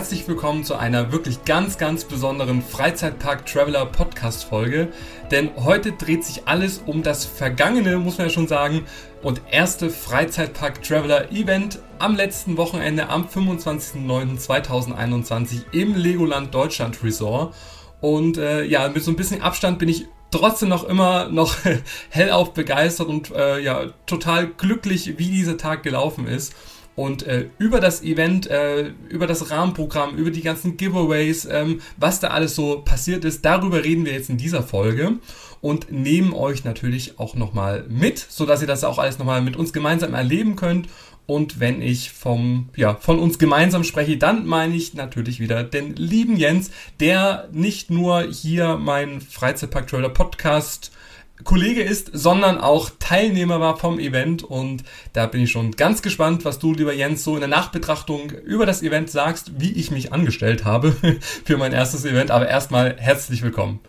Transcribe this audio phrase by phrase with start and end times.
[0.00, 4.88] Herzlich willkommen zu einer wirklich ganz, ganz besonderen Freizeitpark Traveler Podcast Folge.
[5.30, 8.86] Denn heute dreht sich alles um das Vergangene, muss man ja schon sagen,
[9.20, 17.54] und erste Freizeitpark Traveler Event am letzten Wochenende am 25.09.2021 im Legoland Deutschland Resort.
[18.00, 21.56] Und äh, ja, mit so ein bisschen Abstand bin ich trotzdem noch immer noch
[22.08, 26.54] hellauf begeistert und äh, ja, total glücklich, wie dieser Tag gelaufen ist.
[26.96, 32.20] Und äh, über das Event, äh, über das Rahmenprogramm, über die ganzen Giveaways, ähm, was
[32.20, 35.18] da alles so passiert ist, darüber reden wir jetzt in dieser Folge
[35.60, 39.72] und nehmen euch natürlich auch nochmal mit, sodass ihr das auch alles nochmal mit uns
[39.72, 40.88] gemeinsam erleben könnt.
[41.26, 45.94] Und wenn ich vom, ja, von uns gemeinsam spreche, dann meine ich natürlich wieder den
[45.94, 50.90] lieben Jens, der nicht nur hier mein Freizeitpark Trailer Podcast
[51.44, 56.44] Kollege ist, sondern auch Teilnehmer war vom Event und da bin ich schon ganz gespannt,
[56.44, 60.12] was du, lieber Jens, so in der Nachbetrachtung über das Event sagst, wie ich mich
[60.12, 60.92] angestellt habe
[61.44, 62.30] für mein erstes Event.
[62.30, 63.80] Aber erstmal herzlich willkommen.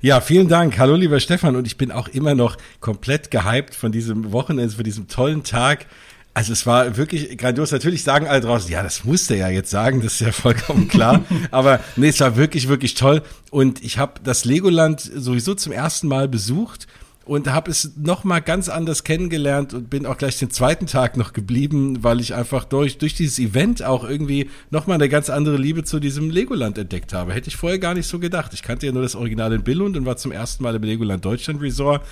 [0.00, 0.78] Ja, vielen Dank.
[0.78, 1.56] Hallo, lieber Stefan.
[1.56, 5.86] Und ich bin auch immer noch komplett gehypt von diesem Wochenende, von diesem tollen Tag.
[6.34, 7.70] Also es war wirklich grandios.
[7.70, 10.88] Natürlich sagen alle draußen, ja, das musste er ja jetzt sagen, das ist ja vollkommen
[10.88, 11.24] klar.
[11.52, 13.22] Aber nee, es war wirklich, wirklich toll.
[13.50, 16.88] Und ich habe das Legoland sowieso zum ersten Mal besucht
[17.24, 21.16] und habe es noch mal ganz anders kennengelernt und bin auch gleich den zweiten Tag
[21.16, 25.30] noch geblieben, weil ich einfach durch durch dieses Event auch irgendwie noch mal eine ganz
[25.30, 27.32] andere Liebe zu diesem Legoland entdeckt habe.
[27.32, 28.52] Hätte ich vorher gar nicht so gedacht.
[28.52, 31.24] Ich kannte ja nur das Original in Billund und war zum ersten Mal im Legoland
[31.24, 32.02] Deutschland Resort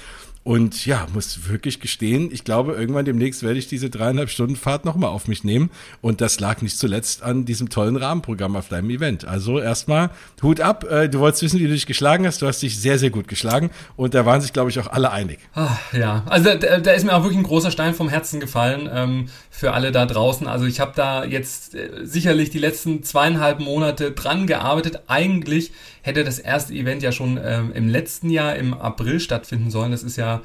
[0.45, 4.85] und ja, muss wirklich gestehen, ich glaube, irgendwann demnächst werde ich diese dreieinhalb Stunden Fahrt
[4.85, 5.71] nochmal auf mich nehmen.
[6.01, 9.25] Und das lag nicht zuletzt an diesem tollen Rahmenprogramm auf deinem Event.
[9.25, 10.11] Also erstmal
[10.43, 10.85] Hut ab.
[10.91, 12.43] Äh, du wolltest wissen, wie du dich geschlagen hast.
[12.43, 13.71] Du hast dich sehr, sehr gut geschlagen.
[13.95, 15.39] Und da waren sich, glaube ich, auch alle einig.
[15.55, 18.91] Ach, ja, also da, da, ist mir auch wirklich ein großer Stein vom Herzen gefallen
[18.93, 20.49] ähm, für alle da draußen.
[20.49, 25.03] Also ich habe da jetzt äh, sicherlich die letzten zweieinhalb Monate dran gearbeitet.
[25.07, 25.71] Eigentlich
[26.03, 29.93] hätte das erste Event ja schon ähm, im letzten Jahr im April stattfinden sollen.
[29.93, 30.43] Das ist ja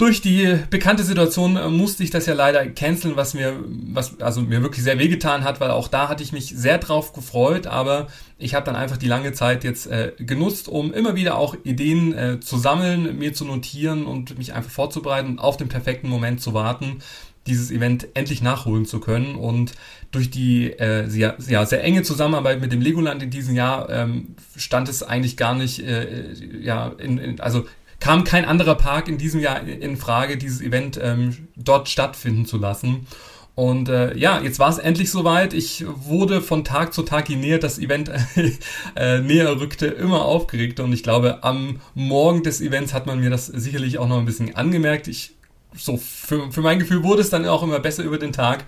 [0.00, 3.62] durch die bekannte Situation äh, musste ich das ja leider canceln, was mir,
[3.92, 7.12] was also mir wirklich sehr wehgetan hat, weil auch da hatte ich mich sehr drauf
[7.12, 8.06] gefreut, aber
[8.38, 12.16] ich habe dann einfach die lange Zeit jetzt äh, genutzt, um immer wieder auch Ideen
[12.16, 16.40] äh, zu sammeln, mir zu notieren und mich einfach vorzubereiten und auf den perfekten Moment
[16.40, 17.00] zu warten,
[17.46, 19.34] dieses Event endlich nachholen zu können.
[19.34, 19.72] Und
[20.10, 24.34] durch die äh, sehr, ja, sehr enge Zusammenarbeit mit dem Legoland in diesem Jahr ähm,
[24.56, 27.66] stand es eigentlich gar nicht, äh, ja, in, in, also
[28.00, 32.56] kam kein anderer Park in diesem Jahr in Frage, dieses Event ähm, dort stattfinden zu
[32.56, 33.06] lassen.
[33.54, 35.52] Und äh, ja, jetzt war es endlich soweit.
[35.52, 38.10] Ich wurde von Tag zu Tag, je näher das Event
[38.96, 40.80] äh, näher rückte, immer aufgeregt.
[40.80, 44.24] Und ich glaube, am Morgen des Events hat man mir das sicherlich auch noch ein
[44.24, 45.08] bisschen angemerkt.
[45.08, 45.34] Ich
[45.76, 48.64] so für, für mein Gefühl wurde es dann auch immer besser über den Tag.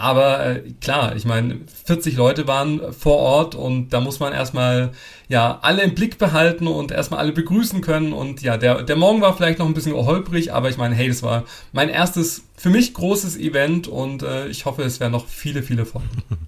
[0.00, 4.92] Aber äh, klar, ich meine, 40 Leute waren vor Ort und da muss man erstmal
[5.28, 8.12] ja alle im Blick behalten und erstmal alle begrüßen können.
[8.12, 11.08] Und ja, der, der Morgen war vielleicht noch ein bisschen holprig, aber ich meine, hey,
[11.08, 15.26] das war mein erstes für mich großes Event und äh, ich hoffe, es werden noch
[15.26, 16.02] viele, viele von.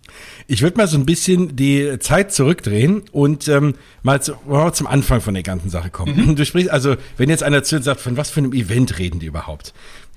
[0.49, 4.33] Ich würde mal so ein bisschen die Zeit zurückdrehen und ähm, mal zu,
[4.72, 6.16] zum Anfang von der ganzen Sache kommen.
[6.16, 6.34] Mhm.
[6.34, 9.27] Du sprichst, also, wenn jetzt einer zu sagt, von was für einem Event reden die
[9.27, 9.72] überhaupt?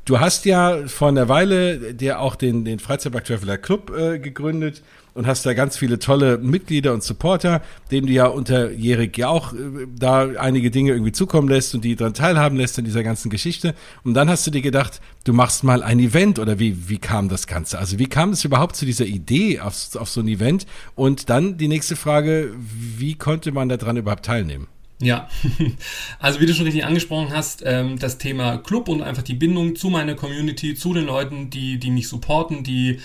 [0.05, 4.83] Du hast ja vor einer Weile dir auch den, den Freizeitpark Traveler Club äh, gegründet
[5.13, 9.53] und hast da ganz viele tolle Mitglieder und Supporter, denen du ja unterjährig ja auch
[9.53, 9.57] äh,
[9.97, 13.75] da einige Dinge irgendwie zukommen lässt und die daran teilhaben lässt in dieser ganzen Geschichte.
[14.03, 17.29] Und dann hast du dir gedacht, du machst mal ein Event oder wie, wie kam
[17.29, 17.79] das Ganze?
[17.79, 20.65] Also wie kam es überhaupt zu dieser Idee auf, auf so ein Event?
[20.95, 24.67] Und dann die nächste Frage, wie konnte man daran überhaupt teilnehmen?
[25.03, 25.27] Ja,
[26.19, 29.75] also wie du schon richtig angesprochen hast, ähm, das Thema Club und einfach die Bindung
[29.75, 32.99] zu meiner Community, zu den Leuten, die, die mich supporten, die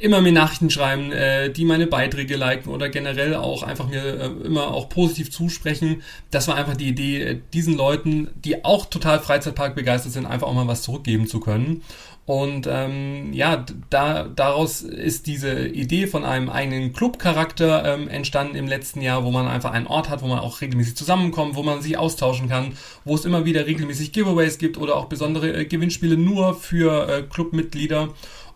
[0.00, 4.46] immer mir Nachrichten schreiben, äh, die meine Beiträge liken oder generell auch einfach mir äh,
[4.46, 6.02] immer auch positiv zusprechen.
[6.30, 10.46] Das war einfach die Idee, äh, diesen Leuten, die auch total Freizeitpark begeistert sind, einfach
[10.46, 11.82] auch mal was zurückgeben zu können.
[12.30, 18.68] Und ähm, ja, da, daraus ist diese Idee von einem eigenen Clubcharakter ähm, entstanden im
[18.68, 21.82] letzten Jahr, wo man einfach einen Ort hat, wo man auch regelmäßig zusammenkommt, wo man
[21.82, 22.74] sich austauschen kann,
[23.04, 27.22] wo es immer wieder regelmäßig Giveaways gibt oder auch besondere äh, Gewinnspiele nur für äh,
[27.22, 28.10] Clubmitglieder.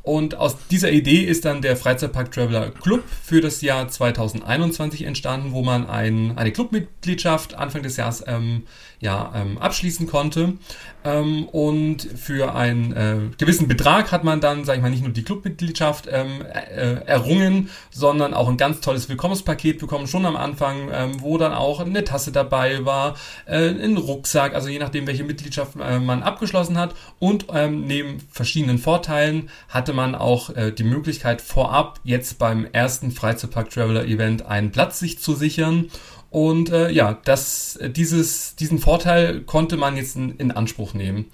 [0.05, 5.53] Und aus dieser Idee ist dann der Freizeitpark Traveler Club für das Jahr 2021 entstanden,
[5.53, 8.65] wo man ein, eine Clubmitgliedschaft Anfang des Jahres ähm,
[9.05, 10.55] ja, ähm, abschließen konnte.
[11.05, 15.13] Ähm, und für einen äh, gewissen Betrag hat man dann, sage ich mal, nicht nur
[15.13, 20.89] die Clubmitgliedschaft ähm, äh, errungen, sondern auch ein ganz tolles Willkommenspaket bekommen, schon am Anfang,
[20.91, 25.25] ähm, wo dann auch eine Tasse dabei war, äh, ein Rucksack, also je nachdem, welche
[25.25, 26.95] Mitgliedschaft äh, man abgeschlossen hat.
[27.19, 33.11] Und ähm, neben verschiedenen Vorteilen hatte man auch äh, die Möglichkeit vorab jetzt beim ersten
[33.11, 35.91] Freizeitpark Traveler Event einen Platz sich zu sichern.
[36.35, 41.27] Und äh, ja, das, dieses, diesen Vorteil konnte man jetzt in, in Anspruch nehmen.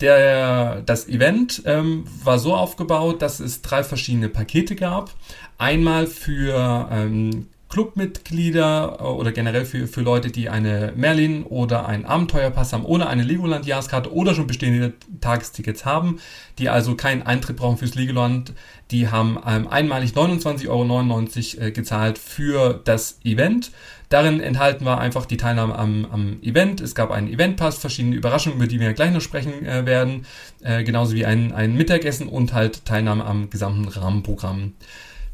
[0.00, 5.10] Der, das Event ähm, war so aufgebaut, dass es drei verschiedene Pakete gab.
[5.58, 12.06] Einmal für ähm, Clubmitglieder äh, oder generell für, für Leute, die eine Merlin oder ein
[12.06, 16.20] Abenteuerpass haben oder eine Legoland-Jahreskarte oder schon bestehende Tagestickets haben,
[16.58, 18.52] die also keinen Eintritt brauchen fürs Legoland,
[18.92, 23.72] die haben ähm, einmalig 29,99 Euro äh, gezahlt für das Event.
[24.08, 26.80] Darin enthalten war einfach die Teilnahme am, am Event.
[26.80, 30.26] Es gab einen Eventpass, verschiedene Überraschungen, über die wir gleich noch sprechen äh, werden,
[30.62, 34.74] äh, genauso wie ein, ein Mittagessen und halt Teilnahme am gesamten Rahmenprogramm.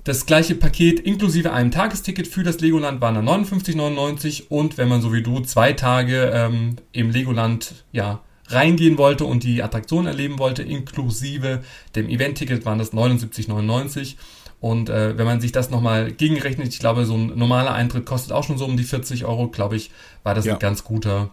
[0.04, 5.00] Das gleiche Paket inklusive einem Tagesticket für das Legoland waren dann 59,99 und wenn man
[5.00, 10.38] so wie du zwei Tage ähm, im Legoland ja reingehen wollte und die Attraktion erleben
[10.38, 11.62] wollte, inklusive
[11.94, 14.16] dem Event-Ticket waren das 79,99
[14.62, 18.30] und äh, wenn man sich das nochmal gegenrechnet, ich glaube, so ein normaler Eintritt kostet
[18.30, 19.90] auch schon so um die 40 Euro, glaube ich,
[20.22, 20.52] war das ja.
[20.52, 21.30] ein ganz guter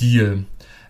[0.00, 0.46] Deal.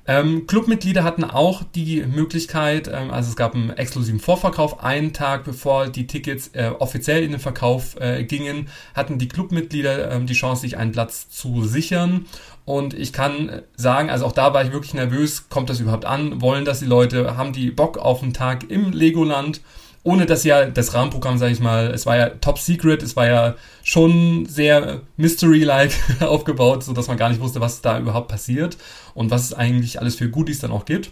[0.06, 5.42] Ähm, Clubmitglieder hatten auch die Möglichkeit, ähm, also es gab einen exklusiven Vorverkauf, einen Tag
[5.42, 10.34] bevor die Tickets äh, offiziell in den Verkauf äh, gingen, hatten die Clubmitglieder ähm, die
[10.34, 12.26] Chance, sich einen Platz zu sichern.
[12.64, 16.40] Und ich kann sagen, also auch da war ich wirklich nervös, kommt das überhaupt an?
[16.40, 17.36] Wollen das die Leute?
[17.36, 19.60] Haben die Bock auf einen Tag im Legoland?
[20.02, 23.26] Ohne dass ja das Rahmenprogramm, sage ich mal, es war ja top secret, es war
[23.26, 28.78] ja schon sehr mystery-like aufgebaut, so dass man gar nicht wusste, was da überhaupt passiert
[29.14, 31.10] und was es eigentlich alles für Goodies dann auch gibt.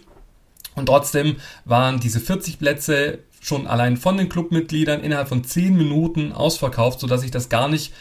[0.75, 6.31] Und trotzdem waren diese 40 Plätze schon allein von den Clubmitgliedern innerhalb von 10 Minuten
[6.31, 7.93] ausverkauft, sodass ich das gar nicht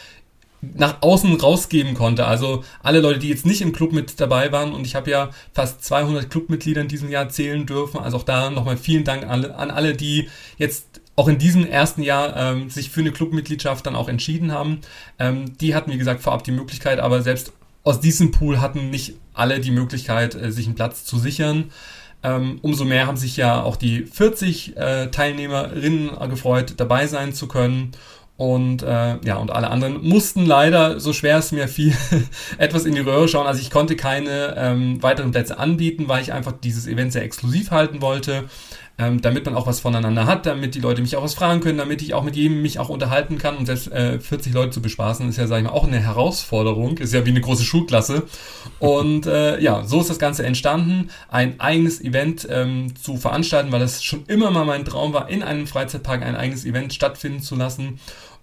[0.61, 2.27] nach außen rausgeben konnte.
[2.27, 5.31] Also alle Leute, die jetzt nicht im Club mit dabei waren und ich habe ja
[5.53, 8.01] fast 200 Clubmitglieder in diesem Jahr zählen dürfen.
[8.01, 11.67] Also auch da nochmal vielen Dank an alle, an alle, die jetzt auch in diesem
[11.67, 14.81] ersten Jahr ähm, sich für eine Clubmitgliedschaft dann auch entschieden haben.
[15.19, 17.53] Ähm, die hatten, wie gesagt, vorab die Möglichkeit, aber selbst
[17.83, 21.71] aus diesem Pool hatten nicht alle die Möglichkeit, äh, sich einen Platz zu sichern.
[22.23, 27.47] Ähm, umso mehr haben sich ja auch die 40 äh, Teilnehmerinnen gefreut, dabei sein zu
[27.47, 27.93] können.
[28.39, 31.93] Und äh, ja, und alle anderen mussten leider, so schwer es mir fiel,
[32.59, 33.49] etwas in die Röhre schauen.
[33.49, 37.73] Also ich konnte keine ähm, weiteren Plätze anbieten, weil ich einfach dieses Event sehr exklusiv
[37.73, 38.45] halten wollte,
[38.97, 41.79] ähm, damit man auch was voneinander hat, damit die Leute mich auch was fragen können,
[41.79, 43.57] damit ich auch mit jedem mich auch unterhalten kann.
[43.57, 46.99] Und selbst äh, 40 Leute zu bespaßen, ist ja, sag ich mal, auch eine Herausforderung.
[46.99, 48.23] Ist ja wie eine große Schulklasse.
[48.79, 53.81] Und äh, ja, so ist das Ganze entstanden, ein eigenes Event ähm, zu veranstalten, weil
[53.81, 57.57] das schon immer mal mein Traum war, in einem Freizeitpark ein eigenes Event stattfinden zu
[57.57, 57.99] lassen.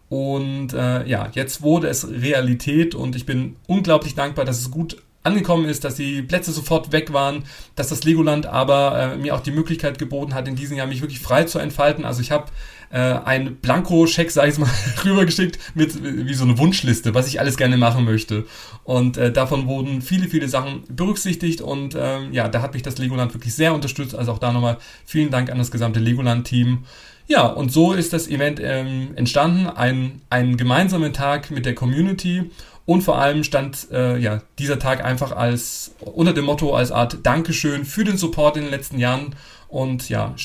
[0.10, 4.98] Und äh, ja, jetzt wurde es Realität und ich bin unglaublich dankbar, dass es gut
[5.26, 7.44] angekommen ist, dass die Plätze sofort weg waren,
[7.76, 11.02] dass das Legoland aber äh, mir auch die Möglichkeit geboten hat, in diesem Jahr mich
[11.02, 12.06] wirklich frei zu entfalten.
[12.06, 12.52] Also ich habe
[12.92, 14.70] äh, einen Blanko-Scheck, sag ich mal,
[15.04, 18.46] rübergeschickt mit wie so eine Wunschliste, was ich alles gerne machen möchte.
[18.84, 23.00] Und äh, davon wurden viele, viele Sachen berücksichtigt und ähm, ja, da hat mich das
[23.00, 24.14] Legoland wirklich sehr unterstützt.
[24.14, 26.86] Also auch da nochmal vielen Dank an das gesamte Legoland-Team.
[27.28, 32.52] Ja, und so ist das Event ähm, entstanden, ein, ein gemeinsamer Tag mit der Community
[32.86, 37.18] und vor allem stand äh, ja dieser Tag einfach als unter dem Motto als Art
[37.24, 39.36] Dankeschön für den Support in den letzten Jahren.
[39.68, 40.36] Und ja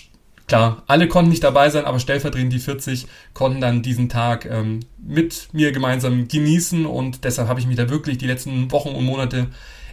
[0.47, 4.81] klar alle konnten nicht dabei sein, aber stellvertretend die 40 konnten dann diesen Tag ähm,
[4.99, 6.87] mit mir gemeinsam genießen.
[6.87, 9.49] Und deshalb habe ich mich da wirklich die letzten Wochen und Monate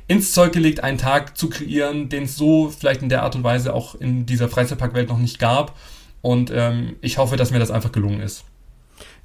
[0.08, 3.44] ins Zeug gelegt, einen Tag zu kreieren, den es so vielleicht in der Art und
[3.44, 5.76] Weise auch in dieser Freizeitparkwelt noch nicht gab
[6.22, 8.46] und ähm, ich hoffe, dass mir das einfach gelungen ist.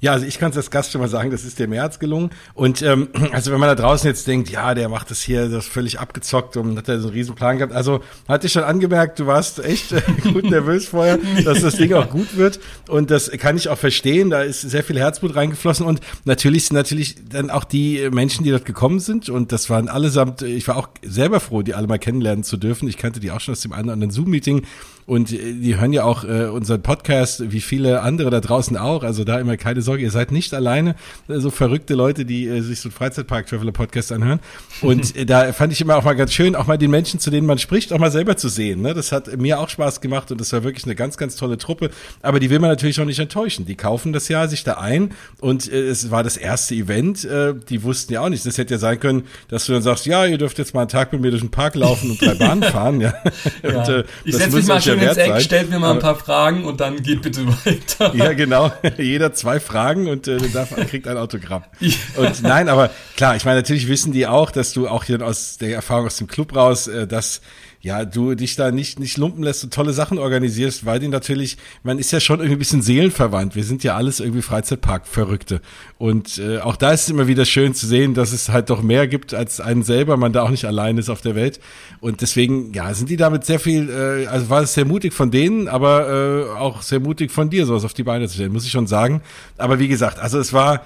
[0.03, 1.97] Ja, also ich kann es als Gast schon mal sagen, das ist dir mehr als
[1.97, 2.31] gelungen.
[2.55, 5.63] Und ähm, also wenn man da draußen jetzt denkt, ja, der macht das hier, das
[5.63, 7.71] ist völlig abgezockt und hat da so einen riesen Plan gehabt.
[7.71, 10.01] Also hatte ich schon angemerkt, du warst echt äh,
[10.33, 12.59] gut nervös vorher, dass das Ding auch gut wird.
[12.89, 14.29] Und das kann ich auch verstehen.
[14.29, 15.85] Da ist sehr viel Herzblut reingeflossen.
[15.85, 19.29] Und natürlich sind natürlich dann auch die Menschen, die dort gekommen sind.
[19.29, 22.89] Und das waren allesamt, ich war auch selber froh, die alle mal kennenlernen zu dürfen.
[22.89, 24.63] Ich kannte die auch schon aus dem einen oder anderen Zoom-Meeting.
[25.05, 29.03] Und äh, die hören ja auch äh, unseren Podcast, wie viele andere da draußen auch.
[29.03, 30.95] Also da immer keine Sorge, ihr seid nicht alleine.
[31.27, 34.39] Äh, so verrückte Leute, die äh, sich so einen Freizeitpark-Traveler-Podcast anhören.
[34.81, 37.31] Und äh, da fand ich immer auch mal ganz schön, auch mal den Menschen, zu
[37.31, 38.81] denen man spricht, auch mal selber zu sehen.
[38.81, 38.93] Ne?
[38.93, 41.89] Das hat mir auch Spaß gemacht und das war wirklich eine ganz, ganz tolle Truppe.
[42.21, 43.65] Aber die will man natürlich auch nicht enttäuschen.
[43.65, 47.23] Die kaufen das Jahr sich da ein und äh, es war das erste Event.
[47.25, 48.45] Äh, die wussten ja auch nicht.
[48.45, 50.89] Das hätte ja sein können, dass du dann sagst, ja, ihr dürft jetzt mal einen
[50.89, 53.01] Tag mit mir durch den Park laufen und drei Bahnen fahren.
[53.01, 53.13] Ja.
[53.63, 53.79] ja.
[53.79, 56.65] Und, äh, ich setze mich mal schön ins Eck, stellt mir mal ein paar Fragen
[56.65, 58.15] und dann geht bitte weiter.
[58.15, 58.71] Ja, genau.
[58.97, 61.63] Jeder zwei Fragen und äh, darf, kriegt ein Autogramm.
[62.15, 65.57] Und nein, aber klar, ich meine, natürlich wissen die auch, dass du auch hier aus
[65.57, 67.41] der Erfahrung aus dem Club raus, äh, dass
[67.83, 71.57] ja, du dich da nicht, nicht lumpen lässt und tolle Sachen organisierst, weil die natürlich,
[71.83, 73.57] man ist ja schon irgendwie ein bisschen seelenverwandt.
[73.57, 75.59] Wir sind ja alles irgendwie Freizeitpark-Verrückte.
[75.97, 78.81] Und äh, auch da ist es immer wieder schön zu sehen, dass es halt doch
[78.81, 81.59] mehr gibt als einen selber, man da auch nicht allein ist auf der Welt.
[81.99, 85.29] Und deswegen, ja, sind die damit sehr viel, äh, also war es sehr mutig von
[85.29, 88.65] denen, aber äh, auch sehr mutig von dir, sowas auf die Beine zu stellen, muss
[88.65, 89.21] ich schon sagen.
[89.57, 90.85] Aber wie gesagt, also es war,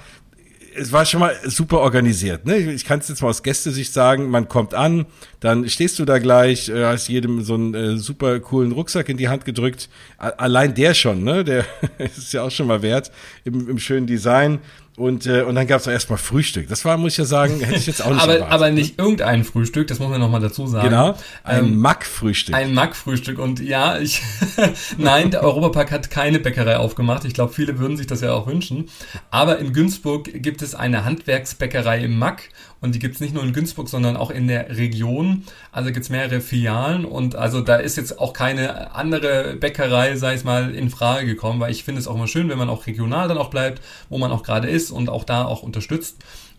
[0.77, 2.45] es war schon mal super organisiert.
[2.45, 2.57] Ne?
[2.57, 5.05] Ich kann es jetzt mal aus Gästesicht sagen, man kommt an,
[5.39, 9.17] dann stehst du da gleich, äh, hast jedem so einen äh, super coolen Rucksack in
[9.17, 9.89] die Hand gedrückt.
[10.17, 11.43] Allein der schon, ne?
[11.43, 11.65] der
[11.97, 13.11] ist ja auch schon mal wert
[13.43, 14.59] im, im schönen Design.
[14.97, 16.67] Und, äh, und dann gab es auch erstmal Frühstück.
[16.69, 18.53] Das war, muss ich ja sagen, hätte ich jetzt auch nicht aber, erwartet.
[18.55, 20.89] Aber nicht irgendein Frühstück, das muss man nochmal dazu sagen.
[20.89, 22.55] Genau, ein ähm, Mack-Frühstück.
[22.55, 23.37] Ein Mack-Frühstück.
[23.37, 24.23] Und ja, ich,
[24.97, 27.25] nein, der Europapark hat keine Bäckerei aufgemacht.
[27.25, 28.89] Ich glaube, viele würden sich das ja auch wünschen.
[29.29, 32.49] Aber in Günzburg gibt es eine Handwerksbäckerei im Mack.
[32.79, 35.43] Und die gibt's nicht nur in Günzburg, sondern auch in der Region.
[35.71, 37.05] Also gibt's mehrere Filialen.
[37.05, 41.59] Und also da ist jetzt auch keine andere Bäckerei, sag ich mal, in Frage gekommen,
[41.59, 44.17] weil ich finde es auch immer schön, wenn man auch regional dann auch bleibt, wo
[44.17, 46.17] man auch gerade ist und auch da auch unterstützt.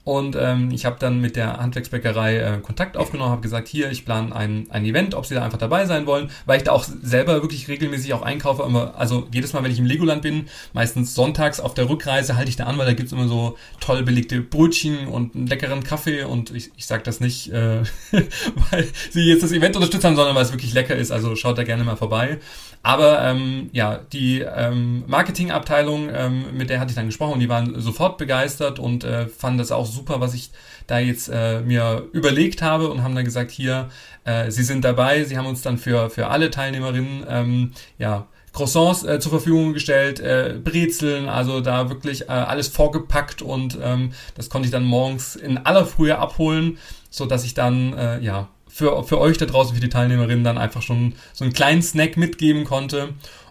[0.09, 4.07] Und ähm, ich habe dann mit der Handwerksbäckerei äh, Kontakt aufgenommen, habe gesagt, hier, ich
[4.07, 6.87] plane ein, ein Event, ob sie da einfach dabei sein wollen, weil ich da auch
[7.03, 8.63] selber wirklich regelmäßig auch einkaufe.
[8.63, 12.49] Immer, also jedes Mal, wenn ich im Legoland bin, meistens sonntags auf der Rückreise, halte
[12.49, 16.25] ich da an, weil da gibt's immer so toll belegte Brötchen und einen leckeren Kaffee.
[16.25, 17.83] Und ich, ich sage das nicht, äh,
[18.71, 21.11] weil sie jetzt das Event unterstützt haben, sondern weil es wirklich lecker ist.
[21.11, 22.39] Also schaut da gerne mal vorbei.
[22.83, 27.49] Aber ähm, ja, die ähm, Marketingabteilung, ähm, mit der hatte ich dann gesprochen und die
[27.49, 30.51] waren sofort begeistert und äh, fanden das auch super, was ich
[30.87, 33.89] da jetzt äh, mir überlegt habe und haben dann gesagt, hier,
[34.25, 39.05] äh, sie sind dabei, sie haben uns dann für, für alle Teilnehmerinnen ähm, ja, Croissants
[39.05, 44.49] äh, zur Verfügung gestellt, äh, Brezeln, also da wirklich äh, alles vorgepackt und ähm, das
[44.49, 46.79] konnte ich dann morgens in aller Frühe abholen,
[47.11, 50.57] so dass ich dann äh, ja für, für euch da draußen, für die Teilnehmerinnen dann
[50.57, 53.09] einfach schon so einen kleinen Snack mitgeben konnte.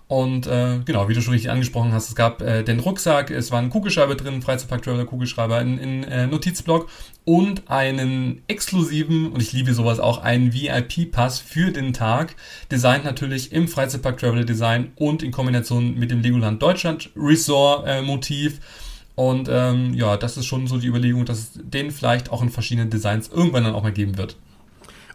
[0.07, 3.51] Und äh, genau, wie du schon richtig angesprochen hast, es gab äh, den Rucksack, es
[3.51, 6.87] war ein Kugelschreiber drin, Freizeitpark Traveler Kugelschreiber, in, in äh, Notizblock
[7.25, 12.37] und einen exklusiven, und ich liebe sowas auch, einen VIP-Pass für den Tag,
[12.71, 18.51] designt natürlich im Freizeitpark Traveler Design und in Kombination mit dem Legoland Deutschland Resort äh.
[19.15, 22.49] Und ähm, ja, das ist schon so die Überlegung, dass es den vielleicht auch in
[22.49, 24.37] verschiedenen Designs irgendwann dann auch mal geben wird.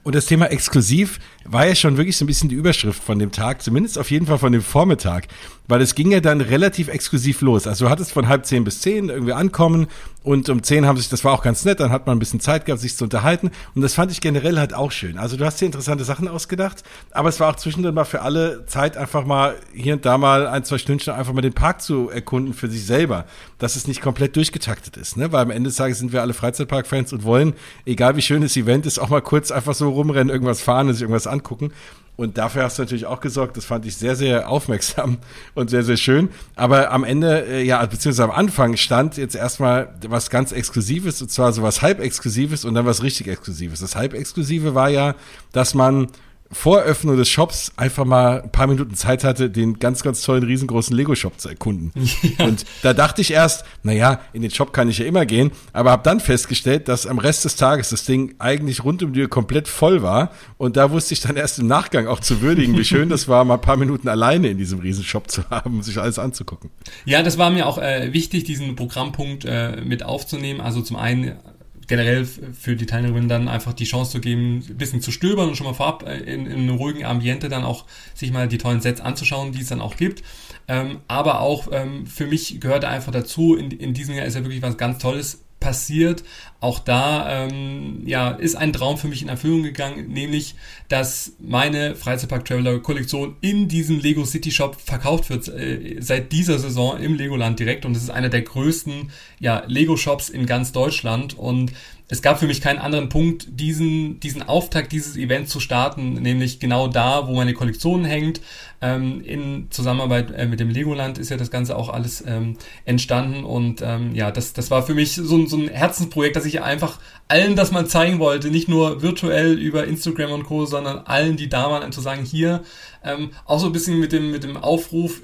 [0.05, 3.31] Und das Thema exklusiv war ja schon wirklich so ein bisschen die Überschrift von dem
[3.31, 5.29] Tag, zumindest auf jeden Fall von dem Vormittag
[5.69, 7.67] weil es ging ja dann relativ exklusiv los.
[7.67, 9.87] Also du hattest von halb zehn bis zehn irgendwie ankommen
[10.23, 12.41] und um zehn haben sich, das war auch ganz nett, dann hat man ein bisschen
[12.41, 15.19] Zeit gehabt, sich zu unterhalten und das fand ich generell halt auch schön.
[15.19, 18.67] Also du hast dir interessante Sachen ausgedacht, aber es war auch zwischendrin mal für alle
[18.67, 22.11] Zeit einfach mal hier und da mal ein, zwei Stündchen einfach mal den Park zu
[22.11, 23.25] erkunden für sich selber,
[23.59, 25.33] dass es nicht komplett durchgetaktet ist, ne?
[25.33, 27.55] weil am Ende des Tages sind wir alle Freizeitpark-Fans und wollen,
[27.87, 30.95] egal wie schön das Event ist, auch mal kurz einfach so rumrennen, irgendwas fahren und
[30.95, 31.73] sich irgendwas angucken
[32.17, 33.57] und dafür hast du natürlich auch gesorgt.
[33.57, 35.19] Das fand ich sehr, sehr aufmerksam
[35.55, 36.29] und sehr, sehr schön.
[36.55, 41.31] Aber am Ende, äh, ja, beziehungsweise am Anfang stand jetzt erstmal was ganz Exklusives, und
[41.31, 43.81] zwar so was halb Exklusives und dann was richtig Exklusives.
[43.81, 45.15] Das halb Exklusive war ja,
[45.53, 46.09] dass man
[46.53, 50.43] vor Öffnung des Shops einfach mal ein paar Minuten Zeit hatte, den ganz, ganz tollen,
[50.45, 51.93] riesengroßen Lego-Shop zu erkunden.
[52.39, 52.47] Ja.
[52.47, 55.91] Und da dachte ich erst, naja, in den Shop kann ich ja immer gehen, aber
[55.91, 59.29] habe dann festgestellt, dass am Rest des Tages das Ding eigentlich rund um die Uhr
[59.29, 60.31] komplett voll war.
[60.59, 63.45] Und da wusste ich dann erst im Nachgang auch zu würdigen, wie schön das war,
[63.45, 66.71] mal ein paar Minuten alleine in diesem Riesenshop zu haben, um sich alles anzugucken.
[67.05, 70.61] Ja, das war mir auch äh, wichtig, diesen Programmpunkt äh, mit aufzunehmen.
[70.61, 71.37] Also zum einen
[71.87, 75.57] generell für die Teilnehmerinnen dann einfach die Chance zu geben, ein bisschen zu stöbern und
[75.57, 77.85] schon mal vorab äh, in, in einem ruhigen Ambiente dann auch
[78.15, 80.23] sich mal die tollen Sets anzuschauen, die es dann auch gibt.
[80.69, 84.45] Ähm, aber auch ähm, für mich gehört einfach dazu, in, in diesem Jahr ist ja
[84.45, 86.25] wirklich was ganz Tolles passiert.
[86.61, 90.55] Auch da ähm, ja, ist ein Traum für mich in Erfüllung gegangen, nämlich,
[90.89, 96.59] dass meine Freizeitpark Traveler Kollektion in diesem Lego City Shop verkauft wird äh, seit dieser
[96.59, 100.73] Saison im Legoland direkt und es ist einer der größten ja, Lego Shops in ganz
[100.73, 101.73] Deutschland und
[102.13, 106.61] es gab für mich keinen anderen Punkt, diesen, diesen Auftakt dieses Events zu starten, nämlich
[106.61, 108.43] genau da, wo meine Kollektion hängt.
[108.83, 113.45] Ähm, in Zusammenarbeit äh, mit dem Legoland ist ja das Ganze auch alles ähm, entstanden
[113.45, 116.99] und ähm, ja, das, das war für mich so, so ein Herzensprojekt, dass ich einfach
[117.29, 121.49] allen das mal zeigen wollte, nicht nur virtuell über Instagram und Co., sondern allen, die
[121.49, 122.63] da waren, zu sagen, hier,
[123.03, 125.23] ähm, auch so ein bisschen mit dem, mit dem Aufruf,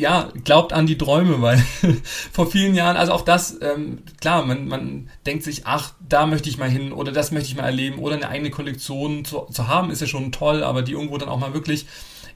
[0.00, 1.58] ja, glaubt an die Träume, weil
[2.32, 6.48] vor vielen Jahren, also auch das, ähm, klar, man, man denkt sich, ach, da möchte
[6.48, 9.68] ich mal hin oder das möchte ich mal erleben oder eine eigene Kollektion zu, zu
[9.68, 11.86] haben, ist ja schon toll, aber die irgendwo dann auch mal wirklich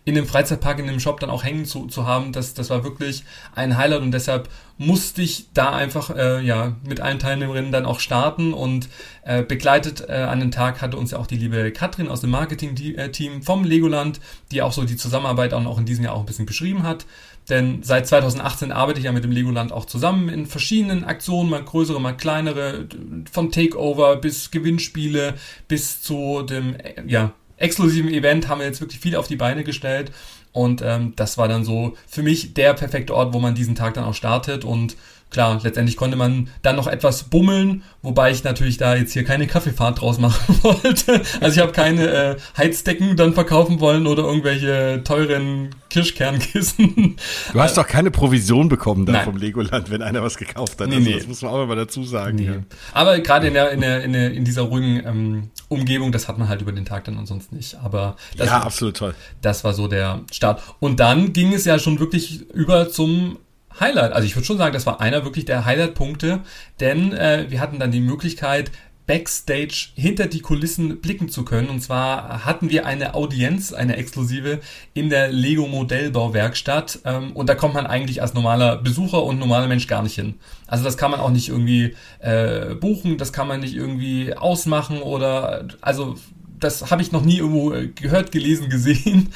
[0.07, 2.85] in dem Freizeitpark, in dem Shop dann auch hängen zu, zu haben, das, das war
[2.85, 7.87] wirklich ein Highlight und deshalb musste ich da einfach äh, ja mit allen Teilnehmerinnen dann
[7.87, 8.91] auch starten und
[9.23, 12.31] äh, begleitet äh, an den Tag hatte uns ja auch die liebe Katrin aus dem
[12.31, 16.45] Marketing-Team vom Legoland, die auch so die Zusammenarbeit auch in diesem Jahr auch ein bisschen
[16.45, 17.07] beschrieben hat.
[17.49, 21.63] Denn seit 2018 arbeite ich ja mit dem Legoland auch zusammen in verschiedenen Aktionen, mal
[21.63, 22.89] größere, mal kleinere,
[23.31, 25.35] von Takeover bis Gewinnspiele
[25.69, 30.11] bis zu dem ja, exklusiven Event haben wir jetzt wirklich viel auf die Beine gestellt.
[30.53, 33.95] Und ähm, das war dann so für mich der perfekte Ort, wo man diesen Tag
[33.95, 34.65] dann auch startet.
[34.65, 34.97] Und
[35.31, 39.47] klar, letztendlich konnte man dann noch etwas bummeln, wobei ich natürlich da jetzt hier keine
[39.47, 41.23] Kaffeefahrt draus machen wollte.
[41.41, 47.17] Also ich habe keine äh, Heizdecken dann verkaufen wollen oder irgendwelche teuren Kirschkernkissen.
[47.53, 50.89] Du hast doch keine Provision bekommen da vom Legoland, wenn einer was gekauft hat.
[50.89, 51.17] Nee, also, nee.
[51.19, 52.37] Das muss man auch mal dazu sagen.
[52.37, 52.47] Nee.
[52.47, 52.55] Ja.
[52.93, 56.39] Aber gerade in der, in der, in der, in dieser ruhigen ähm, Umgebung, das hat
[56.39, 57.77] man halt über den Tag dann ansonsten nicht.
[57.77, 59.15] Aber das, ja, absolut toll.
[59.41, 60.63] Das war so der Start.
[60.81, 63.39] Und dann ging es ja schon wirklich über zum
[63.81, 64.13] Highlight.
[64.13, 66.41] Also ich würde schon sagen, das war einer wirklich der Highlight-Punkte,
[66.81, 68.71] denn äh, wir hatten dann die Möglichkeit,
[69.07, 71.69] Backstage hinter die Kulissen blicken zu können.
[71.69, 74.61] Und zwar hatten wir eine Audienz, eine exklusive,
[74.95, 77.01] in der Lego Modellbauwerkstatt.
[77.05, 80.35] Ähm, und da kommt man eigentlich als normaler Besucher und normaler Mensch gar nicht hin.
[80.67, 85.03] Also das kann man auch nicht irgendwie äh, buchen, das kann man nicht irgendwie ausmachen
[85.03, 86.15] oder also
[86.59, 89.33] das habe ich noch nie irgendwo äh, gehört, gelesen, gesehen.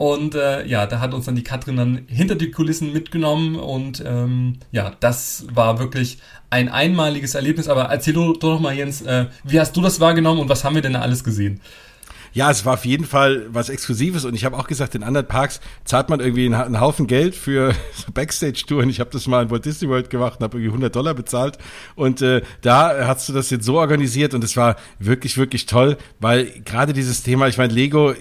[0.00, 4.02] Und äh, ja, da hat uns dann die Katrin dann hinter die Kulissen mitgenommen und
[4.06, 6.16] ähm, ja, das war wirklich
[6.48, 7.68] ein einmaliges Erlebnis.
[7.68, 10.74] Aber erzähl doch doch mal, Jens, äh, wie hast du das wahrgenommen und was haben
[10.74, 11.60] wir denn da alles gesehen?
[12.32, 15.26] Ja, es war auf jeden Fall was Exklusives und ich habe auch gesagt, in anderen
[15.26, 17.74] Parks zahlt man irgendwie einen, Haufen Geld für
[18.14, 18.88] Backstage-Touren.
[18.88, 21.58] Ich habe das mal in Walt Disney World gemacht und habe irgendwie 100 Dollar bezahlt
[21.94, 25.98] und äh, da hast du das jetzt so organisiert und es war wirklich, wirklich toll,
[26.20, 28.14] weil gerade dieses Thema, ich meine, Lego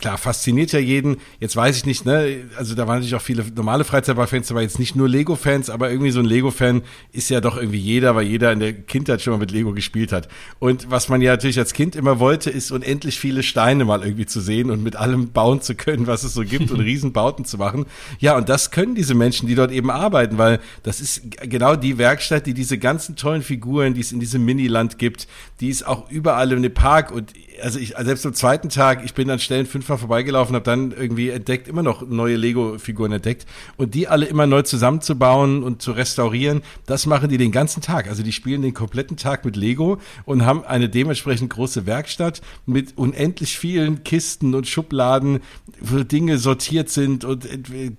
[0.00, 1.18] klar, fasziniert ja jeden.
[1.38, 4.78] Jetzt weiß ich nicht, ne, also da waren natürlich auch viele normale Freizeitpark-Fans, aber jetzt
[4.78, 8.50] nicht nur Lego-Fans, aber irgendwie so ein Lego-Fan ist ja doch irgendwie jeder, weil jeder
[8.50, 10.28] in der Kindheit schon mal mit Lego gespielt hat.
[10.58, 14.26] Und was man ja natürlich als Kind immer wollte, ist unendlich viele Steine mal irgendwie
[14.26, 17.58] zu sehen und mit allem bauen zu können, was es so gibt und Riesenbauten zu
[17.58, 17.86] machen.
[18.18, 21.98] Ja, und das können diese Menschen, die dort eben arbeiten, weil das ist genau die
[21.98, 25.28] Werkstatt, die diese ganzen tollen Figuren, die es in diesem Miniland gibt,
[25.60, 29.04] die ist auch überall in dem Park und also ich, also selbst am zweiten Tag,
[29.04, 33.46] ich bin an Stellen fünfmal vorbeigelaufen, habe dann irgendwie entdeckt, immer noch neue Lego-Figuren entdeckt
[33.76, 38.08] und die alle immer neu zusammenzubauen und zu restaurieren, das machen die den ganzen Tag.
[38.08, 42.96] Also die spielen den kompletten Tag mit Lego und haben eine dementsprechend große Werkstatt mit
[42.96, 45.40] unendlich vielen Kisten und Schubladen,
[45.80, 47.48] wo Dinge sortiert sind und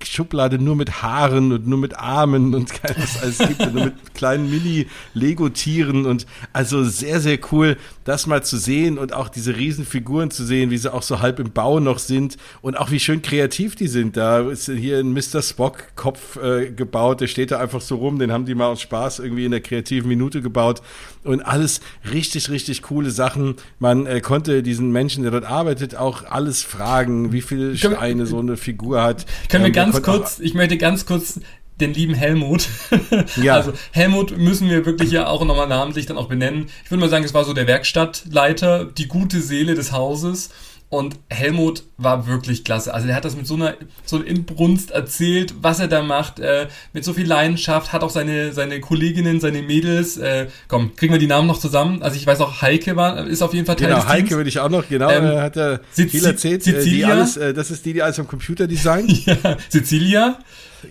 [0.04, 4.50] Schublade nur mit Haaren und nur mit Armen und was alles gibt nur mit kleinen
[4.50, 10.32] Mini-Lego-Tieren und also sehr, sehr cool, das mal zu sehen und auch diese riesen Figuren
[10.32, 13.22] zu sehen, wie sie auch so halb im Bau noch sind und auch wie schön
[13.22, 14.18] kreativ die sind.
[14.18, 15.42] Da ist hier ein Mr.
[15.42, 18.82] Spock Kopf äh, gebaut, der steht da einfach so rum, den haben die mal aus
[18.82, 20.82] Spaß irgendwie in der kreativen Minute gebaut
[21.24, 23.56] und alles richtig, richtig coole Sachen.
[23.80, 28.40] Man äh, konnte diesen Menschen, der dort arbeitet, auch alles fragen, wie viele Steine so
[28.40, 29.26] eine Figur hat.
[29.50, 31.40] Können ähm, wir ganz kurz, ich möchte ganz kurz
[31.82, 32.67] den lieben Helmut.
[33.41, 33.56] ja.
[33.56, 36.67] Also Helmut müssen wir wirklich ja auch nochmal namentlich dann auch benennen.
[36.84, 40.50] Ich würde mal sagen, es war so der Werkstattleiter, die gute Seele des Hauses.
[40.91, 42.94] Und Helmut war wirklich klasse.
[42.94, 46.41] Also er hat das mit so einer so einer Inbrunst erzählt, was er da macht,
[46.41, 50.17] äh, mit so viel Leidenschaft, hat auch seine seine Kolleginnen, seine Mädels.
[50.17, 52.04] Äh, komm, kriegen wir die Namen noch zusammen?
[52.04, 54.32] Also ich weiß auch, Heike war ist auf jeden Fall Teil genau, des Heike Teams.
[54.36, 54.89] würde ich auch noch.
[54.89, 56.67] Genau, ähm, hat er viel erzählt.
[56.67, 59.26] Äh, Cecilia, die alles, äh, das ist die, die alles am Computer designt.
[59.26, 59.38] ja,
[59.70, 60.39] Cecilia.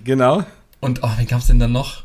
[0.03, 0.47] Genau.
[0.81, 2.05] Und oh, wen gab's denn dann noch?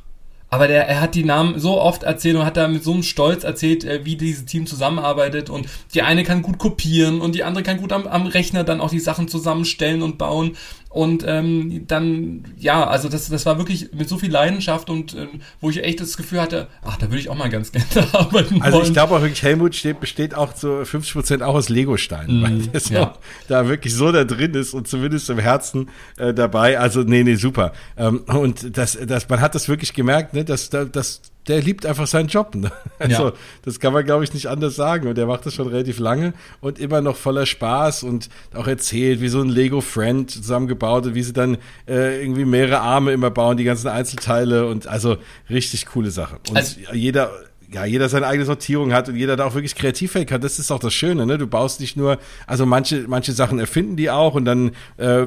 [0.50, 3.04] Aber der, er hat die Namen so oft erzählt und hat da mit so einem
[3.04, 5.50] Stolz erzählt, äh, wie dieses Team zusammenarbeitet.
[5.50, 8.80] Und die eine kann gut kopieren und die andere kann gut am, am Rechner dann
[8.80, 10.56] auch die Sachen zusammenstellen und bauen.
[10.96, 15.42] Und ähm, dann, ja, also das, das war wirklich mit so viel Leidenschaft und ähm,
[15.60, 18.62] wo ich echt das Gefühl hatte, ach, da würde ich auch mal ganz gerne arbeiten
[18.62, 22.40] Also ich glaube auch wirklich, Helmut steht, besteht auch zu 50 Prozent auch aus Legosteinen,
[22.40, 23.14] mm, weil der ja.
[23.50, 26.80] da wirklich so da drin ist und zumindest im Herzen äh, dabei.
[26.80, 27.74] Also nee, nee, super.
[27.98, 32.08] Ähm, und das, das, man hat das wirklich gemerkt, ne, dass, dass der liebt einfach
[32.08, 32.56] seinen Job.
[32.56, 32.72] Ne?
[32.98, 33.34] Also, ja.
[33.64, 35.08] das kann man, glaube ich, nicht anders sagen.
[35.08, 39.22] Und der macht das schon relativ lange und immer noch voller Spaß und auch erzählt,
[39.22, 43.58] wie so ein Lego-Friend zusammengebaut und wie sie dann äh, irgendwie mehrere Arme immer bauen,
[43.58, 45.18] die ganzen Einzelteile und also
[45.50, 46.40] richtig coole Sache.
[46.50, 47.32] Und also, jeder,
[47.76, 50.46] ja, jeder seine eigene Sortierung hat und jeder da auch wirklich kreativfähig hat.
[50.46, 51.38] Das ist auch das Schöne, ne?
[51.38, 55.26] Du baust nicht nur, also manche, manche Sachen erfinden die auch und dann äh,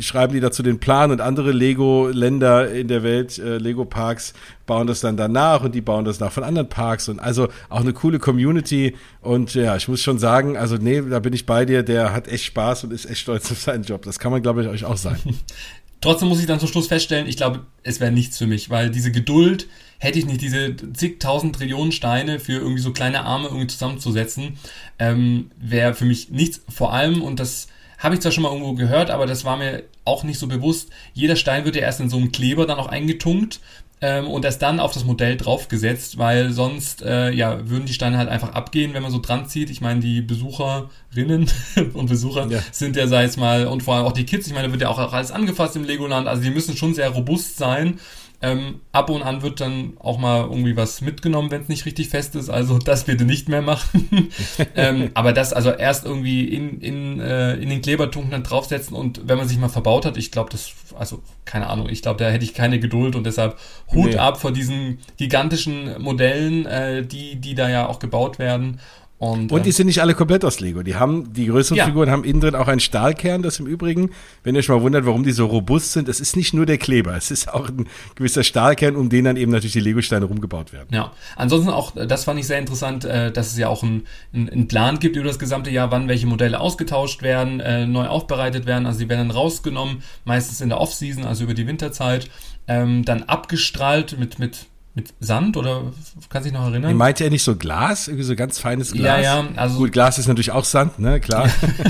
[0.00, 4.34] schreiben die dazu den Plan und andere Lego-Länder in der Welt, äh, Lego-Parks,
[4.66, 7.80] bauen das dann danach und die bauen das nach von anderen Parks und also auch
[7.82, 11.64] eine coole Community und ja, ich muss schon sagen, also nee, da bin ich bei
[11.64, 14.02] dir, der hat echt Spaß und ist echt stolz auf seinen Job.
[14.02, 15.38] Das kann man, glaube ich, euch auch sagen.
[16.00, 18.90] Trotzdem muss ich dann zum Schluss feststellen, ich glaube, es wäre nichts für mich, weil
[18.90, 23.66] diese Geduld, hätte ich nicht diese zigtausend Trillionen Steine für irgendwie so kleine Arme irgendwie
[23.66, 24.58] zusammenzusetzen,
[24.98, 26.62] ähm, wäre für mich nichts.
[26.68, 29.82] Vor allem, und das habe ich zwar schon mal irgendwo gehört, aber das war mir
[30.04, 32.86] auch nicht so bewusst, jeder Stein wird ja erst in so einem Kleber dann auch
[32.86, 33.60] eingetunkt
[34.00, 38.18] ähm, und erst dann auf das Modell draufgesetzt, weil sonst äh, ja würden die Steine
[38.18, 39.70] halt einfach abgehen, wenn man so dran zieht.
[39.70, 41.50] Ich meine, die Besucherinnen
[41.94, 42.60] und Besucher ja.
[42.70, 44.82] sind ja, sei es mal, und vor allem auch die Kids, ich meine, da wird
[44.82, 47.98] ja auch alles angefasst im Legoland, also die müssen schon sehr robust sein.
[48.40, 52.08] Ähm, ab und an wird dann auch mal irgendwie was mitgenommen, wenn es nicht richtig
[52.08, 52.48] fest ist.
[52.48, 54.30] Also das bitte nicht mehr machen.
[54.76, 59.22] ähm, aber das also erst irgendwie in, in, äh, in den Klebertunken dann draufsetzen und
[59.26, 62.30] wenn man sich mal verbaut hat, ich glaube, das, also keine Ahnung, ich glaube, da
[62.30, 63.58] hätte ich keine Geduld und deshalb
[63.92, 64.16] Hut nee.
[64.16, 68.78] ab vor diesen gigantischen Modellen, äh, die, die da ja auch gebaut werden.
[69.18, 70.84] Und, und die äh, sind nicht alle komplett aus Lego.
[70.84, 71.86] Die haben, die größeren ja.
[71.86, 74.10] Figuren haben innen drin auch einen Stahlkern, das im Übrigen,
[74.44, 76.78] wenn ihr euch mal wundert, warum die so robust sind, es ist nicht nur der
[76.78, 80.72] Kleber, es ist auch ein gewisser Stahlkern, um den dann eben natürlich die Lego-Steine rumgebaut
[80.72, 80.88] werden.
[80.92, 84.68] Ja, ansonsten auch, das fand ich sehr interessant, äh, dass es ja auch einen ein
[84.68, 88.86] Plan gibt über das gesamte Jahr, wann welche Modelle ausgetauscht werden, äh, neu aufbereitet werden,
[88.86, 92.30] also die werden dann rausgenommen, meistens in der Off-Season, also über die Winterzeit,
[92.68, 94.66] ähm, dann abgestrahlt mit, mit
[94.98, 95.92] mit Sand oder
[96.28, 96.96] kann sich noch erinnern?
[96.96, 99.22] Meinte er nicht so Glas, irgendwie so ganz feines Glas?
[99.24, 99.48] Ja, ja.
[99.54, 101.48] Also Gut, Glas ist natürlich auch Sand, ne, klar.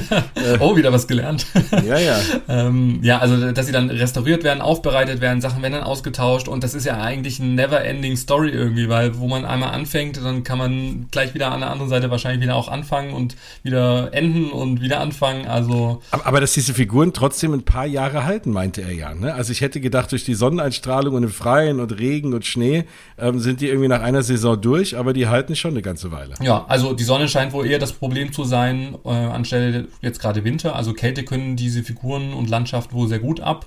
[0.60, 1.46] oh, wieder was gelernt.
[1.86, 2.18] ja, ja.
[2.48, 6.62] ähm, ja, also dass sie dann restauriert werden, aufbereitet werden, Sachen werden dann ausgetauscht und
[6.62, 10.58] das ist ja eigentlich eine never-ending Story irgendwie, weil wo man einmal anfängt, dann kann
[10.58, 14.82] man gleich wieder an der anderen Seite wahrscheinlich wieder auch anfangen und wieder enden und
[14.82, 15.46] wieder anfangen.
[15.46, 16.02] Also.
[16.10, 19.14] Aber, aber dass diese Figuren trotzdem ein paar Jahre halten, meinte er ja.
[19.14, 19.32] Ne?
[19.32, 22.84] Also ich hätte gedacht, durch die Sonneneinstrahlung und im Freien und Regen und Schnee
[23.18, 26.34] ähm, sind die irgendwie nach einer Saison durch, aber die halten schon eine ganze Weile.
[26.40, 30.44] Ja, also die Sonne scheint wohl eher das Problem zu sein, äh, anstelle jetzt gerade
[30.44, 30.76] Winter.
[30.76, 33.66] Also Kälte können diese Figuren und Landschaft wohl sehr gut ab.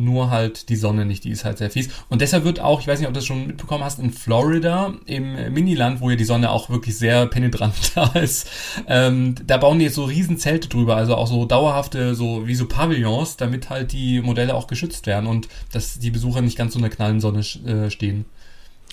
[0.00, 1.88] Nur halt die Sonne nicht, die ist halt sehr fies.
[2.08, 4.94] Und deshalb wird auch, ich weiß nicht, ob du das schon mitbekommen hast, in Florida,
[5.06, 8.48] im Miniland, wo ja die Sonne auch wirklich sehr penetrant da ist,
[8.86, 12.54] ähm, da bauen die jetzt so riesen Zelte drüber, also auch so dauerhafte, so wie
[12.54, 16.74] so Pavillons, damit halt die Modelle auch geschützt werden und dass die Besucher nicht ganz
[16.74, 18.24] so in der knallen Sonne äh, stehen.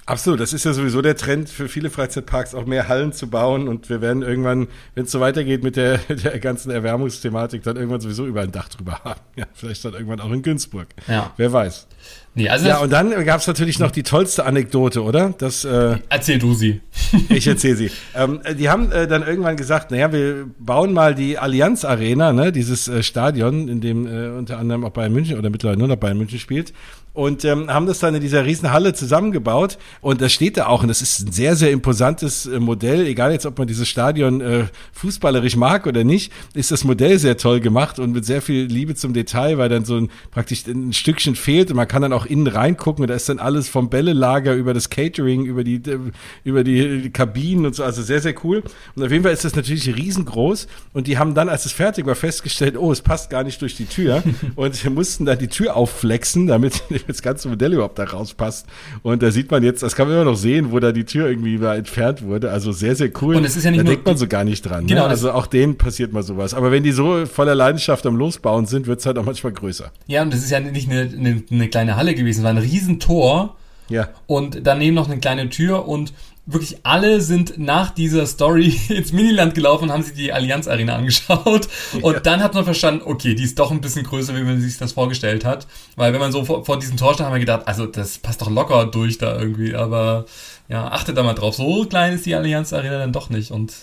[0.08, 3.68] Absolut, das ist ja sowieso der Trend für viele Freizeitparks, auch mehr Hallen zu bauen.
[3.68, 8.02] Und wir werden irgendwann, wenn es so weitergeht mit der, der ganzen Erwärmungsthematik, dann irgendwann
[8.02, 9.20] sowieso über ein Dach drüber haben.
[9.36, 10.88] Ja, vielleicht dann irgendwann auch in Günzburg.
[11.10, 11.34] Ja.
[11.36, 11.88] Wer weiß.
[12.36, 15.34] Nee, also ja, und dann gab es natürlich noch die tollste Anekdote, oder?
[15.38, 16.80] Das, äh, Erzähl du sie.
[17.30, 17.92] ich erzähle sie.
[18.16, 22.54] Ähm, die haben äh, dann irgendwann gesagt, naja, wir bauen mal die Allianz Arena, ne,
[22.54, 25.98] dieses äh, Stadion, in dem äh, unter anderem auch Bayern München oder mittlerweile nur noch
[25.98, 26.72] Bayern München spielt
[27.16, 29.78] und ähm, haben das dann in dieser riesen Halle zusammengebaut.
[30.02, 30.84] Und das steht da auch.
[30.84, 34.42] Und das ist ein sehr, sehr imposantes äh, Modell, egal jetzt, ob man dieses Stadion
[34.42, 38.66] äh, fußballerisch mag oder nicht, ist das Modell sehr toll gemacht und mit sehr viel
[38.66, 42.12] Liebe zum Detail, weil dann so ein praktisch ein Stückchen fehlt und man kann dann
[42.12, 43.04] auch innen reingucken.
[43.04, 46.00] Und da ist dann alles vom Bällelager über das Catering, über die, äh,
[46.44, 48.62] über die Kabinen und so, also sehr, sehr cool.
[48.94, 50.68] Und auf jeden Fall ist das natürlich riesengroß.
[50.92, 53.76] Und die haben dann, als es fertig war, festgestellt, oh, es passt gar nicht durch
[53.76, 54.22] die Tür.
[54.56, 58.68] Und mussten dann die Tür aufflexen, damit das ganze Modell überhaupt da rauspasst.
[59.04, 61.30] Und da sieht man jetzt, das kann man immer noch sehen, wo da die Tür
[61.30, 62.52] irgendwie mal entfernt wurde.
[62.52, 63.36] Also sehr, sehr cool.
[63.36, 64.88] Und es ist ja nicht da nur, denkt man so gar nicht dran.
[64.88, 65.10] Genau, ne?
[65.10, 66.54] Also auch denen passiert mal sowas.
[66.54, 69.92] Aber wenn die so voller Leidenschaft am Losbauen sind, wird es halt auch manchmal größer.
[70.08, 72.58] Ja, und das ist ja nicht eine, eine, eine kleine Halle gewesen, es war ein
[72.58, 73.56] Riesentor.
[73.90, 74.10] Ja.
[74.26, 76.14] Und daneben noch eine kleine Tür und
[76.46, 80.96] wirklich alle sind nach dieser Story ins Miniland gelaufen und haben sich die Allianz Arena
[80.96, 81.68] angeschaut.
[82.02, 82.20] Und ja.
[82.20, 84.92] dann hat man verstanden, okay, die ist doch ein bisschen größer, wie man sich das
[84.94, 85.68] vorgestellt hat.
[85.96, 88.42] Weil wenn man so vor, vor diesem Tor stand, haben wir gedacht, also das passt
[88.42, 89.76] doch locker durch da irgendwie.
[89.76, 90.26] Aber
[90.68, 91.56] ja, achtet da mal drauf.
[91.56, 93.52] So klein ist die Allianz Arena dann doch nicht.
[93.52, 93.74] Und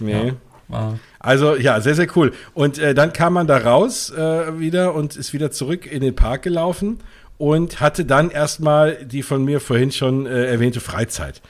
[0.00, 0.34] nee.
[0.68, 2.32] Ja, also ja, sehr, sehr cool.
[2.52, 6.14] Und äh, dann kam man da raus äh, wieder und ist wieder zurück in den
[6.14, 6.98] Park gelaufen
[7.38, 11.40] und hatte dann erstmal die von mir vorhin schon äh, erwähnte Freizeit.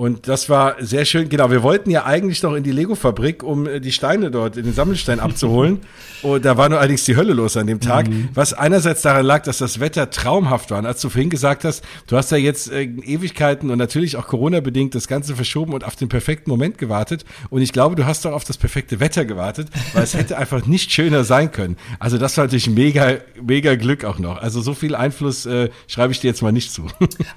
[0.00, 1.28] Und das war sehr schön.
[1.28, 4.64] Genau, wir wollten ja eigentlich noch in die Lego-Fabrik, um äh, die Steine dort, in
[4.64, 5.80] den Sammelstein abzuholen.
[6.22, 8.08] Und da war nur allerdings die Hölle los an dem Tag.
[8.08, 8.30] Mhm.
[8.32, 10.78] Was einerseits daran lag, dass das Wetter traumhaft war.
[10.78, 14.26] Und als du vorhin gesagt hast, du hast ja jetzt äh, Ewigkeiten und natürlich auch
[14.26, 17.26] Corona-bedingt das Ganze verschoben und auf den perfekten Moment gewartet.
[17.50, 20.64] Und ich glaube, du hast doch auf das perfekte Wetter gewartet, weil es hätte einfach
[20.64, 21.76] nicht schöner sein können.
[21.98, 24.40] Also das war natürlich mega, mega Glück auch noch.
[24.40, 26.86] Also so viel Einfluss äh, schreibe ich dir jetzt mal nicht zu.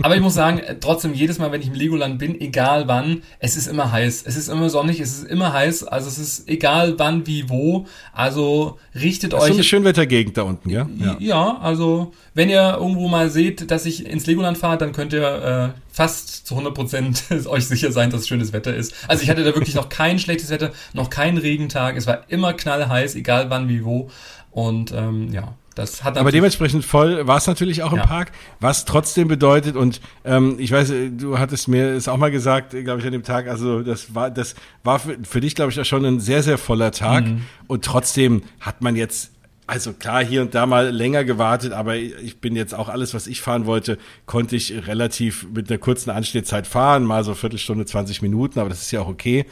[0.02, 3.58] Aber ich muss sagen, trotzdem jedes Mal, wenn ich im Legoland bin, egal wann, es
[3.58, 4.24] ist immer heiß.
[4.28, 5.86] Es ist immer sonnig, es ist immer heiß.
[5.86, 7.88] Also es ist egal wann, wie, wo.
[8.14, 9.50] Also richtet das euch.
[9.50, 10.88] Ist so eine Schönwettergegend da unten, ja?
[10.98, 11.16] Ja.
[11.20, 15.74] ja, also wenn ihr irgendwo mal seht, dass ich ins Legoland fahre, dann könnt ihr
[15.76, 18.94] äh, fast zu 100% euch sicher sein, dass es schönes Wetter ist.
[19.08, 21.98] Also ich hatte da wirklich noch kein schlechtes Wetter, noch kein Regentag.
[21.98, 24.10] Es war immer knallheiß, egal wann, wie, wo.
[24.52, 28.06] Und ähm, ja, das hat aber dementsprechend voll war es natürlich auch im ja.
[28.06, 32.72] Park, was trotzdem bedeutet und ähm, ich weiß, du hattest mir es auch mal gesagt,
[32.72, 33.48] glaube ich, an dem Tag.
[33.48, 36.58] Also das war das war für, für dich, glaube ich, auch schon ein sehr sehr
[36.58, 37.42] voller Tag mhm.
[37.68, 39.32] und trotzdem hat man jetzt
[39.66, 43.28] also klar, hier und da mal länger gewartet, aber ich bin jetzt auch alles, was
[43.28, 48.22] ich fahren wollte, konnte ich relativ mit einer kurzen Anstehzeit fahren, mal so Viertelstunde, 20
[48.22, 49.46] Minuten, aber das ist ja auch okay.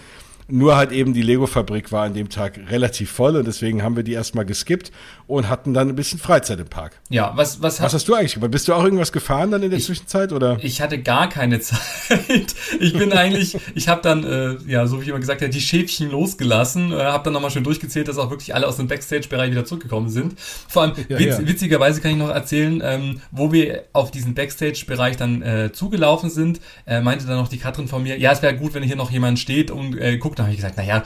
[0.52, 4.04] Nur halt eben die Lego-Fabrik war an dem Tag relativ voll und deswegen haben wir
[4.04, 4.92] die erstmal geskippt
[5.28, 7.00] und hatten dann ein bisschen Freizeit im Park.
[7.10, 8.52] Ja, was, was, was hast du eigentlich gemacht?
[8.52, 10.58] Bist du auch irgendwas gefahren dann in der ich, Zwischenzeit oder?
[10.62, 12.54] Ich hatte gar keine Zeit.
[12.82, 15.62] Ich bin eigentlich, ich habe dann, äh, ja, so wie ich immer gesagt habe, die
[15.62, 19.52] Schäfchen losgelassen, äh, habe dann nochmal schön durchgezählt, dass auch wirklich alle aus dem Backstage-Bereich
[19.52, 20.38] wieder zurückgekommen sind.
[20.38, 21.48] Vor allem, ja, witz, ja.
[21.48, 26.60] witzigerweise kann ich noch erzählen, ähm, wo wir auf diesen Backstage-Bereich dann äh, zugelaufen sind,
[26.86, 29.12] äh, meinte dann noch die Katrin von mir, ja, es wäre gut, wenn hier noch
[29.12, 31.04] jemand steht und äh, guckt da habe ich gesagt, naja,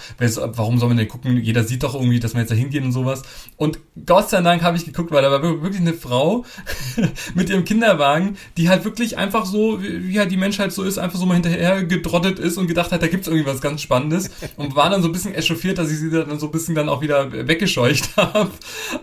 [0.56, 1.38] warum soll man denn gucken?
[1.38, 3.24] Jeder sieht doch irgendwie, dass wir jetzt da hingehen und sowas.
[3.58, 6.45] Und Gott sei Dank habe ich geguckt, weil da war wirklich eine Frau
[7.36, 11.19] mit ihrem Kinderwagen, die halt wirklich einfach so, wie halt die Menschheit so ist, einfach
[11.19, 14.30] so mal hinterher gedrottet ist und gedacht hat, da gibt's irgendwie was ganz Spannendes.
[14.56, 16.88] Und war dann so ein bisschen echauffiert, dass ich sie dann so ein bisschen dann
[16.88, 18.52] auch wieder weggescheucht habe.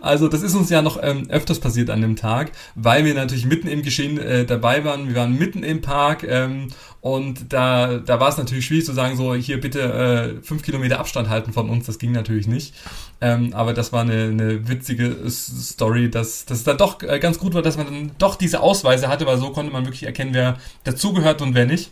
[0.01, 3.45] Also das ist uns ja noch ähm, öfters passiert an dem Tag, weil wir natürlich
[3.45, 5.09] mitten im Geschehen äh, dabei waren.
[5.09, 6.68] Wir waren mitten im Park ähm,
[7.03, 11.01] und da, da war es natürlich schwierig zu sagen, so hier bitte äh, fünf Kilometer
[11.01, 11.85] Abstand halten von uns.
[11.87, 12.75] Das ging natürlich nicht.
[13.21, 17.55] Ähm, aber das war eine, eine witzige Story, dass das dann doch äh, ganz gut
[17.55, 20.59] war, dass man dann doch diese Ausweise hatte, weil so konnte man wirklich erkennen, wer
[20.85, 21.91] dazugehört und wer nicht.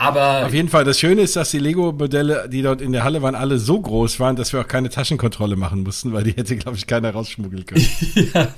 [0.00, 3.20] Aber auf jeden Fall, das Schöne ist, dass die Lego-Modelle, die dort in der Halle
[3.20, 6.56] waren, alle so groß waren, dass wir auch keine Taschenkontrolle machen mussten, weil die hätte,
[6.56, 7.84] glaube ich, keiner rausschmuggeln können.
[8.34, 8.48] ja,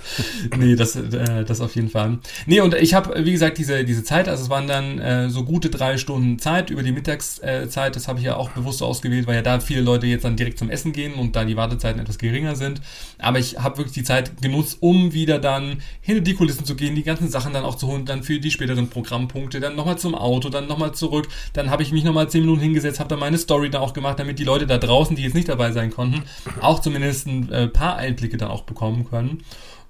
[0.56, 2.20] nee, das, äh, das auf jeden Fall.
[2.46, 5.42] Nee, und ich habe, wie gesagt, diese, diese Zeit, also es waren dann äh, so
[5.42, 9.34] gute drei Stunden Zeit über die Mittagszeit, das habe ich ja auch bewusst ausgewählt, weil
[9.34, 12.18] ja da viele Leute jetzt dann direkt zum Essen gehen und da die Wartezeiten etwas
[12.18, 12.80] geringer sind.
[13.18, 16.94] Aber ich habe wirklich die Zeit genutzt, um wieder dann hinter die Kulissen zu gehen,
[16.94, 20.14] die ganzen Sachen dann auch zu holen, dann für die späteren Programmpunkte, dann nochmal zum
[20.14, 23.38] Auto, dann nochmal zurück dann habe ich mich nochmal 10 Minuten hingesetzt, habe dann meine
[23.38, 26.22] Story da auch gemacht, damit die Leute da draußen, die jetzt nicht dabei sein konnten,
[26.60, 29.42] auch zumindest ein äh, paar Einblicke da auch bekommen können.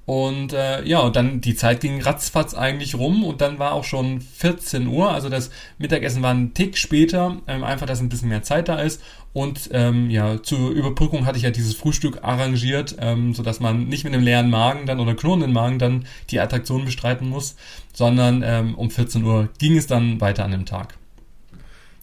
[0.05, 3.85] Und äh, ja, und dann die Zeit ging ratzfatz eigentlich rum und dann war auch
[3.85, 5.13] schon 14 Uhr.
[5.13, 8.81] Also das Mittagessen war ein Tick später, ähm, einfach, dass ein bisschen mehr Zeit da
[8.81, 9.01] ist.
[9.33, 14.03] Und ähm, ja, zur Überbrückung hatte ich ja dieses Frühstück arrangiert, ähm, sodass man nicht
[14.05, 17.55] mit einem leeren Magen dann oder knurrenden Magen dann die Attraktion bestreiten muss,
[17.93, 20.99] sondern ähm, um 14 Uhr ging es dann weiter an dem Tag.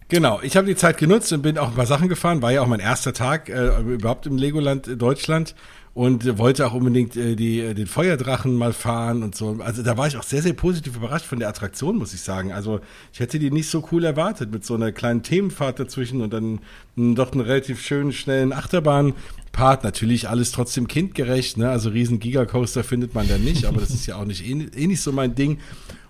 [0.09, 2.41] Genau, ich habe die Zeit genutzt und bin auch ein paar Sachen gefahren.
[2.41, 5.53] War ja auch mein erster Tag äh, überhaupt im Legoland äh, Deutschland
[5.93, 9.59] und wollte auch unbedingt äh, die, äh, den Feuerdrachen mal fahren und so.
[9.59, 12.51] Also da war ich auch sehr, sehr positiv überrascht von der Attraktion, muss ich sagen.
[12.51, 12.79] Also
[13.13, 16.59] ich hätte die nicht so cool erwartet mit so einer kleinen Themenfahrt dazwischen und dann
[16.95, 19.83] mh, doch einen relativ schönen, schnellen Achterbahnpart.
[19.83, 21.69] Natürlich alles trotzdem kindgerecht, ne?
[21.69, 24.87] Also riesen Gigacoaster findet man da nicht, aber das ist ja auch nicht eh, eh
[24.87, 25.59] nicht so mein Ding.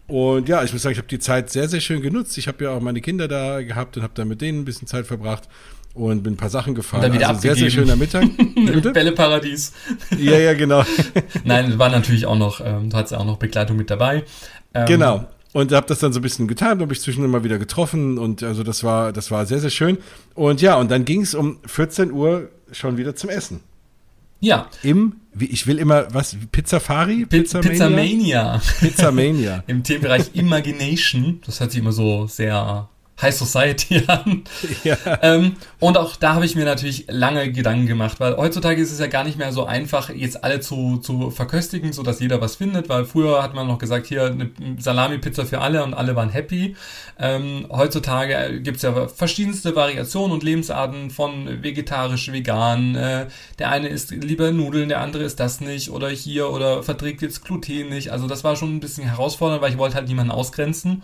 [0.09, 2.37] Und ja, ich muss sagen, ich habe die Zeit sehr, sehr schön genutzt.
[2.37, 4.87] Ich habe ja auch meine Kinder da gehabt und habe da mit denen ein bisschen
[4.87, 5.47] Zeit verbracht
[5.93, 7.03] und bin ein paar Sachen gefahren.
[7.03, 8.25] Und dann wieder also sehr, sehr schöner Mittag.
[8.93, 9.71] Bälleparadies.
[10.17, 10.83] ja, ja, genau.
[11.43, 14.23] Nein, war natürlich auch noch, ähm, du hattest auch noch Begleitung mit dabei.
[14.73, 15.27] Ähm, genau.
[15.51, 18.43] Und habe das dann so ein bisschen getan, habe ich zwischendurch mal wieder getroffen und
[18.43, 19.97] also das war, das war sehr, sehr schön.
[20.35, 23.61] Und ja, und dann ging es um 14 Uhr schon wieder zum Essen.
[24.39, 24.69] Ja.
[24.83, 27.25] Im, wie, ich will immer, was, Pizzafari?
[27.25, 28.61] Pizza Pizzamania.
[28.79, 29.63] Pizzamania.
[29.67, 31.41] Im Themenbereich Imagination.
[31.45, 32.89] Das hört sich immer so sehr
[33.21, 34.43] High Society an.
[34.83, 34.97] Ja.
[35.21, 38.99] Ähm, und auch da habe ich mir natürlich lange Gedanken gemacht, weil heutzutage ist es
[38.99, 42.55] ja gar nicht mehr so einfach, jetzt alle zu, zu verköstigen, so dass jeder was
[42.55, 46.29] findet, weil früher hat man noch gesagt, hier eine Salami-Pizza für alle und alle waren
[46.29, 46.75] happy.
[47.19, 52.95] Ähm, heutzutage gibt's ja verschiedenste Variationen und Lebensarten von vegetarisch, vegan.
[52.95, 53.27] Äh,
[53.59, 57.43] der eine isst lieber Nudeln, der andere ist das nicht oder hier oder verträgt jetzt
[57.43, 58.11] Gluten nicht.
[58.11, 61.03] Also das war schon ein bisschen herausfordernd, weil ich wollte halt niemanden ausgrenzen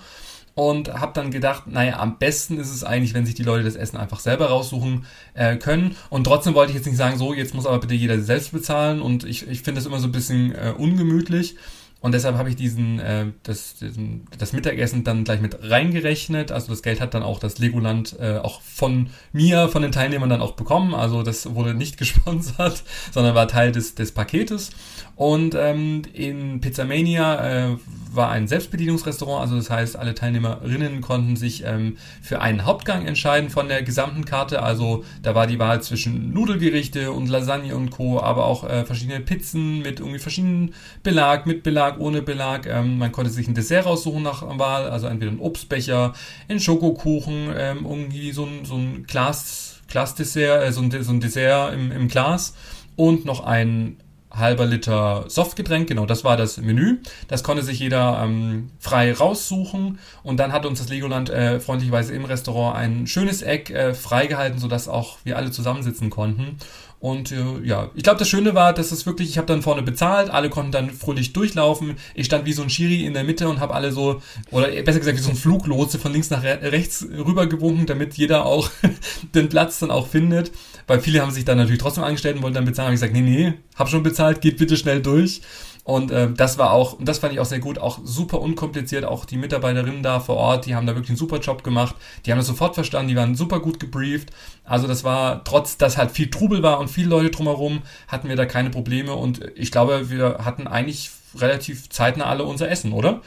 [0.55, 3.75] und habe dann gedacht, naja, am besten ist es eigentlich, wenn sich die Leute das
[3.75, 5.95] Essen einfach selber raussuchen äh, können.
[6.09, 9.01] Und trotzdem wollte ich jetzt nicht sagen, so, jetzt muss aber bitte jeder selbst bezahlen
[9.01, 11.57] und ich, ich finde das immer so ein bisschen äh, ungemütlich.
[12.05, 16.51] Und deshalb habe ich diesen, äh, das, diesen, das Mittagessen dann gleich mit reingerechnet.
[16.51, 20.29] Also das Geld hat dann auch das Legoland äh, auch von mir, von den Teilnehmern
[20.29, 20.93] dann auch bekommen.
[20.93, 24.69] Also das wurde nicht gesponsert, sondern war Teil des, des Paketes.
[25.15, 27.77] Und ähm, in Pizzamania äh,
[28.11, 33.49] war ein Selbstbedienungsrestaurant, also das heißt, alle Teilnehmerinnen konnten sich ähm, für einen Hauptgang entscheiden
[33.49, 34.61] von der gesamten Karte.
[34.61, 39.21] Also da war die Wahl zwischen Nudelgerichte und Lasagne und Co., aber auch äh, verschiedene
[39.21, 42.65] Pizzen mit irgendwie verschiedenen Belag, mit Belag, ohne Belag.
[42.67, 46.13] Ähm, man konnte sich ein Dessert raussuchen nach Wahl, also entweder ein Obstbecher,
[46.47, 51.19] ein Schokokuchen, ähm, irgendwie so ein, so ein Glas, Glasdessert, äh, so, ein, so ein
[51.19, 52.55] Dessert im, im Glas
[52.95, 53.97] und noch ein
[54.37, 56.97] halber Liter Softgetränk, genau, das war das Menü.
[57.27, 62.13] Das konnte sich jeder ähm, frei raussuchen und dann hat uns das Legoland äh, freundlicherweise
[62.13, 66.57] im Restaurant ein schönes Eck äh, freigehalten, sodass auch wir alle zusammensitzen konnten.
[66.99, 69.83] Und äh, ja, ich glaube, das Schöne war, dass es wirklich, ich habe dann vorne
[69.83, 71.97] bezahlt, alle konnten dann fröhlich durchlaufen.
[72.15, 74.99] Ich stand wie so ein Schiri in der Mitte und habe alle so, oder besser
[74.99, 78.69] gesagt wie so ein Fluglotse von links nach re rechts rüber gewunken, damit jeder auch
[79.35, 80.51] den Platz dann auch findet.
[80.87, 82.87] Weil viele haben sich dann natürlich trotzdem angestellt und wollten dann bezahlen.
[82.87, 85.41] Habe ich gesagt, nee, nee, hab schon bezahlt, geht bitte schnell durch.
[85.85, 89.05] Und äh, das war auch, und das fand ich auch sehr gut, auch super unkompliziert.
[89.05, 91.95] Auch die Mitarbeiterinnen da vor Ort, die haben da wirklich einen super Job gemacht.
[92.25, 94.31] Die haben das sofort verstanden, die waren super gut gebrieft.
[94.63, 98.35] Also das war, trotz dass halt viel Trubel war und viele Leute drumherum, hatten wir
[98.35, 99.13] da keine Probleme.
[99.13, 103.21] Und ich glaube, wir hatten eigentlich relativ zeitnah alle unser Essen, oder?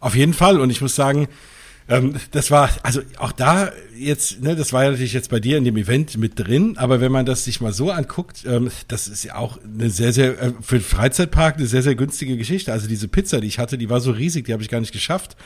[0.00, 0.60] Auf jeden Fall.
[0.60, 1.28] Und ich muss sagen,
[1.88, 5.56] ähm, das war, also auch da jetzt, ne, das war ja natürlich jetzt bei dir
[5.56, 9.06] in dem Event mit drin, aber wenn man das sich mal so anguckt, ähm, das
[9.06, 12.72] ist ja auch eine sehr, sehr, äh, für den Freizeitpark eine sehr, sehr günstige Geschichte.
[12.72, 14.92] Also diese Pizza, die ich hatte, die war so riesig, die habe ich gar nicht
[14.92, 15.36] geschafft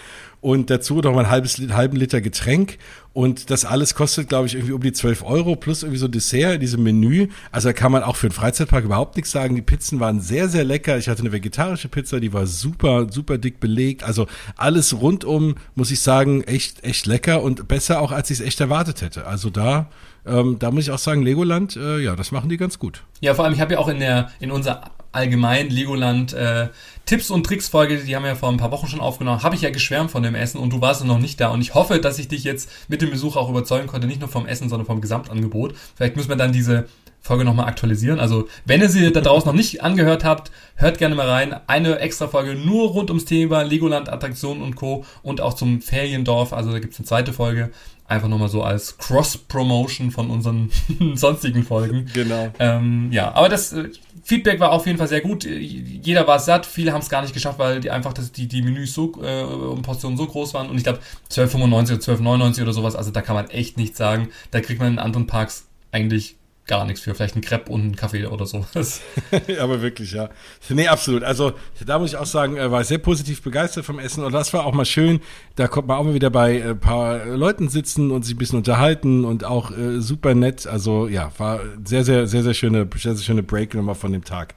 [0.40, 2.79] und dazu noch mal ein halbes, halben Liter Getränk
[3.12, 6.55] und das alles kostet, glaube ich, irgendwie um die 12 Euro plus irgendwie so Dessert
[6.55, 7.29] in diesem Menü.
[7.50, 9.57] Also da kann man auch für einen Freizeitpark überhaupt nichts sagen.
[9.57, 10.96] Die Pizzen waren sehr, sehr lecker.
[10.96, 14.05] Ich hatte eine vegetarische Pizza, die war super, super dick belegt.
[14.05, 14.26] Also
[14.57, 18.61] alles rundum, muss ich sagen, echt, echt lecker und besser auch, als ich es echt
[18.61, 19.26] erwartet hätte.
[19.26, 19.90] Also da,
[20.26, 23.04] ähm, da muss ich auch sagen, Legoland, äh, ja, das machen die ganz gut.
[23.20, 26.68] Ja, vor allem, ich habe ja auch in der, in unserer allgemein Legoland äh,
[27.04, 29.56] Tipps und Tricks Folge, die haben wir ja vor ein paar Wochen schon aufgenommen, habe
[29.56, 31.98] ich ja geschwärmt von dem Essen und du warst noch nicht da und ich hoffe,
[31.98, 34.87] dass ich dich jetzt mit dem Besuch auch überzeugen konnte, nicht nur vom Essen, sondern
[34.87, 35.74] vom Gesamtangebot.
[35.96, 36.87] Vielleicht müssen wir dann diese
[37.22, 38.18] Folge nochmal aktualisieren.
[38.18, 41.54] Also, wenn ihr sie da draußen noch nicht angehört habt, hört gerne mal rein.
[41.66, 45.04] Eine extra Folge nur rund ums Thema Legoland, Attraktionen und Co.
[45.22, 46.52] und auch zum Feriendorf.
[46.54, 47.70] Also, da gibt's eine zweite Folge.
[48.11, 50.70] Einfach nochmal so als Cross-Promotion von unseren
[51.14, 52.07] sonstigen Folgen.
[52.12, 52.51] Genau.
[52.59, 53.88] Ähm, ja, aber das äh,
[54.25, 55.44] Feedback war auf jeden Fall sehr gut.
[55.44, 58.62] Jeder war satt, viele haben es gar nicht geschafft, weil die einfach das, die, die
[58.62, 60.68] Menüs so äh, und Portionen so groß waren.
[60.68, 60.99] Und ich glaube
[61.31, 64.31] 12,95 oder 12,99 oder sowas, also da kann man echt nichts sagen.
[64.51, 66.35] Da kriegt man in anderen Parks eigentlich
[66.70, 67.14] gar nichts für.
[67.14, 69.00] Vielleicht ein Crepe und ein Kaffee oder sowas.
[69.61, 70.30] Aber wirklich, ja.
[70.68, 71.24] Nee, absolut.
[71.24, 71.52] Also
[71.85, 74.64] da muss ich auch sagen, äh, war sehr positiv begeistert vom Essen und das war
[74.64, 75.20] auch mal schön.
[75.56, 78.59] Da kommt man auch mal wieder bei ein paar Leuten sitzen und sich ein bisschen
[78.59, 80.68] unterhalten und auch äh, super nett.
[80.68, 84.22] Also ja, war sehr, sehr, sehr, sehr schöne, sehr, sehr schöne Break nochmal von dem
[84.22, 84.54] Tag.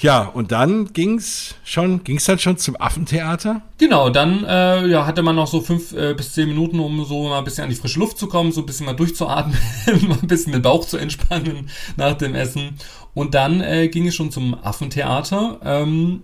[0.00, 3.62] Ja, und dann ging's schon, ging's dann schon zum Affentheater?
[3.78, 7.28] Genau, dann äh, ja, hatte man noch so fünf äh, bis zehn Minuten, um so
[7.28, 9.56] mal ein bisschen an die frische Luft zu kommen, so ein bisschen mal durchzuatmen,
[10.08, 12.78] mal ein bisschen den Bauch zu entspannen nach dem Essen.
[13.14, 15.58] Und dann äh, ging es schon zum Affentheater.
[15.64, 16.22] Ähm,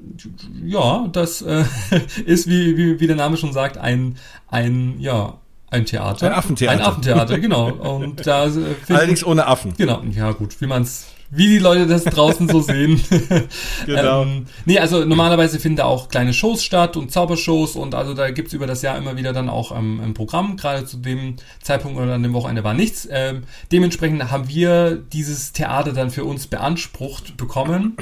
[0.63, 1.65] ja, das äh,
[2.27, 4.17] ist, wie, wie, wie der Name schon sagt, ein,
[4.49, 5.39] ein, ja,
[5.71, 6.27] ein Theater.
[6.27, 6.73] Ein Affentheater.
[6.73, 7.71] Ein Affentheater, genau.
[7.71, 8.51] Und da, äh,
[8.91, 9.73] Allerdings ohne Affen.
[9.79, 13.01] Genau, ja gut, wie man's wie die Leute das draußen so sehen.
[13.87, 14.23] genau.
[14.23, 18.31] ähm, nee, also normalerweise finden da auch kleine Shows statt und Zaubershows und also da
[18.31, 20.59] gibt's über das Jahr immer wieder dann auch ähm, ein Programm.
[20.59, 23.09] Gerade zu dem Zeitpunkt oder an dem Wochenende war nichts.
[23.11, 27.97] Ähm, dementsprechend haben wir dieses Theater dann für uns beansprucht bekommen.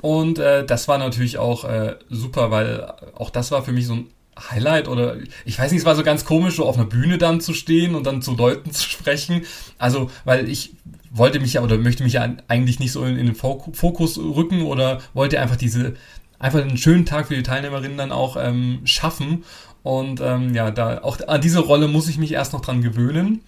[0.00, 3.94] Und äh, das war natürlich auch äh, super, weil auch das war für mich so
[3.94, 4.06] ein
[4.50, 7.40] Highlight oder ich weiß nicht, es war so ganz komisch, so auf einer Bühne dann
[7.40, 9.44] zu stehen und dann zu Leuten zu sprechen.
[9.78, 10.74] Also, weil ich
[11.10, 14.62] wollte mich ja oder möchte mich ja eigentlich nicht so in, in den Fokus rücken
[14.62, 15.94] oder wollte einfach diese,
[16.38, 19.44] einfach einen schönen Tag für die Teilnehmerinnen dann auch ähm, schaffen.
[19.82, 23.42] Und ähm, ja, da auch an diese Rolle muss ich mich erst noch dran gewöhnen.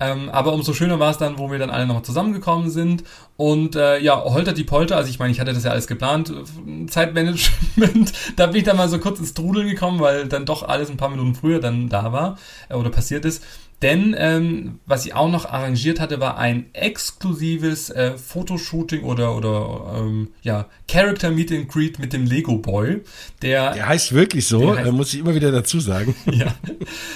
[0.00, 3.04] Ähm, aber umso schöner war es dann, wo wir dann alle nochmal zusammengekommen sind.
[3.36, 6.32] Und äh, ja, Holter die Polter, also ich meine, ich hatte das ja alles geplant,
[6.88, 10.90] Zeitmanagement, da bin ich dann mal so kurz ins Trudeln gekommen, weil dann doch alles
[10.90, 13.44] ein paar Minuten früher dann da war äh, oder passiert ist.
[13.82, 19.96] Denn ähm, was ich auch noch arrangiert hatte, war ein exklusives äh, Fotoshooting oder oder
[19.98, 23.02] ähm, ja Character Meet and Greet mit dem Lego Boy.
[23.42, 24.76] Der, der heißt wirklich so.
[24.76, 26.14] Heißt, muss ich immer wieder dazu sagen.
[26.34, 26.52] Ja.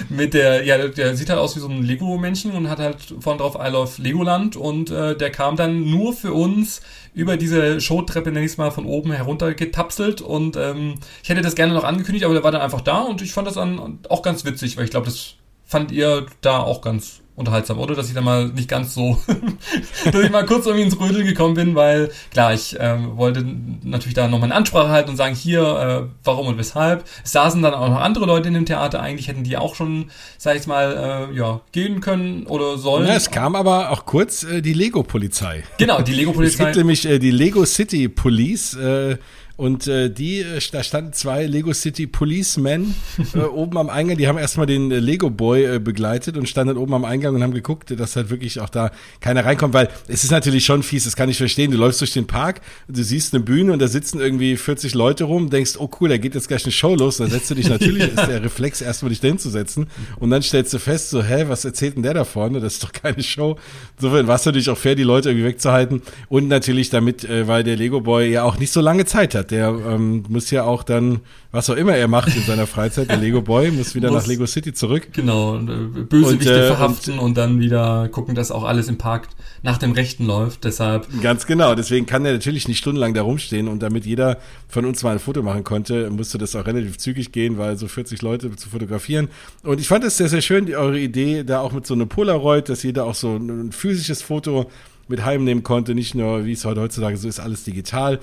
[0.09, 3.41] Mit der, ja, der sieht halt aus wie so ein Lego-Männchen und hat halt vorne
[3.41, 6.81] drauf I Love Legoland und äh, der kam dann nur für uns
[7.15, 11.41] über diese Showtreppe, nenne ich es mal, von oben herunter getapselt und ähm, ich hätte
[11.41, 13.99] das gerne noch angekündigt, aber der war dann einfach da und ich fand das dann
[14.09, 15.35] auch ganz witzig, weil ich glaube, das
[15.69, 17.95] fand ihr da auch ganz unterhaltsam, oder?
[17.95, 19.19] Dass ich da mal nicht ganz so,
[20.05, 23.45] dass ich mal kurz irgendwie ins Rödel gekommen bin, weil klar, ich ähm, wollte
[23.85, 27.05] natürlich da nochmal eine Ansprache halten und sagen, hier, äh, warum und weshalb.
[27.23, 30.11] Es saßen dann auch noch andere Leute in dem Theater, eigentlich hätten die auch schon,
[30.37, 33.07] sag ich mal, äh, ja, gehen können oder sollen.
[33.07, 35.63] Ja, es kam aber auch kurz äh, die Lego-Polizei.
[35.79, 36.49] Genau, die Lego-Polizei.
[36.49, 39.19] Es gibt nämlich äh, die Lego City Police, äh,
[39.59, 42.95] und äh, die, äh, da standen zwei Lego City Policemen
[43.35, 44.17] äh, oben am Eingang.
[44.17, 47.43] Die haben erstmal den äh, Lego Boy äh, begleitet und standen oben am Eingang und
[47.43, 51.05] haben geguckt, dass halt wirklich auch da keiner reinkommt, weil es ist natürlich schon fies,
[51.05, 51.73] das kann ich verstehen.
[51.73, 55.25] Du läufst durch den Park, du siehst eine Bühne und da sitzen irgendwie 40 Leute
[55.25, 57.17] rum, denkst, oh cool, da geht jetzt gleich eine Show los.
[57.17, 59.89] Da setzt du dich natürlich, ist der Reflex erstmal dich dahin zu setzen
[60.21, 62.61] und dann stellst du fest, so, hä, was erzählt denn der da vorne?
[62.61, 63.57] Das ist doch keine Show.
[63.97, 67.65] Insofern war es natürlich auch fair, die Leute irgendwie wegzuhalten und natürlich damit, äh, weil
[67.65, 70.83] der Lego Boy ja auch nicht so lange Zeit hat der ähm, muss ja auch
[70.83, 71.21] dann,
[71.53, 74.29] was auch immer er macht in seiner Freizeit, der Lego Boy, muss wieder muss, nach
[74.29, 75.09] Lego City zurück.
[75.13, 78.99] Genau, äh, Bösewichte und, äh, verhaften und, und, dann wieder gucken, dass auch alles im
[78.99, 79.29] Park
[79.63, 80.65] nach dem Rechten läuft.
[80.65, 81.07] Deshalb.
[81.23, 84.39] Ganz genau, deswegen kann er natürlich nicht stundenlang da rumstehen und damit jeder
[84.69, 87.89] von uns mal ein Foto machen konnte, musste das auch relativ zügig gehen, weil so
[87.89, 89.29] 40 Leute zu fotografieren.
[89.63, 92.09] Und ich fand es sehr, sehr schön, die, eure Idee, da auch mit so einem
[92.09, 94.71] Polaroid, dass jeder auch so ein physisches Foto
[95.09, 98.21] mit heimnehmen konnte, nicht nur, wie es heute heutzutage so ist, alles digital.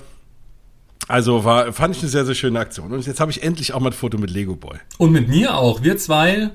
[1.08, 2.92] Also war, fand ich eine sehr, sehr schöne Aktion.
[2.92, 4.78] Und jetzt habe ich endlich auch mal ein Foto mit Lego Boy.
[4.98, 5.82] Und mit mir auch.
[5.82, 6.50] Wir zwei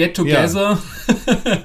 [0.00, 0.78] Get Together,
[1.08, 1.58] ja.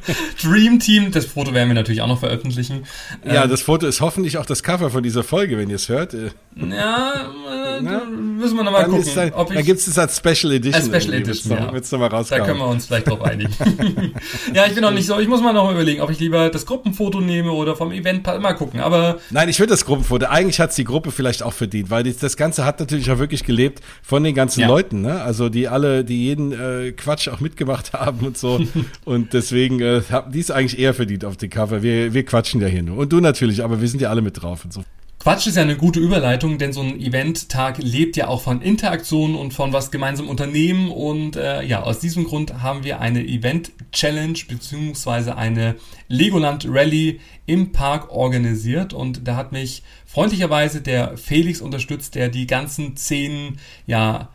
[0.44, 1.10] Dream Team.
[1.10, 2.84] Das Foto werden wir natürlich auch noch veröffentlichen.
[3.26, 5.88] Ja, ähm, das Foto ist hoffentlich auch das Cover von dieser Folge, wenn ihr es
[5.88, 6.14] hört.
[6.14, 7.32] Ja,
[7.78, 7.82] äh,
[8.12, 9.10] müssen wir nochmal gucken.
[9.16, 10.92] Dann, ob ich, dann gibt es das als Special Edition.
[10.92, 11.72] Als Special Edition, ja.
[11.72, 13.54] Wird's noch mal da können wir uns vielleicht drauf einigen.
[14.54, 16.66] ja, ich bin noch nicht so, ich muss mal noch überlegen, ob ich lieber das
[16.66, 19.20] Gruppenfoto nehme oder vom Event, mal gucken, aber...
[19.30, 20.26] Nein, ich würde das Gruppenfoto.
[20.26, 23.46] Eigentlich hat es die Gruppe vielleicht auch verdient, weil das Ganze hat natürlich auch wirklich
[23.46, 24.68] gelebt von den ganzen ja.
[24.68, 25.22] Leuten, ne?
[25.22, 28.61] Also die alle, die jeden äh, Quatsch auch mitgemacht haben und so.
[29.05, 30.01] und deswegen äh,
[30.32, 31.84] die es eigentlich eher verdient auf dem Cover.
[31.84, 32.97] Wir, wir quatschen ja hier nur.
[32.97, 34.84] Und du natürlich, aber wir sind ja alle mit drauf und so.
[35.26, 39.36] Quatsch ist ja eine gute Überleitung, denn so ein Event-Tag lebt ja auch von Interaktionen
[39.36, 40.91] und von was gemeinsam unternehmen.
[40.91, 45.78] Und äh, ja, aus diesem Grund haben wir eine Event-Challenge beziehungsweise eine
[46.09, 48.93] Legoland Rally im Park organisiert.
[48.93, 53.57] Und da hat mich freundlicherweise der Felix unterstützt, der die ganzen zehn
[53.88, 54.30] ja,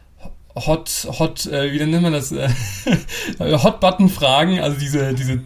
[0.55, 2.33] Hot, Hot, äh, wie nennt man das?
[2.33, 2.49] Äh,
[3.39, 5.43] Hot-Button-Fragen, also diese, diese,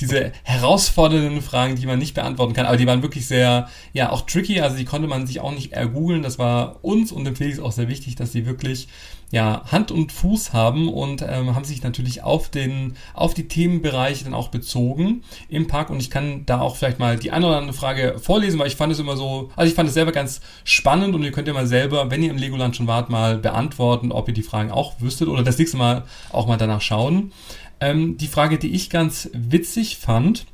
[0.00, 4.22] diese herausfordernden Fragen, die man nicht beantworten kann, aber die waren wirklich sehr, ja, auch
[4.22, 6.22] tricky, also die konnte man sich auch nicht ergoogeln.
[6.22, 8.88] Das war uns und dem Felix auch sehr wichtig, dass sie wirklich
[9.30, 14.24] ja, Hand und Fuß haben und ähm, haben sich natürlich auf den, auf die Themenbereiche
[14.24, 17.58] dann auch bezogen im Park und ich kann da auch vielleicht mal die eine oder
[17.58, 20.40] andere Frage vorlesen, weil ich fand es immer so, also ich fand es selber ganz
[20.64, 24.12] spannend und ihr könnt ja mal selber, wenn ihr im Legoland schon wart, mal beantworten,
[24.12, 27.32] ob ihr die Fragen auch wüsstet oder das nächste Mal auch mal danach schauen.
[27.80, 30.46] Ähm, die Frage, die ich ganz witzig fand,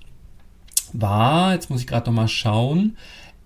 [0.92, 2.96] war, jetzt muss ich gerade nochmal schauen,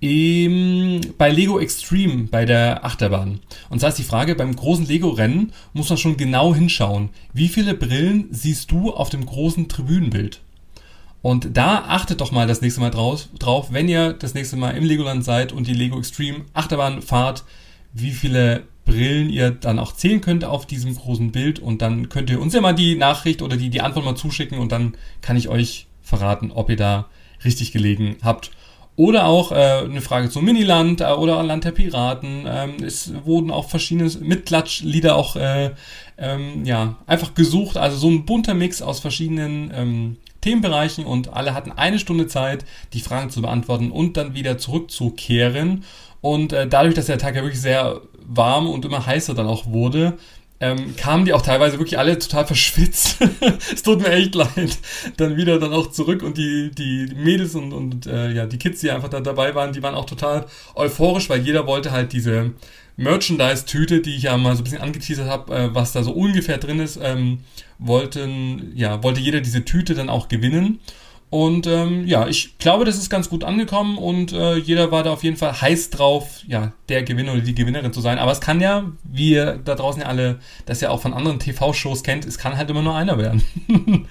[0.00, 3.40] im, bei Lego Extreme, bei der Achterbahn.
[3.68, 7.10] Und zwar ist die Frage, beim großen Lego-Rennen muss man schon genau hinschauen.
[7.32, 10.40] Wie viele Brillen siehst du auf dem großen Tribünenbild?
[11.20, 14.76] Und da achtet doch mal das nächste Mal drauf, drauf, wenn ihr das nächste Mal
[14.76, 17.44] im Legoland seid und die Lego Extreme Achterbahn fahrt,
[17.92, 21.58] wie viele Brillen ihr dann auch zählen könnt auf diesem großen Bild.
[21.58, 24.58] Und dann könnt ihr uns ja mal die Nachricht oder die, die Antwort mal zuschicken
[24.58, 27.08] und dann kann ich euch verraten, ob ihr da
[27.44, 28.50] richtig gelegen habt.
[28.98, 32.46] Oder auch äh, eine Frage zum Miniland äh, oder Land der Piraten.
[32.48, 35.70] Ähm, es wurden auch verschiedene Mitklatschlieder auch äh,
[36.18, 37.76] ähm, ja, einfach gesucht.
[37.76, 42.64] Also so ein bunter Mix aus verschiedenen ähm, Themenbereichen und alle hatten eine Stunde Zeit,
[42.92, 45.84] die Fragen zu beantworten und dann wieder zurückzukehren.
[46.20, 49.66] Und äh, dadurch, dass der Tag ja wirklich sehr warm und immer heißer dann auch
[49.66, 50.18] wurde,
[50.60, 53.18] ähm, kamen die auch teilweise wirklich alle total verschwitzt.
[53.72, 54.78] es tut mir echt leid.
[55.16, 58.80] Dann wieder dann auch zurück und die, die Mädels und, und äh, ja, die Kids,
[58.80, 62.52] die einfach da dabei waren, die waren auch total euphorisch, weil jeder wollte halt diese
[62.96, 66.58] Merchandise-Tüte, die ich ja mal so ein bisschen angeteasert habe, äh, was da so ungefähr
[66.58, 67.38] drin ist, ähm,
[67.78, 70.80] wollten, ja, wollte jeder diese Tüte dann auch gewinnen.
[71.30, 75.12] Und ähm, ja, ich glaube, das ist ganz gut angekommen und äh, jeder war da
[75.12, 78.18] auf jeden Fall heiß drauf, ja, der Gewinner oder die Gewinnerin zu sein.
[78.18, 81.38] Aber es kann ja, wie ihr da draußen ja alle das ja auch von anderen
[81.38, 83.42] TV-Shows kennt, es kann halt immer nur einer werden.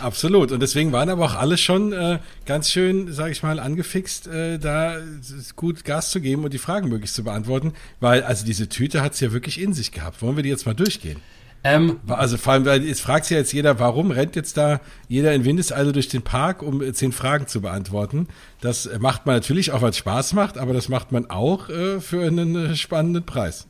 [0.00, 0.50] Absolut.
[0.50, 4.58] Und deswegen waren aber auch alle schon äh, ganz schön, sage ich mal, angefixt, äh,
[4.58, 4.96] da
[5.56, 7.74] gut Gas zu geben und die Fragen möglichst zu beantworten.
[8.00, 10.22] Weil, also diese Tüte hat es ja wirklich in sich gehabt.
[10.22, 11.20] Wollen wir die jetzt mal durchgehen?
[11.62, 15.34] Ähm, also vor allem, weil jetzt fragt sich jetzt jeder, warum rennt jetzt da jeder
[15.34, 18.28] in Windeseile durch den Park, um äh, zehn Fragen zu beantworten.
[18.60, 22.00] Das macht man natürlich auch, weil es Spaß macht, aber das macht man auch äh,
[22.00, 23.66] für einen äh, spannenden Preis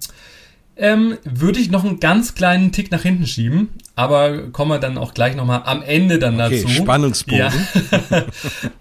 [0.80, 4.96] ähm, würde ich noch einen ganz kleinen Tick nach hinten schieben, aber kommen wir dann
[4.96, 6.68] auch gleich nochmal am Ende dann okay, dazu.
[6.68, 7.38] Spannungsbogen.
[7.38, 8.22] Ja.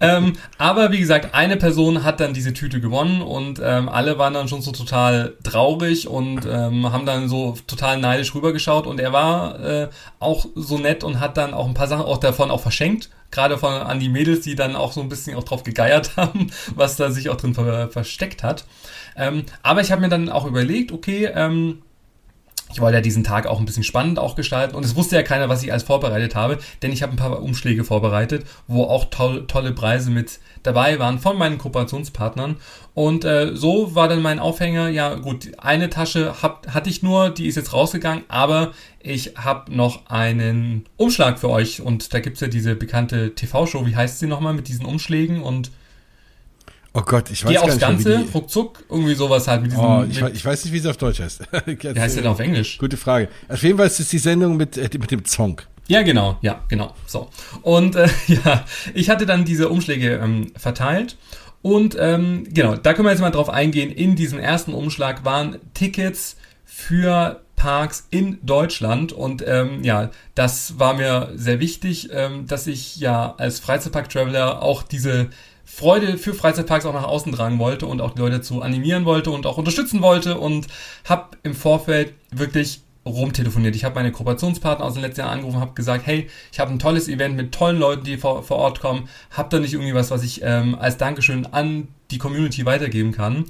[0.00, 4.32] ähm, aber wie gesagt, eine Person hat dann diese Tüte gewonnen und ähm, alle waren
[4.32, 9.12] dann schon so total traurig und ähm, haben dann so total neidisch rübergeschaut und er
[9.12, 9.88] war äh,
[10.20, 13.58] auch so nett und hat dann auch ein paar Sachen auch davon auch verschenkt gerade
[13.58, 16.96] von an die Mädels, die dann auch so ein bisschen auch drauf gegeiert haben, was
[16.96, 18.64] da sich auch drin ver versteckt hat.
[19.16, 21.82] Ähm, aber ich habe mir dann auch überlegt, okay, ähm,
[22.72, 25.22] ich wollte ja diesen Tag auch ein bisschen spannend auch gestalten und es wusste ja
[25.22, 29.06] keiner, was ich alles vorbereitet habe, denn ich habe ein paar Umschläge vorbereitet, wo auch
[29.10, 32.56] toll, tolle Preise mit dabei waren von meinen Kooperationspartnern.
[32.94, 37.30] Und äh, so war dann mein Aufhänger, ja gut, eine Tasche hab, hatte ich nur,
[37.30, 42.40] die ist jetzt rausgegangen, aber ich habe noch einen Umschlag für euch und da gibt's
[42.40, 45.70] ja diese bekannte TV-Show, wie heißt sie nochmal mit diesen Umschlägen und
[46.92, 49.70] Oh Gott, ich weiß Geh gar aufs nicht Ganze, mehr, ruckzuck, irgendwie sowas halt mit
[49.70, 49.84] diesem.
[49.84, 51.42] Oh, ich, mit, ich weiß nicht, wie sie auf Deutsch heißt.
[51.66, 52.78] Wie heißt denn auf Englisch?
[52.78, 53.28] Gute Frage.
[53.48, 55.68] Auf jeden Fall ist es die Sendung mit, äh, mit dem Zonk.
[55.86, 56.94] Ja, genau, ja, genau.
[57.06, 57.30] So.
[57.62, 58.64] Und äh, ja,
[58.94, 61.16] ich hatte dann diese Umschläge ähm, verteilt.
[61.62, 63.92] Und ähm, genau, da können wir jetzt mal drauf eingehen.
[63.92, 70.94] In diesem ersten Umschlag waren Tickets für Parks in Deutschland und ähm, ja, das war
[70.94, 75.28] mir sehr wichtig, ähm, dass ich ja als Freizeitpark-Traveler auch diese
[75.72, 79.30] Freude für Freizeitparks auch nach außen tragen wollte und auch die Leute zu animieren wollte
[79.30, 80.66] und auch unterstützen wollte und
[81.08, 83.76] habe im Vorfeld wirklich rumtelefoniert.
[83.76, 86.80] Ich habe meine Kooperationspartner aus den letzten Jahren angerufen, habe gesagt, hey, ich habe ein
[86.80, 89.08] tolles Event mit tollen Leuten, die vor, vor Ort kommen.
[89.30, 93.46] Habt ihr nicht irgendwie was, was ich ähm, als Dankeschön an die Community weitergeben kann?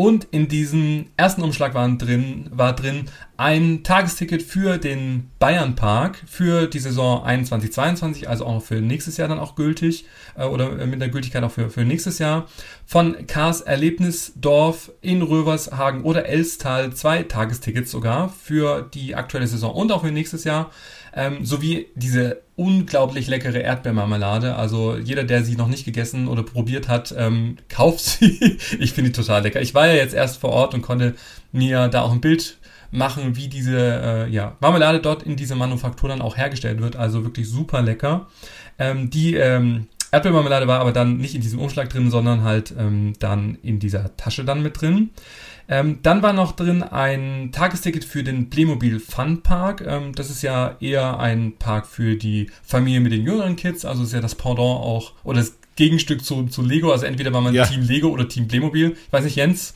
[0.00, 3.04] Und in diesem ersten Umschlag waren drin, war drin
[3.36, 9.28] ein Tagesticket für den Bayern Park für die Saison 21-22, also auch für nächstes Jahr
[9.28, 10.06] dann auch gültig
[10.38, 12.46] äh, oder mit der Gültigkeit auch für, für nächstes Jahr.
[12.86, 19.92] Von Kars Erlebnisdorf in Rövershagen oder Elstal zwei Tagestickets sogar für die aktuelle Saison und
[19.92, 20.70] auch für nächstes Jahr
[21.14, 24.54] ähm, sowie diese unglaublich leckere Erdbeermarmelade.
[24.54, 28.58] Also jeder, der sie noch nicht gegessen oder probiert hat, ähm, kauft sie.
[28.78, 29.60] ich finde die total lecker.
[29.60, 31.14] Ich war ja jetzt erst vor Ort und konnte
[31.52, 32.58] mir da auch ein Bild
[32.90, 36.96] machen, wie diese äh, ja, Marmelade dort in dieser Manufaktur dann auch hergestellt wird.
[36.96, 38.28] Also wirklich super lecker.
[38.78, 43.12] Ähm, die ähm, Erdbeermarmelade war aber dann nicht in diesem Umschlag drin, sondern halt ähm,
[43.20, 45.10] dann in dieser Tasche dann mit drin.
[45.72, 49.84] Ähm, dann war noch drin ein Tagesticket für den Playmobil Fun Park.
[49.86, 53.84] Ähm, das ist ja eher ein Park für die Familie mit den jüngeren Kids.
[53.84, 56.90] Also ist ja das Pendant auch, oder das Gegenstück zu, zu Lego.
[56.90, 57.64] Also entweder war man ja.
[57.64, 58.96] Team Lego oder Team Playmobil.
[59.06, 59.74] Ich weiß nicht, Jens?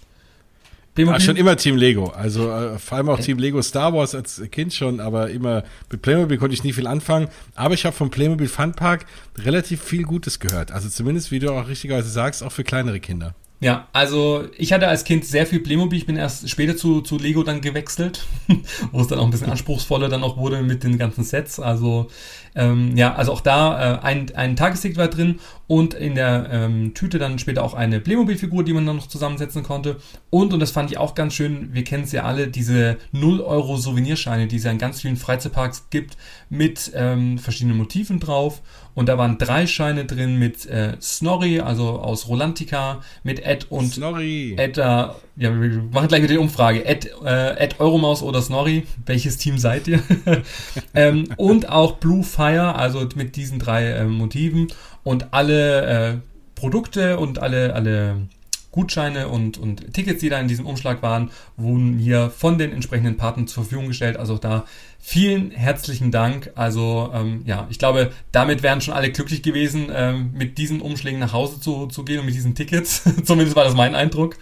[0.97, 1.21] Playmobil?
[1.21, 2.07] Ach, schon immer Team Lego.
[2.07, 6.03] Also äh, vor allem auch Team Lego Star Wars als Kind schon, aber immer mit
[6.03, 7.29] Playmobil konnte ich nie viel anfangen.
[7.55, 9.07] Aber ich habe vom Playmobil Fun Park
[9.39, 10.73] relativ viel Gutes gehört.
[10.73, 13.37] Also zumindest, wie du auch richtigerweise sagst, auch für kleinere Kinder.
[13.65, 15.99] Ja, also ich hatte als Kind sehr viel Playmobil.
[15.99, 18.27] Ich bin erst später zu, zu Lego dann gewechselt,
[18.93, 21.59] wo es dann auch ein bisschen anspruchsvoller dann auch wurde mit den ganzen Sets.
[21.59, 22.09] Also
[22.55, 26.93] ähm, ja, also auch da äh, ein, ein Tagesticket war drin und in der ähm,
[26.93, 29.97] Tüte dann später auch eine Playmobil-Figur, die man dann noch zusammensetzen konnte.
[30.29, 34.47] Und, und das fand ich auch ganz schön, wir kennen es ja alle, diese 0-Euro-Souvenirscheine,
[34.47, 36.19] die es ja in ganz vielen Freizeitparks gibt,
[36.51, 38.61] mit ähm, verschiedenen Motiven drauf.
[38.95, 43.93] Und da waren drei Scheine drin mit äh, Snorri, also aus Rolantica, mit Ed und
[43.93, 44.55] Snorri.
[44.57, 46.85] Ed, äh, ja, wir machen gleich mit der Umfrage.
[46.85, 50.01] Ed, äh, Ed Euromaus oder Snorri, welches Team seid ihr?
[50.95, 54.69] ähm, und auch Blue Fire, also mit diesen drei äh, Motiven
[55.03, 56.17] und alle äh,
[56.55, 58.29] Produkte und alle, alle
[58.75, 63.17] Gutscheine und, und Tickets, die da in diesem Umschlag waren, wurden hier von den entsprechenden
[63.17, 64.17] Partnern zur Verfügung gestellt.
[64.17, 64.65] Also da
[64.99, 66.51] vielen herzlichen Dank.
[66.57, 71.21] Also ähm, ja, ich glaube, damit wären schon alle glücklich gewesen, ähm, mit diesen Umschlägen
[71.21, 73.05] nach Hause zu, zu gehen und mit diesen Tickets.
[73.25, 74.37] Zumindest war das mein Eindruck.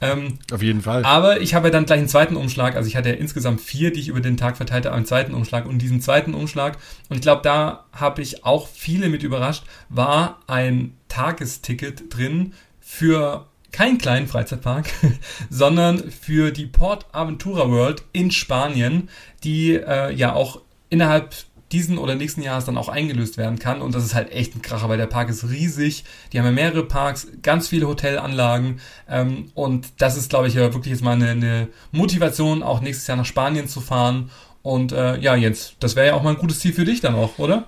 [0.00, 1.04] Ähm, Auf jeden Fall.
[1.04, 2.76] Aber ich habe dann gleich einen zweiten Umschlag.
[2.76, 5.66] Also ich hatte ja insgesamt vier, die ich über den Tag verteilte, einen zweiten Umschlag.
[5.66, 10.38] Und diesen zweiten Umschlag, und ich glaube, da habe ich auch viele mit überrascht, war
[10.46, 14.88] ein Tagesticket drin für keinen kleinen Freizeitpark,
[15.50, 19.08] sondern für die Port Aventura World in Spanien,
[19.42, 20.60] die äh, ja auch
[20.90, 21.34] innerhalb
[21.72, 23.82] diesen oder nächsten Jahres dann auch eingelöst werden kann.
[23.82, 26.04] Und das ist halt echt ein Kracher, weil der Park ist riesig.
[26.32, 28.80] Die haben ja mehrere Parks, ganz viele Hotelanlagen.
[29.08, 33.08] Ähm, und das ist, glaube ich, ja wirklich jetzt mal eine, eine, Motivation, auch nächstes
[33.08, 34.30] Jahr nach Spanien zu fahren.
[34.62, 37.16] Und äh, ja, Jens, das wäre ja auch mal ein gutes Ziel für dich dann
[37.16, 37.66] auch, oder?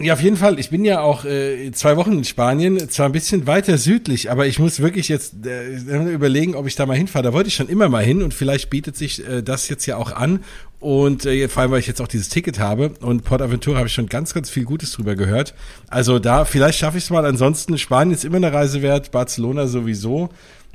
[0.00, 0.60] Ja, auf jeden Fall.
[0.60, 4.46] Ich bin ja auch äh, zwei Wochen in Spanien, zwar ein bisschen weiter südlich, aber
[4.46, 7.24] ich muss wirklich jetzt äh, überlegen, ob ich da mal hinfahre.
[7.24, 9.96] Da wollte ich schon immer mal hin und vielleicht bietet sich äh, das jetzt ja
[9.96, 10.44] auch an.
[10.78, 13.88] Und äh, vor allem, weil ich jetzt auch dieses Ticket habe und Port Aventura habe
[13.88, 15.54] ich schon ganz, ganz viel Gutes drüber gehört.
[15.88, 17.26] Also da, vielleicht schaffe ich es mal.
[17.26, 20.30] Ansonsten Spanien ist immer eine Reise wert, Barcelona sowieso.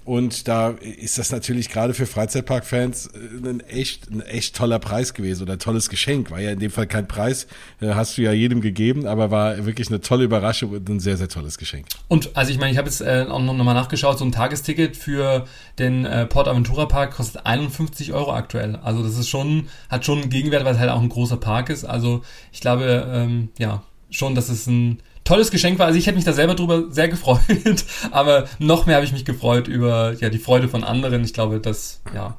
[0.05, 5.13] Und da ist das natürlich gerade für Freizeitparkfans äh, ein echt, ein echt toller Preis
[5.13, 6.31] gewesen oder ein tolles Geschenk.
[6.31, 7.47] War ja in dem Fall kein Preis,
[7.81, 11.17] äh, hast du ja jedem gegeben, aber war wirklich eine tolle Überraschung und ein sehr,
[11.17, 11.85] sehr tolles Geschenk.
[12.07, 14.97] Und also ich meine, ich habe jetzt äh, auch noch mal nachgeschaut, so ein Tagesticket
[14.97, 15.45] für
[15.79, 18.75] den Port Aventura Park kostet 51 Euro aktuell.
[18.77, 21.69] Also das ist schon, hat schon einen Gegenwert, weil es halt auch ein großer Park
[21.69, 21.85] ist.
[21.85, 25.87] Also ich glaube, ähm, ja, schon, dass es ein tolles Geschenk war.
[25.87, 27.41] Also ich hätte mich da selber drüber sehr gefreut,
[28.11, 31.23] aber noch mehr habe ich mich gefreut über ja die Freude von anderen.
[31.23, 32.37] Ich glaube, das ja,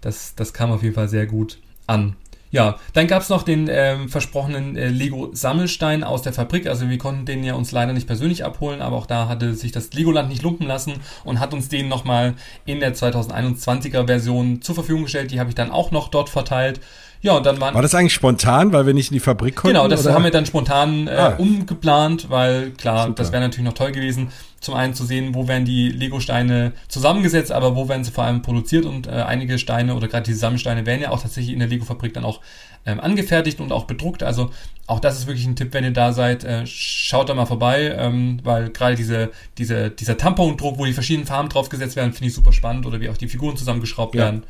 [0.00, 2.16] das das kam auf jeden Fall sehr gut an.
[2.52, 6.66] Ja, dann gab's noch den ähm, versprochenen äh, Lego-Sammelstein aus der Fabrik.
[6.66, 9.70] Also wir konnten den ja uns leider nicht persönlich abholen, aber auch da hatte sich
[9.70, 12.34] das Legoland nicht lumpen lassen und hat uns den nochmal
[12.66, 15.30] in der 2021er Version zur Verfügung gestellt.
[15.30, 16.80] Die habe ich dann auch noch dort verteilt.
[17.22, 17.74] Ja, und dann waren.
[17.74, 19.74] War das eigentlich spontan, weil wir nicht in die Fabrik konnten?
[19.74, 20.14] Genau, das oder?
[20.14, 21.34] haben wir dann spontan äh, ah.
[21.36, 23.14] umgeplant, weil klar, Super.
[23.14, 27.52] das wäre natürlich noch toll gewesen, zum einen zu sehen, wo werden die Lego-Steine zusammengesetzt,
[27.52, 30.86] aber wo werden sie vor allem produziert und äh, einige Steine oder gerade die Sammelsteine
[30.86, 32.40] werden ja auch tatsächlich in der Lego-Fabrik dann auch
[32.86, 34.22] ähm, angefertigt und auch bedruckt.
[34.22, 34.50] Also
[34.86, 37.94] auch das ist wirklich ein Tipp, wenn ihr da seid, äh, schaut da mal vorbei,
[37.96, 42.34] ähm, weil gerade diese, diese, dieser Tampondruck, wo die verschiedenen Farben draufgesetzt werden, finde ich
[42.34, 44.24] super spannend oder wie auch die Figuren zusammengeschraubt ja.
[44.24, 44.44] werden,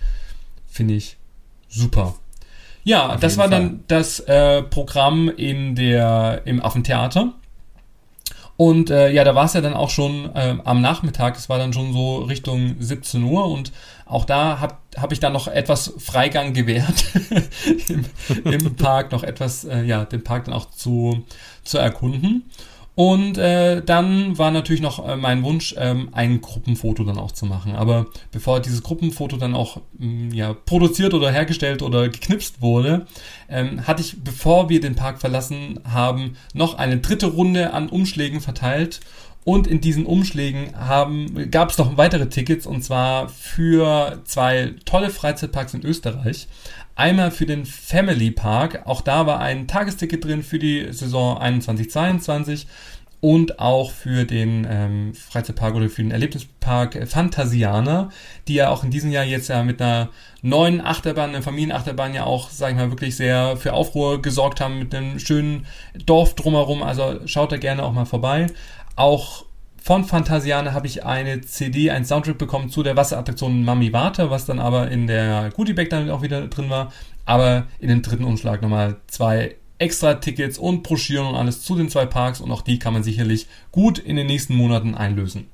[0.69, 1.17] finde ich
[1.69, 2.15] super.
[2.85, 3.61] Ja, Auf das war Fall.
[3.61, 7.35] dann das äh, Programm in der, im Affentheater.
[8.57, 11.57] Und äh, ja, da war es ja dann auch schon äh, am Nachmittag, es war
[11.57, 13.73] dann schon so Richtung 17 Uhr und
[14.05, 17.05] auch da habe hab ich dann noch etwas Freigang gewährt
[17.89, 18.05] im,
[18.45, 21.25] im Park, noch etwas, äh, ja, den Park dann auch zu,
[21.65, 22.51] zu erkunden.
[23.01, 27.47] Und äh, dann war natürlich noch äh, mein Wunsch, ähm, ein Gruppenfoto dann auch zu
[27.47, 27.75] machen.
[27.75, 33.07] Aber bevor dieses Gruppenfoto dann auch ähm, ja, produziert oder hergestellt oder geknipst wurde,
[33.49, 38.43] ähm, hatte ich, bevor wir den Park verlassen haben, noch eine dritte Runde an Umschlägen
[38.43, 39.01] verteilt.
[39.45, 40.75] Und in diesen Umschlägen
[41.51, 46.47] gab es noch weitere Tickets und zwar für zwei tolle Freizeitparks in Österreich.
[47.01, 52.67] Einmal für den Family Park, auch da war ein Tagesticket drin für die Saison 21-22
[53.21, 58.11] und auch für den ähm, Freizeitpark oder für den Erlebnispark Phantasiana,
[58.49, 60.11] die ja auch in diesem Jahr jetzt ja mit einer
[60.43, 64.79] neuen Achterbahn, einer Familienachterbahn ja auch, sag ich mal, wirklich sehr für Aufruhr gesorgt haben
[64.79, 65.65] mit einem schönen
[66.05, 66.83] Dorf drumherum.
[66.83, 68.49] Also schaut da gerne auch mal vorbei.
[68.95, 69.47] Auch
[69.83, 74.45] von Phantasiane habe ich eine CD, ein Soundtrack bekommen zu der Wasserattraktion Mami Warte, was
[74.45, 76.93] dann aber in der Goodie Bag dann auch wieder drin war.
[77.25, 81.89] Aber in dem dritten Umschlag nochmal zwei extra Tickets und Broschüren und alles zu den
[81.89, 85.47] zwei Parks und auch die kann man sicherlich gut in den nächsten Monaten einlösen.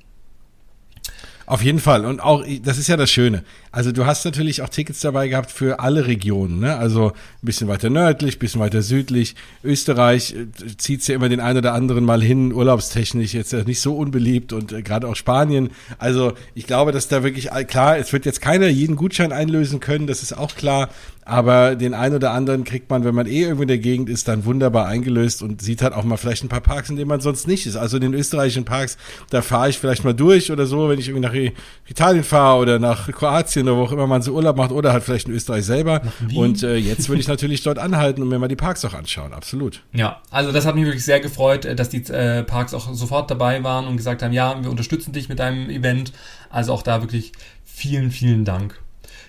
[1.46, 2.04] Auf jeden Fall.
[2.04, 3.44] Und auch, das ist ja das Schöne.
[3.70, 6.58] Also du hast natürlich auch Tickets dabei gehabt für alle Regionen.
[6.58, 6.76] Ne?
[6.76, 9.36] Also ein bisschen weiter nördlich, ein bisschen weiter südlich.
[9.62, 13.96] Österreich äh, zieht's ja immer den einen oder anderen mal hin, urlaubstechnisch jetzt nicht so
[13.96, 15.70] unbeliebt und äh, gerade auch Spanien.
[15.98, 20.08] Also ich glaube, dass da wirklich, klar, es wird jetzt keiner jeden Gutschein einlösen können,
[20.08, 20.88] das ist auch klar.
[21.28, 24.28] Aber den einen oder anderen kriegt man, wenn man eh irgendwo in der Gegend ist,
[24.28, 27.20] dann wunderbar eingelöst und sieht halt auch mal vielleicht ein paar Parks, in denen man
[27.20, 27.74] sonst nicht ist.
[27.74, 28.96] Also in den österreichischen Parks,
[29.30, 31.52] da fahre ich vielleicht mal durch oder so, wenn ich irgendwie nach
[31.88, 35.02] Italien fahre oder nach Kroatien oder wo auch immer man so Urlaub macht oder halt
[35.02, 36.00] vielleicht in Österreich selber.
[36.32, 39.32] Und äh, jetzt würde ich natürlich dort anhalten und mir mal die Parks auch anschauen.
[39.32, 39.82] Absolut.
[39.92, 43.32] Ja, also das hat mich wirklich sehr gefreut, äh, dass die äh, Parks auch sofort
[43.32, 46.12] dabei waren und gesagt haben, ja, wir unterstützen dich mit deinem Event.
[46.50, 47.32] Also auch da wirklich
[47.64, 48.78] vielen, vielen Dank.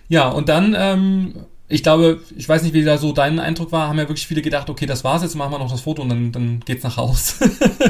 [0.09, 1.33] Ja, und dann ähm,
[1.69, 4.41] ich glaube, ich weiß nicht, wie da so dein Eindruck war, haben ja wirklich viele
[4.41, 6.95] gedacht, okay, das war's, jetzt machen wir noch das Foto und dann, dann geht's nach
[6.95, 7.35] Haus.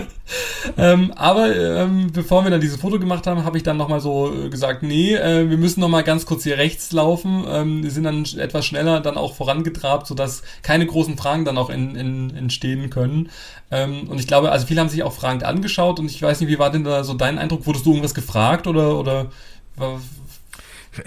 [0.80, 4.34] ähm, aber ähm, bevor wir dann dieses Foto gemacht haben, habe ich dann nochmal so
[4.34, 7.46] äh, gesagt, nee, äh, wir müssen nochmal ganz kurz hier rechts laufen.
[7.48, 11.70] Ähm, wir sind dann etwas schneller dann auch vorangetrabt, sodass keine großen Fragen dann auch
[11.70, 13.30] in, in, entstehen können.
[13.70, 16.50] Ähm, und ich glaube, also viele haben sich auch fragend angeschaut und ich weiß nicht,
[16.50, 17.68] wie war denn da so dein Eindruck?
[17.68, 19.28] Wurdest du irgendwas gefragt oder, oder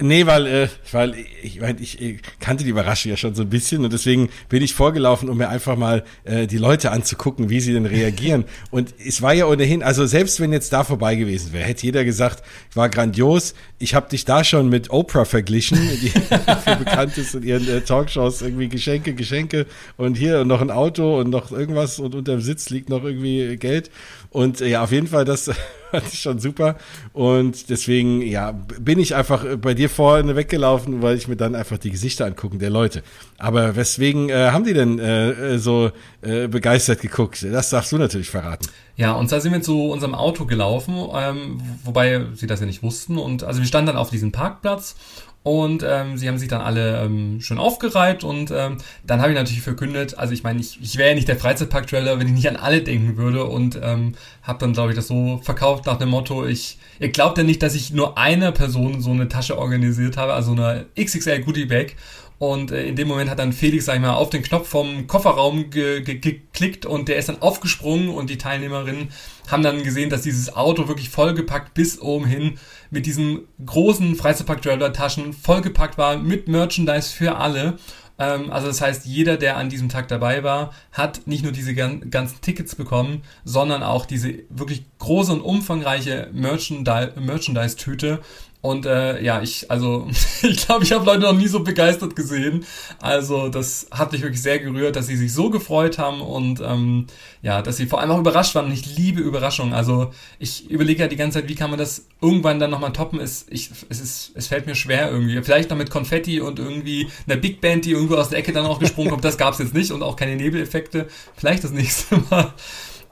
[0.00, 3.48] Nee, weil, äh, weil ich, mein, ich, ich kannte die Überraschung ja schon so ein
[3.48, 7.60] bisschen und deswegen bin ich vorgelaufen, um mir einfach mal äh, die Leute anzugucken, wie
[7.60, 8.44] sie denn reagieren.
[8.70, 12.04] und es war ja ohnehin, also selbst wenn jetzt da vorbei gewesen wäre, hätte jeder
[12.04, 13.54] gesagt, war grandios.
[13.78, 16.12] Ich habe dich da schon mit Oprah verglichen, die
[16.46, 19.66] dafür bekannt ist in ihren äh, Talkshows irgendwie Geschenke, Geschenke
[19.96, 23.56] und hier noch ein Auto und noch irgendwas und unter dem Sitz liegt noch irgendwie
[23.56, 23.90] Geld.
[24.30, 25.50] Und äh, ja, auf jeden Fall, das
[26.00, 26.76] fand ich schon super.
[27.12, 31.78] Und deswegen, ja, bin ich einfach bei dir vorne weggelaufen, weil ich mir dann einfach
[31.78, 33.02] die Gesichter angucken der Leute.
[33.38, 35.90] Aber weswegen äh, haben die denn äh, so
[36.22, 37.44] äh, begeistert geguckt?
[37.50, 38.68] Das darfst du natürlich verraten.
[38.96, 42.82] Ja, und da sind wir zu unserem Auto gelaufen, ähm, wobei sie das ja nicht
[42.82, 43.16] wussten.
[43.16, 44.96] Und also wir standen dann auf diesem Parkplatz
[45.42, 48.76] und ähm, sie haben sich dann alle ähm, schön aufgereiht und ähm,
[49.06, 52.18] dann habe ich natürlich verkündet, also ich meine, ich, ich wäre ja nicht der Freizeitpark-Trailer,
[52.18, 54.12] wenn ich nicht an alle denken würde und ähm,
[54.42, 57.62] habe dann, glaube ich, das so verkauft nach dem Motto, ich, ihr glaubt ja nicht,
[57.62, 61.96] dass ich nur einer Person so eine Tasche organisiert habe, also eine XXL Goodie Bag
[62.40, 65.06] und äh, in dem Moment hat dann Felix, sag ich mal, auf den Knopf vom
[65.06, 69.10] Kofferraum ge ge geklickt und der ist dann aufgesprungen und die Teilnehmerinnen
[69.50, 72.58] haben dann gesehen, dass dieses Auto wirklich vollgepackt bis oben hin
[72.90, 77.76] mit diesen großen Freizeitpark-Traveler-Taschen vollgepackt war mit Merchandise für alle.
[78.18, 81.74] Ähm, also das heißt, jeder, der an diesem Tag dabei war, hat nicht nur diese
[81.74, 88.20] ganzen Tickets bekommen, sondern auch diese wirklich große und umfangreiche Merchandise-Tüte
[88.62, 90.06] und äh, ja, ich, also
[90.42, 92.66] ich glaube, ich habe Leute noch nie so begeistert gesehen.
[93.00, 97.06] Also das hat mich wirklich sehr gerührt, dass sie sich so gefreut haben und ähm,
[97.40, 98.66] ja, dass sie vor allem auch überrascht waren.
[98.66, 99.72] Und ich liebe Überraschungen.
[99.72, 103.18] Also ich überlege ja die ganze Zeit, wie kann man das irgendwann dann nochmal toppen?
[103.18, 105.40] Es, ich, es, ist, es fällt mir schwer irgendwie.
[105.42, 108.66] Vielleicht noch mit Konfetti und irgendwie einer Big Band, die irgendwo aus der Ecke dann
[108.66, 109.24] auch gesprungen kommt.
[109.24, 111.08] Das gab's jetzt nicht und auch keine Nebeleffekte.
[111.34, 112.52] Vielleicht das nächste Mal.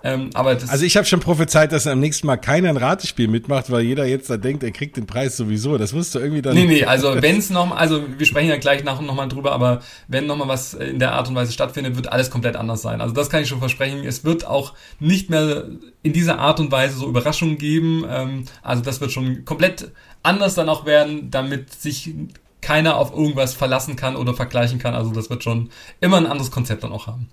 [0.05, 3.71] Ähm, aber also ich habe schon prophezeit, dass am nächsten Mal keiner ein Ratespiel mitmacht,
[3.71, 5.77] weil jeder jetzt da denkt, er kriegt den Preis sowieso.
[5.77, 6.55] Das musst du irgendwie dann.
[6.55, 9.81] Nee, nee, also wenn es noch, also wir sprechen ja gleich nach nochmal drüber, aber
[10.07, 13.01] wenn nochmal was in der Art und Weise stattfindet, wird alles komplett anders sein.
[13.01, 14.05] Also das kann ich schon versprechen.
[14.05, 15.65] Es wird auch nicht mehr
[16.03, 18.05] in dieser Art und Weise so Überraschungen geben.
[18.09, 19.91] Ähm, also das wird schon komplett
[20.23, 22.15] anders dann auch werden, damit sich
[22.61, 24.95] keiner auf irgendwas verlassen kann oder vergleichen kann.
[24.95, 25.71] Also das wird schon
[26.01, 27.29] immer ein anderes Konzept dann auch haben.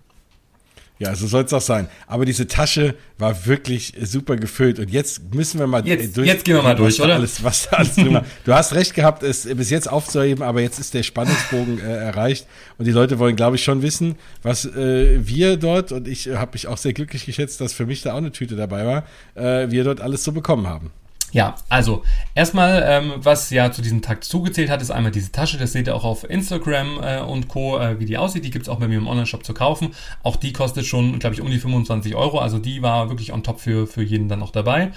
[0.97, 1.87] Ja, so soll es auch sein.
[2.07, 4.79] Aber diese Tasche war wirklich super gefüllt.
[4.79, 6.27] Und jetzt müssen wir mal jetzt, durch.
[6.27, 7.15] Jetzt gehen wir mal durch, oder?
[7.15, 8.25] Alles, was da alles drin war.
[8.45, 12.47] Du hast recht gehabt, es bis jetzt aufzuheben, aber jetzt ist der Spannungsbogen äh, erreicht.
[12.77, 16.37] Und die Leute wollen, glaube ich, schon wissen, was äh, wir dort, und ich äh,
[16.37, 19.03] habe mich auch sehr glücklich geschätzt, dass für mich da auch eine Tüte dabei war,
[19.35, 20.91] äh, wir dort alles so bekommen haben.
[21.31, 22.03] Ja, also
[22.33, 25.57] erstmal, ähm, was ja zu diesem Tag zugezählt hat, ist einmal diese Tasche.
[25.57, 28.45] Das seht ihr auch auf Instagram äh, und Co., äh, wie die aussieht.
[28.45, 29.93] Die gibt's auch bei mir im Online-Shop zu kaufen.
[30.23, 32.39] Auch die kostet schon, glaube ich, um die 25 Euro.
[32.39, 34.91] Also die war wirklich on top für, für jeden dann noch dabei.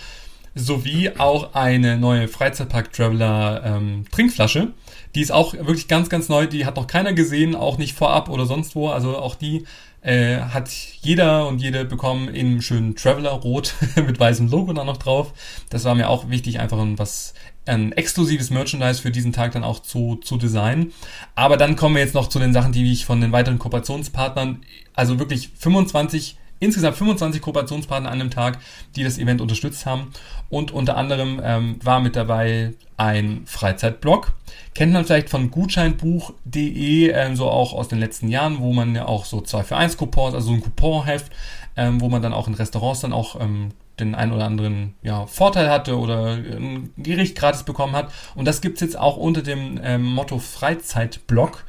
[0.55, 4.73] Sowie auch eine neue Freizeitpark-Traveler ähm, Trinkflasche.
[5.15, 6.47] Die ist auch wirklich ganz, ganz neu.
[6.47, 8.91] Die hat noch keiner gesehen, auch nicht vorab oder sonst wo.
[8.91, 9.65] Also auch die
[10.09, 10.71] äh, hat
[11.03, 15.35] jeder und jede bekommen in schönen Traveler Rot mit weißem Logo dann noch drauf.
[15.69, 17.35] Das war mir auch wichtig, einfach ein was
[17.67, 20.95] ein exklusives Merchandise für diesen Tag dann auch zu, zu designen.
[21.35, 24.63] Aber dann kommen wir jetzt noch zu den Sachen, die ich von den weiteren Kooperationspartnern,
[24.95, 28.59] also wirklich 25 insgesamt 25 Kooperationspartner an dem Tag,
[28.97, 30.11] die das Event unterstützt haben.
[30.49, 34.33] Und unter anderem ähm, war mit dabei ein Freizeitblog.
[34.75, 39.07] Kennt man vielleicht von gutscheinbuch.de, ähm, so auch aus den letzten Jahren, wo man ja
[39.07, 41.33] auch so 2 für 1 Coupons, also ein Couponheft,
[41.77, 45.27] ähm, wo man dann auch in Restaurants dann auch ähm, den einen oder anderen ja,
[45.27, 48.13] Vorteil hatte oder ein Gericht gratis bekommen hat.
[48.35, 51.65] Und das gibt's jetzt auch unter dem ähm, Motto Freizeitblog.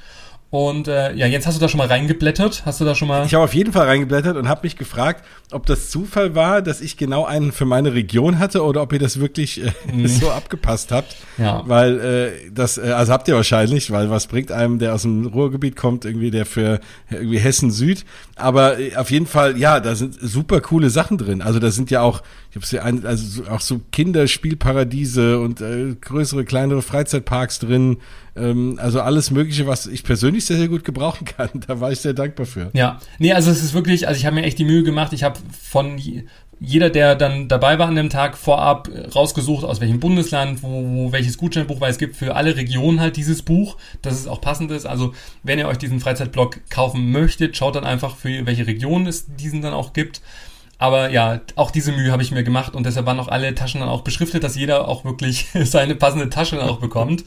[0.52, 2.64] Und äh, ja, jetzt hast du da schon mal reingeblättert?
[2.66, 3.24] Hast du da schon mal?
[3.24, 6.82] Ich habe auf jeden Fall reingeblättert und habe mich gefragt, ob das Zufall war, dass
[6.82, 10.08] ich genau einen für meine Region hatte oder ob ihr das wirklich äh, mhm.
[10.08, 11.16] so abgepasst habt.
[11.38, 11.62] Ja.
[11.68, 15.28] Weil äh, das, äh, also habt ihr wahrscheinlich, weil was bringt einem, der aus dem
[15.28, 16.80] Ruhrgebiet kommt, irgendwie der für
[17.12, 18.04] irgendwie Hessen Süd.
[18.36, 21.44] Aber äh, auf jeden Fall, ja, da sind super coole Sachen drin.
[21.44, 25.96] Also da sind ja auch, ich habe ja ein, also auch so Kinderspielparadiese und äh,
[26.02, 27.98] größere, kleinere Freizeitparks drin.
[28.36, 31.50] Ähm, also alles Mögliche, was ich persönlich sehr, sehr gut gebrauchen kann.
[31.68, 32.72] Da war ich sehr dankbar für.
[32.74, 35.14] Ja, nee, also es ist wirklich, also ich habe mir echt die Mühe gemacht.
[35.14, 36.00] Ich habe von
[36.60, 41.12] jeder, der dann dabei war an dem Tag, vorab rausgesucht, aus welchem Bundesland, wo, wo
[41.12, 44.72] welches Gutscheinbuch, weil es gibt für alle Regionen halt dieses Buch, dass es auch passend
[44.72, 44.86] ist.
[44.86, 45.14] Also
[45.44, 49.62] wenn ihr euch diesen Freizeitblog kaufen möchtet, schaut dann einfach für welche Region es diesen
[49.62, 50.22] dann auch gibt.
[50.78, 53.82] Aber ja, auch diese Mühe habe ich mir gemacht und deshalb waren auch alle Taschen
[53.82, 57.24] dann auch beschriftet, dass jeder auch wirklich seine passende Tasche dann auch bekommt.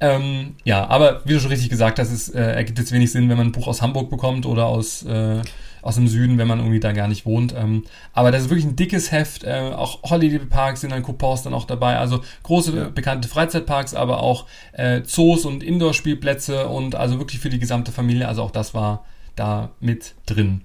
[0.00, 3.28] Ähm, ja, aber wie du schon richtig gesagt hast, es äh, ergibt jetzt wenig Sinn,
[3.28, 5.42] wenn man ein Buch aus Hamburg bekommt oder aus, äh,
[5.82, 7.54] aus dem Süden, wenn man irgendwie da gar nicht wohnt.
[7.54, 7.84] Ähm,
[8.14, 9.44] aber das ist wirklich ein dickes Heft.
[9.44, 11.98] Äh, auch Holiday Parks sind dann Coupons dann auch dabei.
[11.98, 12.88] Also große ja.
[12.88, 18.26] bekannte Freizeitparks, aber auch äh, Zoos und Indoor-Spielplätze und also wirklich für die gesamte Familie.
[18.26, 19.04] Also auch das war
[19.36, 20.62] da mit drin.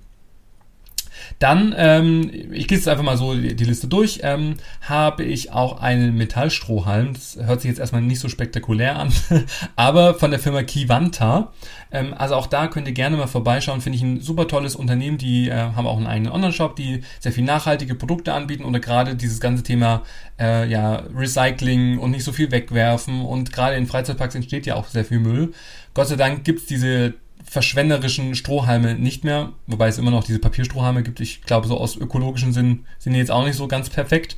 [1.39, 5.81] Dann, ähm, ich gehe jetzt einfach mal so die, Liste durch, ähm, habe ich auch
[5.81, 7.13] einen Metallstrohhalm.
[7.13, 9.11] Das hört sich jetzt erstmal nicht so spektakulär an,
[9.75, 11.51] aber von der Firma Kivanta.
[11.91, 13.81] Ähm, also auch da könnt ihr gerne mal vorbeischauen.
[13.81, 15.17] Finde ich ein super tolles Unternehmen.
[15.17, 19.15] Die äh, haben auch einen eigenen Online-Shop, die sehr viel nachhaltige Produkte anbieten oder gerade
[19.15, 20.03] dieses ganze Thema
[20.39, 23.21] äh, ja, Recycling und nicht so viel wegwerfen.
[23.21, 25.53] Und gerade in Freizeitparks entsteht ja auch sehr viel Müll.
[25.93, 27.13] Gott sei Dank gibt's diese
[27.47, 31.19] verschwenderischen Strohhalme nicht mehr, wobei es immer noch diese Papierstrohhalme gibt.
[31.19, 34.35] Ich glaube, so aus ökologischen Sinn sind die jetzt auch nicht so ganz perfekt.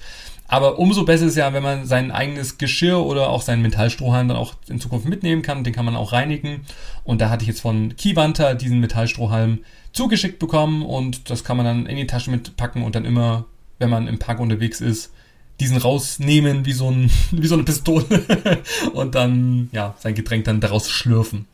[0.50, 4.38] Aber umso besser ist ja, wenn man sein eigenes Geschirr oder auch seinen Metallstrohhalm dann
[4.38, 5.66] auch in Zukunft mitnehmen kann.
[5.66, 6.62] Den kann man auch reinigen.
[7.04, 9.60] Und da hatte ich jetzt von Kivanta diesen Metallstrohhalm
[9.92, 13.46] zugeschickt bekommen und das kann man dann in die Tasche mitpacken und dann immer,
[13.80, 15.12] wenn man im Park unterwegs ist,
[15.60, 18.06] diesen rausnehmen wie so, ein, wie so eine Pistole
[18.94, 21.46] und dann ja sein Getränk dann daraus schlürfen.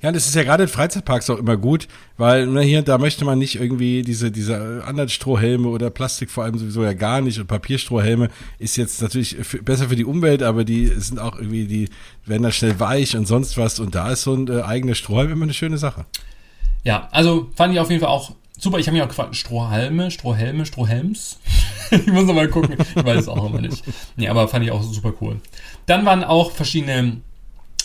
[0.00, 3.24] Ja, das ist ja gerade in Freizeitparks auch immer gut, weil na, hier da möchte
[3.24, 7.40] man nicht irgendwie diese diese anderen Strohhelme oder Plastik vor allem sowieso ja gar nicht
[7.40, 8.28] und Papierstrohhelme
[8.60, 11.88] ist jetzt natürlich besser für die Umwelt, aber die sind auch irgendwie die
[12.24, 15.32] werden da schnell weich und sonst was und da ist so ein äh, eigener Strohhalm
[15.32, 16.06] immer eine schöne Sache.
[16.84, 18.78] Ja, also fand ich auf jeden Fall auch super.
[18.78, 21.40] Ich habe mich auch gefragt, Strohhalme, Strohhelme, Strohhelms.
[21.90, 22.76] ich muss noch mal gucken.
[22.94, 23.82] Ich weiß es auch immer nicht.
[24.16, 25.40] Nee, aber fand ich auch super cool.
[25.86, 27.20] Dann waren auch verschiedene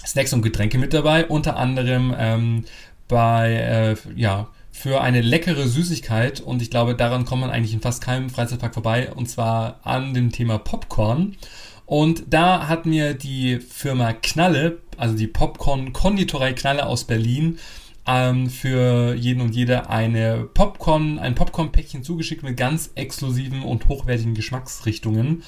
[0.06, 2.66] Snacks und Getränke mit dabei, unter anderem ähm,
[3.08, 7.82] bei, äh, ja, für eine leckere Süßigkeit und ich glaube, daran kommt man eigentlich in
[7.82, 11.38] fast keinem Freizeitpark vorbei und zwar an dem Thema Popcorn.
[11.86, 17.60] Und da hat mir die Firma Knalle, also die Popcorn-Konditorei Knalle aus Berlin,
[18.08, 24.34] ähm, für jeden und jede eine Popcorn, ein Popcorn-Päckchen zugeschickt mit ganz exklusiven und hochwertigen
[24.34, 25.43] Geschmacksrichtungen.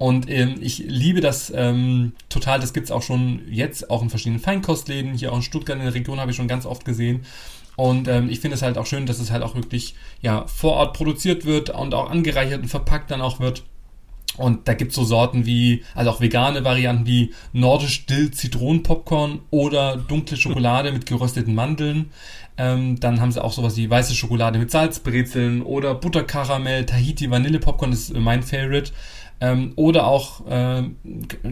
[0.00, 2.58] Und ähm, ich liebe das ähm, total.
[2.58, 5.12] Das gibt's auch schon jetzt, auch in verschiedenen Feinkostläden.
[5.12, 7.20] Hier auch in Stuttgart in der Region habe ich schon ganz oft gesehen.
[7.76, 10.72] Und ähm, ich finde es halt auch schön, dass es halt auch wirklich ja, vor
[10.72, 13.62] Ort produziert wird und auch angereichert und verpackt dann auch wird.
[14.38, 19.98] Und da gibt's so Sorten wie, also auch vegane Varianten wie nordisch Dill Zitronenpopcorn oder
[19.98, 22.10] dunkle Schokolade mit gerösteten Mandeln.
[22.56, 27.58] Ähm, dann haben sie auch sowas wie weiße Schokolade mit Salzbrezeln oder Butterkaramell, Tahiti Vanille
[27.58, 28.92] Popcorn ist mein Favorite.
[29.42, 30.82] Ähm, oder auch, äh,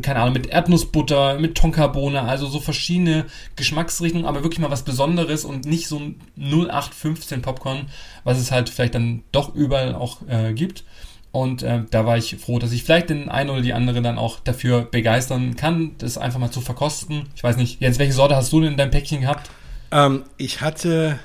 [0.03, 3.25] keine Ahnung, mit Erdnussbutter, mit Tonkabohne, also so verschiedene
[3.57, 7.87] Geschmacksrichtungen, aber wirklich mal was Besonderes und nicht so ein 0815 Popcorn,
[8.25, 10.85] was es halt vielleicht dann doch überall auch äh, gibt.
[11.31, 14.19] Und äh, da war ich froh, dass ich vielleicht den einen oder die andere dann
[14.19, 17.27] auch dafür begeistern kann, das einfach mal zu verkosten.
[17.35, 19.51] Ich weiß nicht, Jens, welche Sorte hast du denn in deinem Päckchen gehabt?
[19.91, 21.19] Ähm, ich hatte,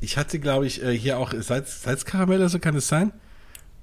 [0.00, 3.12] ich hatte, glaube ich, äh, hier auch Salz, Salzkaramell, so kann es sein.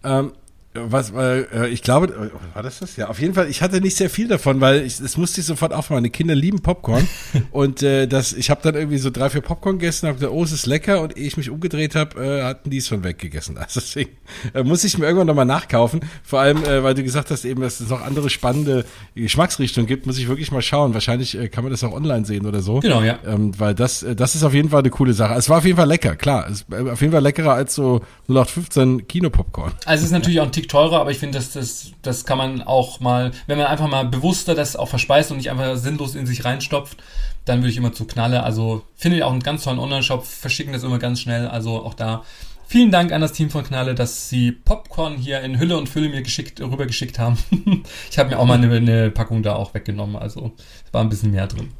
[0.03, 0.33] Ähm,
[0.75, 2.95] was, äh, ich glaube, äh, war das das?
[2.95, 3.49] Ja, auf jeden Fall.
[3.49, 5.97] Ich hatte nicht sehr viel davon, weil ich, das musste ich sofort aufmachen.
[5.97, 7.07] Meine Kinder lieben Popcorn
[7.51, 10.43] und äh, das, ich habe dann irgendwie so drei, vier Popcorn gegessen, habe gesagt, oh,
[10.43, 13.57] es ist lecker und ehe ich mich umgedreht habe, äh, hatten die es schon weggegessen.
[13.65, 14.11] Also deswegen
[14.53, 16.01] äh, muss ich mir irgendwann nochmal nachkaufen.
[16.23, 20.05] Vor allem, äh, weil du gesagt hast eben, dass es noch andere spannende Geschmacksrichtungen gibt,
[20.05, 20.93] muss ich wirklich mal schauen.
[20.93, 22.79] Wahrscheinlich äh, kann man das auch online sehen oder so.
[22.79, 23.17] Genau, ja.
[23.25, 25.33] Ähm, weil das, äh, das ist auf jeden Fall eine coole Sache.
[25.33, 26.47] Es war auf jeden Fall lecker, klar.
[26.47, 29.71] Es, äh, auf jeden Fall leckerer als so 0815 Kinopopcorn.
[29.85, 32.37] Also es ist natürlich auch ein Tick teurer, aber ich finde, das, das, das kann
[32.37, 36.15] man auch mal, wenn man einfach mal bewusster das auch verspeist und nicht einfach sinnlos
[36.15, 36.97] in sich reinstopft,
[37.45, 38.43] dann würde ich immer zu Knalle.
[38.43, 41.47] Also finde ich auch einen ganz tollen Online-Shop, verschicken das immer ganz schnell.
[41.47, 42.23] Also auch da
[42.67, 46.09] vielen Dank an das Team von Knalle, dass sie Popcorn hier in Hülle und Fülle
[46.09, 47.37] mir geschickt, rübergeschickt haben.
[48.09, 50.53] ich habe mir auch mal eine, eine Packung da auch weggenommen, also
[50.91, 51.71] war ein bisschen mehr drin.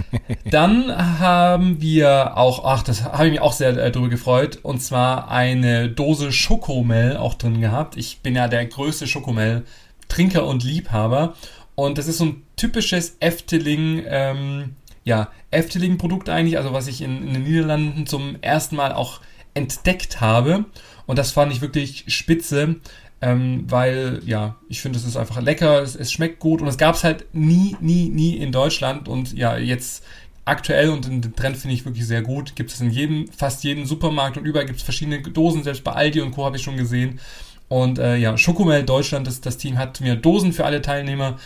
[0.50, 4.80] Dann haben wir auch, ach, das habe ich mich auch sehr äh, darüber gefreut, und
[4.80, 7.96] zwar eine Dose Schokomel auch drin gehabt.
[7.96, 11.34] Ich bin ja der größte Schokomel-Trinker und Liebhaber.
[11.74, 17.26] Und das ist so ein typisches Efteling, ähm, ja, Efteling-Produkt eigentlich, also was ich in,
[17.26, 19.20] in den Niederlanden zum ersten Mal auch
[19.54, 20.66] entdeckt habe.
[21.06, 22.76] Und das fand ich wirklich spitze.
[23.24, 26.76] Ähm, weil, ja, ich finde, es ist einfach lecker, es, es schmeckt gut und es
[26.76, 30.04] gab es halt nie, nie, nie in Deutschland und ja, jetzt
[30.44, 32.56] aktuell und den Trend finde ich wirklich sehr gut.
[32.56, 35.92] Gibt es in jedem, fast jedem Supermarkt und überall gibt es verschiedene Dosen, selbst bei
[35.92, 36.44] Aldi und Co.
[36.44, 37.20] habe ich schon gesehen.
[37.68, 41.38] Und äh, ja, Schokomel Deutschland, das, das Team hat mir Dosen für alle Teilnehmer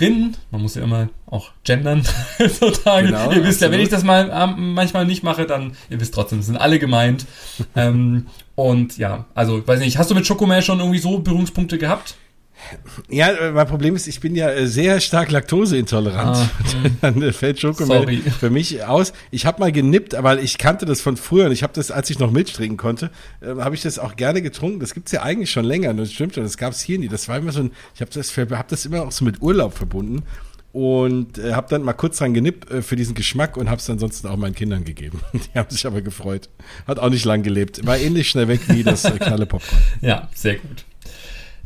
[0.00, 2.02] Rinnen, man muss ja immer auch gendern,
[2.38, 3.06] sozusagen.
[3.06, 3.60] Genau, ihr wisst absolut.
[3.60, 6.80] ja, wenn ich das mal ähm, manchmal nicht mache, dann, ihr wisst trotzdem, sind alle
[6.80, 7.26] gemeint.
[7.76, 12.16] ähm, und ja, also, weiß nicht, hast du mit Schokomel schon irgendwie so Berührungspunkte gehabt?
[13.10, 16.36] Ja, äh, mein Problem ist, ich bin ja äh, sehr stark laktoseintolerant.
[16.36, 16.50] Ah,
[17.00, 19.12] Dann äh, fällt Schokomel für mich aus.
[19.30, 22.10] Ich habe mal genippt, aber ich kannte das von früher und ich habe das, als
[22.10, 24.80] ich noch Milch trinken konnte, äh, habe ich das auch gerne getrunken.
[24.80, 27.08] Das gibt's ja eigentlich schon länger, das stimmt schon, das gab's hier nie.
[27.08, 29.74] Das war immer so ein, ich habe das, hab das immer auch so mit Urlaub
[29.74, 30.22] verbunden.
[30.74, 33.88] Und äh, habe dann mal kurz dran genippt äh, für diesen Geschmack und habe es
[33.88, 35.20] ansonsten auch meinen Kindern gegeben.
[35.32, 36.48] Die haben sich aber gefreut.
[36.88, 37.86] Hat auch nicht lang gelebt.
[37.86, 39.80] War ähnlich schnell weg wie das äh, Knalle Popcorn.
[40.00, 40.84] Ja, sehr gut.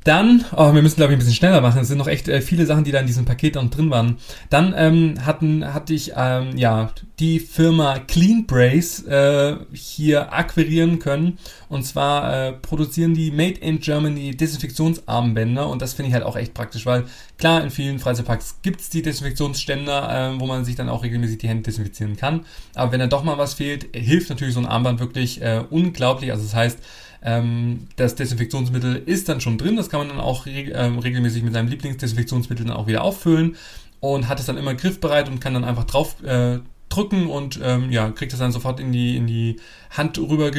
[0.05, 1.81] Dann, oh, wir müssen glaube ich ein bisschen schneller machen.
[1.81, 4.17] Es sind noch echt äh, viele Sachen, die da in diesem Paket noch drin waren.
[4.51, 11.39] Dann ähm, hatten, hatte ich ähm, ja die Firma Clean Brace äh, hier akquirieren können.
[11.69, 16.37] Und zwar äh, produzieren die Made in Germany Desinfektionsarmbänder und das finde ich halt auch
[16.37, 17.05] echt praktisch, weil
[17.37, 21.49] klar, in vielen Freizeitparks gibt's die Desinfektionsständer, äh, wo man sich dann auch regelmäßig die
[21.49, 22.47] Hände desinfizieren kann.
[22.75, 26.31] Aber wenn da doch mal was fehlt, hilft natürlich so ein Armband wirklich äh, unglaublich.
[26.31, 26.79] Also das heißt,
[27.23, 31.43] ähm, das Desinfektionsmittel ist dann schon drin, das kann man dann auch reg ähm, regelmäßig
[31.43, 33.57] mit seinem Lieblingsdesinfektionsmittel dann auch wieder auffüllen
[34.01, 37.91] und hat es dann immer griffbereit und kann dann einfach drauf äh, drücken und ähm,
[37.91, 39.57] ja, kriegt es dann sofort in die, in die
[39.91, 40.51] Hand rüber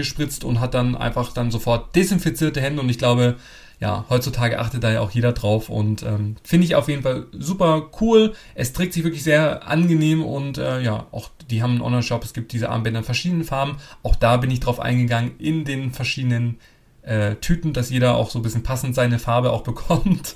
[0.43, 3.37] und hat dann einfach dann sofort desinfizierte Hände und ich glaube,
[3.79, 7.27] ja, heutzutage achtet da ja auch jeder drauf und ähm, finde ich auf jeden Fall
[7.31, 8.33] super cool.
[8.53, 12.33] Es trägt sich wirklich sehr angenehm und äh, ja, auch die haben einen Online-Shop, es
[12.33, 13.77] gibt diese Armbänder in verschiedenen Farben.
[14.03, 16.59] Auch da bin ich drauf eingegangen in den verschiedenen
[17.03, 20.35] äh, Tüten, dass jeder auch so ein bisschen passend seine Farbe auch bekommt.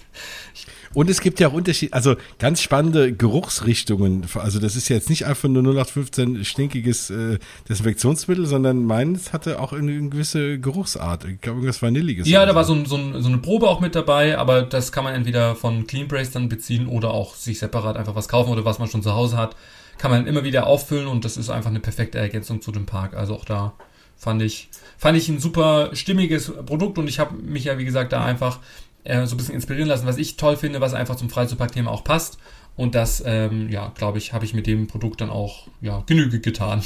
[0.94, 4.26] Und es gibt ja auch Unterschiede, also ganz spannende Geruchsrichtungen.
[4.36, 9.74] Also das ist jetzt nicht einfach nur 0815 stinkiges äh, Desinfektionsmittel, sondern meins hatte auch
[9.74, 11.26] eine, eine gewisse Geruchsart.
[11.26, 12.28] Ich glaube, irgendwas Vanilliges.
[12.28, 14.92] Ja, da war so, ein, so, ein, so, eine Probe auch mit dabei, aber das
[14.92, 18.52] kann man entweder von Clean Brace dann beziehen oder auch sich separat einfach was kaufen
[18.52, 19.56] oder was man schon zu Hause hat.
[19.98, 23.16] Kann man immer wieder auffüllen und das ist einfach eine perfekte Ergänzung zu dem Park.
[23.16, 23.74] Also auch da
[24.16, 28.14] fand ich, fand ich ein super stimmiges Produkt und ich habe mich ja, wie gesagt,
[28.14, 28.60] da einfach
[29.04, 32.04] äh, so ein bisschen inspirieren lassen, was ich toll finde, was einfach zum Freizeitpark-Thema auch
[32.04, 32.38] passt.
[32.76, 36.40] Und das, ähm, ja, glaube ich, habe ich mit dem Produkt dann auch ja, Genüge
[36.40, 36.82] getan.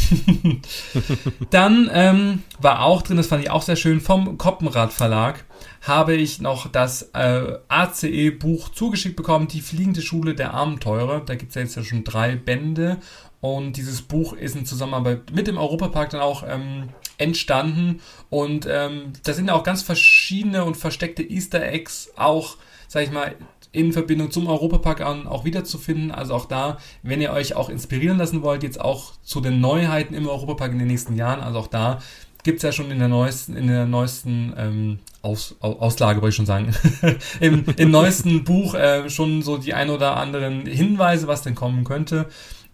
[1.49, 5.45] dann ähm, war auch drin, das fand ich auch sehr schön, vom Koppenrad Verlag
[5.81, 11.21] habe ich noch das äh, ACE-Buch zugeschickt bekommen, Die fliegende Schule der Abenteurer.
[11.21, 12.97] Da gibt es ja jetzt ja schon drei Bände.
[13.39, 18.01] Und dieses Buch ist in Zusammenarbeit mit dem Europapark dann auch ähm, entstanden.
[18.29, 22.57] Und ähm, da sind auch ganz verschiedene und versteckte Easter Eggs auch,
[22.87, 23.35] sag ich mal,
[23.71, 26.11] in Verbindung zum Europapark auch wiederzufinden.
[26.11, 30.15] Also auch da, wenn ihr euch auch inspirieren lassen wollt, jetzt auch zu den Neuheiten
[30.15, 31.99] im Europapark in den nächsten Jahren, also auch da
[32.43, 36.35] gibt es ja schon in der neuesten, in der neuesten ähm, Aus, Auslage, wollte ich
[36.35, 36.73] schon sagen,
[37.41, 41.83] im, im neuesten Buch äh, schon so die ein oder anderen Hinweise, was denn kommen
[41.83, 42.27] könnte.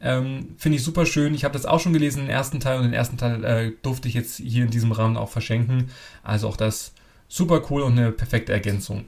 [0.03, 1.33] Ähm, Finde ich super schön.
[1.33, 4.07] Ich habe das auch schon gelesen, den ersten Teil, und den ersten Teil äh, durfte
[4.07, 5.89] ich jetzt hier in diesem Rahmen auch verschenken.
[6.23, 6.93] Also auch das
[7.29, 9.05] super cool und eine perfekte Ergänzung.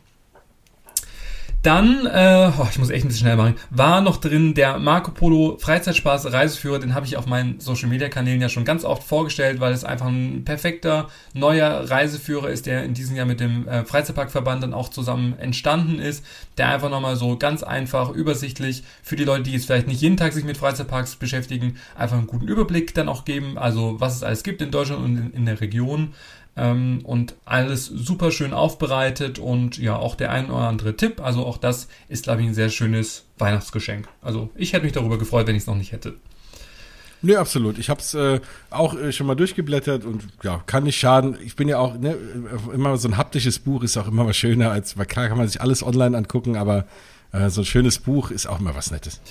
[1.66, 5.09] Dann, äh, oh, ich muss echt ein bisschen schnell machen, war noch drin der Marco
[5.09, 6.78] Polo Freizeitspaß Reiseführer.
[6.78, 9.84] Den habe ich auf meinen Social Media Kanälen ja schon ganz oft vorgestellt, weil es
[9.84, 14.76] einfach ein perfekter neuer Reiseführer ist, der in diesem Jahr mit dem äh, Freizeitparkverband dann
[14.76, 16.24] auch zusammen entstanden ist.
[16.59, 20.18] Der einfach nochmal so ganz einfach, übersichtlich für die Leute, die jetzt vielleicht nicht jeden
[20.18, 23.57] Tag sich mit Freizeitparks beschäftigen, einfach einen guten Überblick dann auch geben.
[23.57, 26.13] Also was es alles gibt in Deutschland und in, in der Region.
[26.58, 31.22] Ähm, und alles super schön aufbereitet und ja, auch der ein oder andere Tipp.
[31.22, 34.08] Also auch das ist, glaube ich, ein sehr schönes Weihnachtsgeschenk.
[34.22, 36.16] Also ich hätte mich darüber gefreut, wenn ich es noch nicht hätte.
[37.22, 37.80] Nee, absolut.
[37.80, 38.39] Ich habe es äh,
[38.70, 41.38] auch äh, schon mal durchgeblättert und ja, kann nicht schaden.
[41.43, 42.16] Ich bin ja auch, ne,
[42.72, 45.60] immer so ein haptisches Buch ist auch immer was schöner als, klar kann man sich
[45.60, 46.86] alles online angucken, aber
[47.32, 49.22] äh, so ein schönes Buch ist auch immer was Nettes.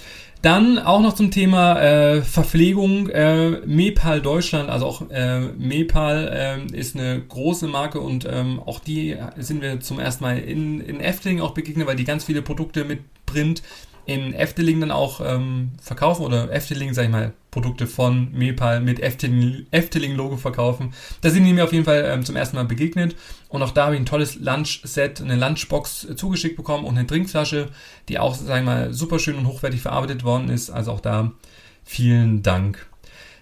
[0.45, 3.09] Dann auch noch zum Thema äh, Verpflegung.
[3.09, 8.79] Äh, Mepal Deutschland, also auch äh, Mepal äh, ist eine große Marke und ähm, auch
[8.79, 12.43] die sind wir zum ersten Mal in, in Efteling auch begegnet, weil die ganz viele
[12.43, 13.63] Produkte mit Print
[14.07, 19.01] in Efteling dann auch ähm, verkaufen oder Efteling, sag ich mal, Produkte von Mepal mit
[19.01, 20.93] Efteling-Logo verkaufen.
[21.21, 23.17] Da sind die mir auf jeden Fall ähm, zum ersten Mal begegnet
[23.49, 27.07] und auch da habe ich ein tolles Lunch-Set, eine Lunchbox äh, zugeschickt bekommen und eine
[27.07, 27.69] Trinkflasche,
[28.09, 30.71] die auch, sag ich mal, super schön und hochwertig verarbeitet worden ist.
[30.71, 31.33] Also auch da
[31.85, 32.87] vielen Dank.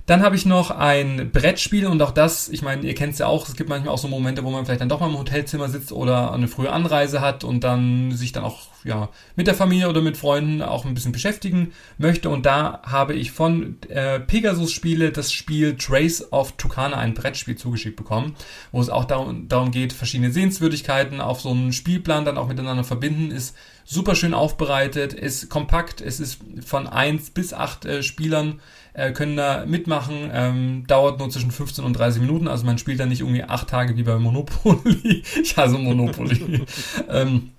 [0.07, 3.29] Dann habe ich noch ein Brettspiel und auch das, ich meine, ihr kennt es ja
[3.29, 5.69] auch, es gibt manchmal auch so Momente, wo man vielleicht dann doch mal im Hotelzimmer
[5.69, 9.89] sitzt oder eine frühe Anreise hat und dann sich dann auch ja, mit der Familie
[9.89, 12.31] oder mit Freunden auch ein bisschen beschäftigen möchte.
[12.31, 17.57] Und da habe ich von äh, Pegasus Spiele das Spiel Trace of Tucana, ein Brettspiel
[17.57, 18.35] zugeschickt bekommen,
[18.73, 22.83] wo es auch darum, darum geht, verschiedene Sehenswürdigkeiten auf so einen Spielplan dann auch miteinander
[22.83, 28.61] verbinden, ist super schön aufbereitet, ist kompakt, es ist von 1 bis 8 äh, Spielern
[28.95, 33.01] äh, können da mitmachen, ähm, dauert nur zwischen 15 und 30 Minuten, also man spielt
[33.01, 35.23] da nicht irgendwie 8 Tage wie bei Monopoly.
[35.43, 36.65] ich hasse Monopoly.
[37.09, 37.51] ähm,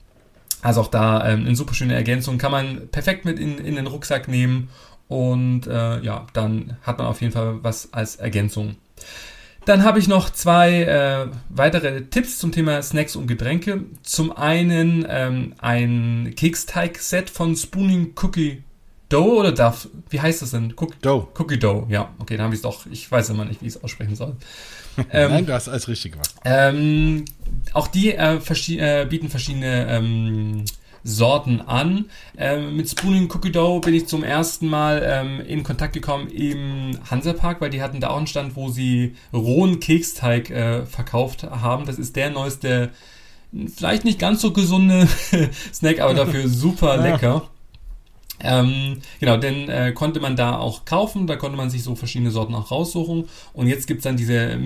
[0.62, 3.88] also auch da ähm, eine super schöne Ergänzung, kann man perfekt mit in, in den
[3.88, 4.70] Rucksack nehmen
[5.08, 8.76] und äh, ja, dann hat man auf jeden Fall was als Ergänzung.
[9.66, 13.86] Dann habe ich noch zwei äh, weitere Tipps zum Thema Snacks und Getränke.
[14.02, 18.64] Zum einen ähm, ein Keksteig-Set von Spooning Cookie
[19.14, 19.88] Dough oder Duff?
[20.10, 20.74] Wie heißt das denn?
[20.76, 21.28] Cook Dough.
[21.38, 22.14] Cookie Dough, ja.
[22.18, 22.86] Okay, dann habe ich es doch.
[22.92, 24.36] Ich weiß immer nicht, wie ich es aussprechen soll.
[25.12, 26.34] ähm, Nein, du hast alles richtig gemacht.
[26.44, 27.26] Ähm,
[27.74, 30.66] auch die äh, verschi äh, bieten verschiedene ähm,
[31.04, 32.06] Sorten an.
[32.38, 36.98] Ähm, mit Spooning Cookie Dough bin ich zum ersten Mal ähm, in Kontakt gekommen im
[37.10, 41.86] Hansapark, weil die hatten da auch einen Stand, wo sie rohen Keksteig äh, verkauft haben.
[41.86, 42.90] Das ist der neueste,
[43.76, 45.08] vielleicht nicht ganz so gesunde
[45.74, 47.50] Snack, aber dafür super lecker.
[48.40, 52.32] Ähm, genau, den äh, konnte man da auch kaufen, da konnte man sich so verschiedene
[52.32, 53.26] Sorten auch raussuchen.
[53.54, 54.58] Und jetzt gibt's dann diese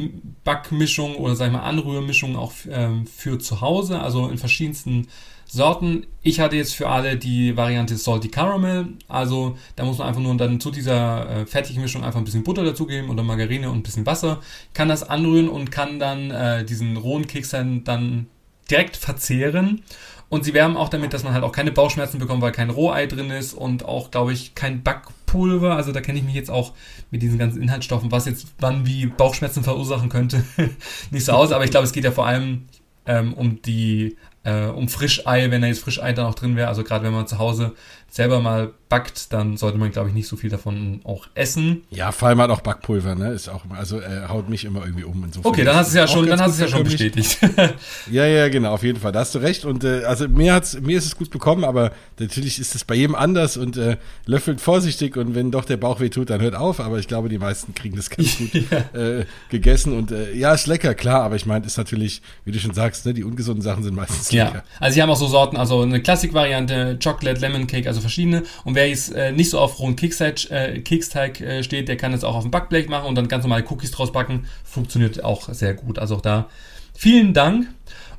[0.43, 5.07] Backmischung oder sag ich mal Anrührmischung auch ähm, für zu Hause, also in verschiedensten
[5.49, 6.05] Sorten.
[6.24, 8.89] Ich hatte jetzt für alle die Variante Salty Caramel.
[9.07, 12.43] Also da muss man einfach nur dann zu dieser äh, fertigen Mischung einfach ein bisschen
[12.43, 14.41] Butter dazugeben oder Margarine und ein bisschen Wasser.
[14.74, 18.28] Kann das anrühren und kann dann äh, diesen rohen Keks dann
[18.70, 19.84] direkt verzehren.
[20.30, 23.05] Und sie werben auch damit, dass man halt auch keine Bauchschmerzen bekommt, weil kein Rohei
[23.05, 25.75] drin ist und auch, glaube ich, kein Backpulver.
[25.75, 26.73] Also da kenne ich mich jetzt auch
[27.11, 30.43] mit diesen ganzen Inhaltsstoffen, was jetzt wann wie Bauchschmerzen verursachen könnte,
[31.11, 31.51] nicht so aus.
[31.53, 32.65] Aber ich glaube, es geht ja vor allem
[33.05, 36.67] ähm, um die äh, um Frischei, wenn da jetzt Frischei dann auch drin wäre.
[36.67, 37.73] Also gerade wenn man zu Hause
[38.18, 41.84] selber mal backt, dann sollte man, glaube ich, nicht so viel davon auch essen.
[41.91, 43.32] Ja, vor allem halt auch Backpulver, ne?
[43.32, 45.24] Ist auch, also äh, haut mich immer irgendwie um.
[45.24, 47.38] Insofern okay, dann hast du es ja schon, dann hast es ja schon bestätigt.
[48.11, 49.11] ja, ja, genau, auf jeden Fall.
[49.11, 49.65] Da hast du recht.
[49.65, 52.95] Und äh, also mir hat's, mir ist es gut bekommen, aber natürlich ist es bei
[52.95, 56.55] jedem anders und äh, löffelt vorsichtig und wenn doch der Bauch weh tut, dann hört
[56.55, 56.80] auf.
[56.80, 58.99] Aber ich glaube, die meisten kriegen das ganz gut ja.
[58.99, 59.95] äh, gegessen.
[59.95, 63.05] Und äh, ja, ist lecker, klar, aber ich meine, ist natürlich, wie du schon sagst,
[63.05, 64.45] ne, die ungesunden Sachen sind meistens ja.
[64.45, 64.63] lecker.
[64.80, 68.43] Also sie haben auch so Sorten, also eine Klassik-Variante, Chocolate, Lemon Cake, also verschiedene.
[68.64, 72.14] Und wer jetzt äh, nicht so auf rohen Keksteig, äh, Keksteig äh, steht, der kann
[72.14, 74.47] es auch auf dem Backblech machen und dann ganz normal Cookies draus backen.
[74.64, 75.99] Funktioniert auch sehr gut.
[75.99, 76.49] Also auch da
[76.93, 77.68] vielen Dank.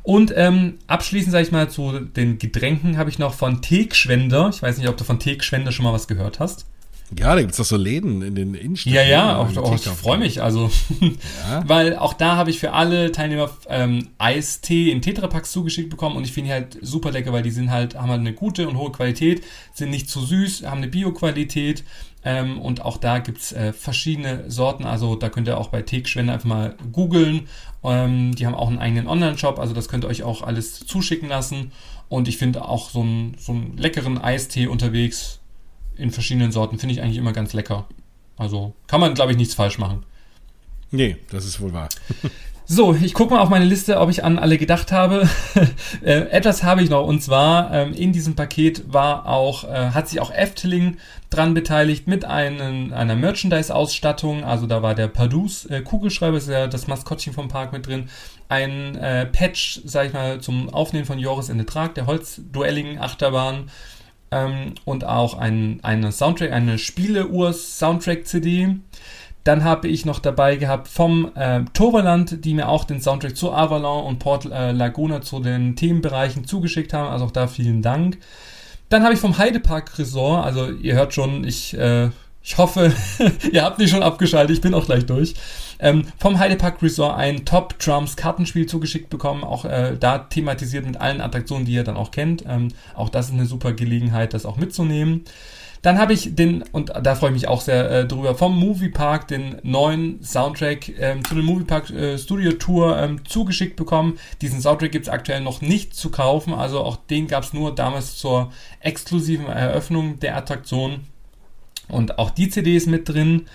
[0.02, 4.50] Und ähm, abschließend sage ich mal zu den Getränken habe ich noch von Teekschwender.
[4.52, 6.66] Ich weiß nicht, ob du von Teekschwender schon mal was gehört hast.
[7.16, 8.94] Ja, da gibt's doch so Läden in den Innenstädten.
[8.94, 10.42] Ja, ja, auch, auch, ich freue mich.
[10.42, 11.62] Also, ja.
[11.66, 16.24] weil auch da habe ich für alle Teilnehmer ähm, Eistee in Tetrapacks zugeschickt bekommen und
[16.24, 18.76] ich finde die halt super lecker, weil die sind halt, haben halt eine gute und
[18.76, 19.42] hohe Qualität,
[19.72, 21.82] sind nicht zu süß, haben eine Bio-Qualität
[22.24, 24.84] ähm, und auch da gibt's äh, verschiedene Sorten.
[24.84, 27.48] Also da könnt ihr auch bei Teekschwende einfach mal googeln.
[27.82, 31.28] Ähm, die haben auch einen eigenen Online-Shop, also das könnt ihr euch auch alles zuschicken
[31.28, 31.72] lassen.
[32.10, 35.37] Und ich finde auch so einen, so einen leckeren Eistee unterwegs
[35.98, 37.86] in verschiedenen Sorten finde ich eigentlich immer ganz lecker.
[38.36, 40.04] Also kann man, glaube ich, nichts falsch machen.
[40.90, 41.88] Nee, das ist wohl wahr.
[42.70, 45.26] So, ich gucke mal auf meine Liste, ob ich an alle gedacht habe.
[46.04, 50.06] äh, etwas habe ich noch und zwar ähm, in diesem Paket war auch äh, hat
[50.06, 50.98] sich auch Efteling
[51.30, 54.44] dran beteiligt mit einen, einer Merchandise-Ausstattung.
[54.44, 58.10] Also da war der Padus äh, Kugelschreiber, ist ja das Maskottchen vom Park mit drin.
[58.50, 62.98] Ein äh, Patch, sag ich mal, zum Aufnehmen von Joris in den Trag, der Holzduelligen
[62.98, 63.70] Achterbahn
[64.30, 68.76] ähm, und auch ein, eine Soundtrack, eine Spieleuhr-Soundtrack-CD.
[69.44, 73.52] Dann habe ich noch dabei gehabt vom äh, Toverland, die mir auch den Soundtrack zu
[73.52, 77.08] Avalon und Port äh, Laguna zu den Themenbereichen zugeschickt haben.
[77.08, 78.18] Also auch da vielen Dank.
[78.90, 82.08] Dann habe ich vom Heidepark Resort, also ihr hört schon, ich, äh,
[82.42, 82.92] ich hoffe,
[83.52, 85.34] ihr habt nicht schon abgeschaltet, ich bin auch gleich durch
[85.78, 91.00] ähm, vom Heidepark Resort ein Top Drums Kartenspiel zugeschickt bekommen, auch äh, da thematisiert mit
[91.00, 92.44] allen Attraktionen, die ihr dann auch kennt.
[92.46, 95.24] Ähm, auch das ist eine super Gelegenheit, das auch mitzunehmen.
[95.82, 99.28] Dann habe ich den, und da freue ich mich auch sehr äh, drüber, vom Moviepark
[99.28, 104.18] den neuen Soundtrack ähm, zu der Moviepark äh, Studio Tour ähm, zugeschickt bekommen.
[104.42, 107.74] Diesen Soundtrack gibt es aktuell noch nicht zu kaufen, also auch den gab es nur
[107.74, 111.06] damals zur exklusiven Eröffnung der Attraktion.
[111.88, 113.46] Und auch die CD ist mit drin.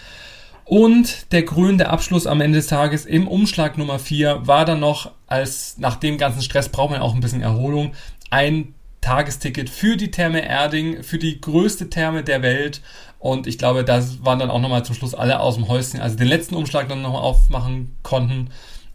[0.65, 5.11] Und der krönende Abschluss am Ende des Tages im Umschlag Nummer 4 war dann noch,
[5.27, 7.93] als nach dem ganzen Stress braucht man auch ein bisschen Erholung,
[8.29, 12.81] ein Tagesticket für die Therme Erding, für die größte Therme der Welt.
[13.19, 16.15] Und ich glaube, da waren dann auch nochmal zum Schluss alle aus dem Häuschen, also
[16.15, 18.49] den letzten Umschlag dann noch aufmachen konnten.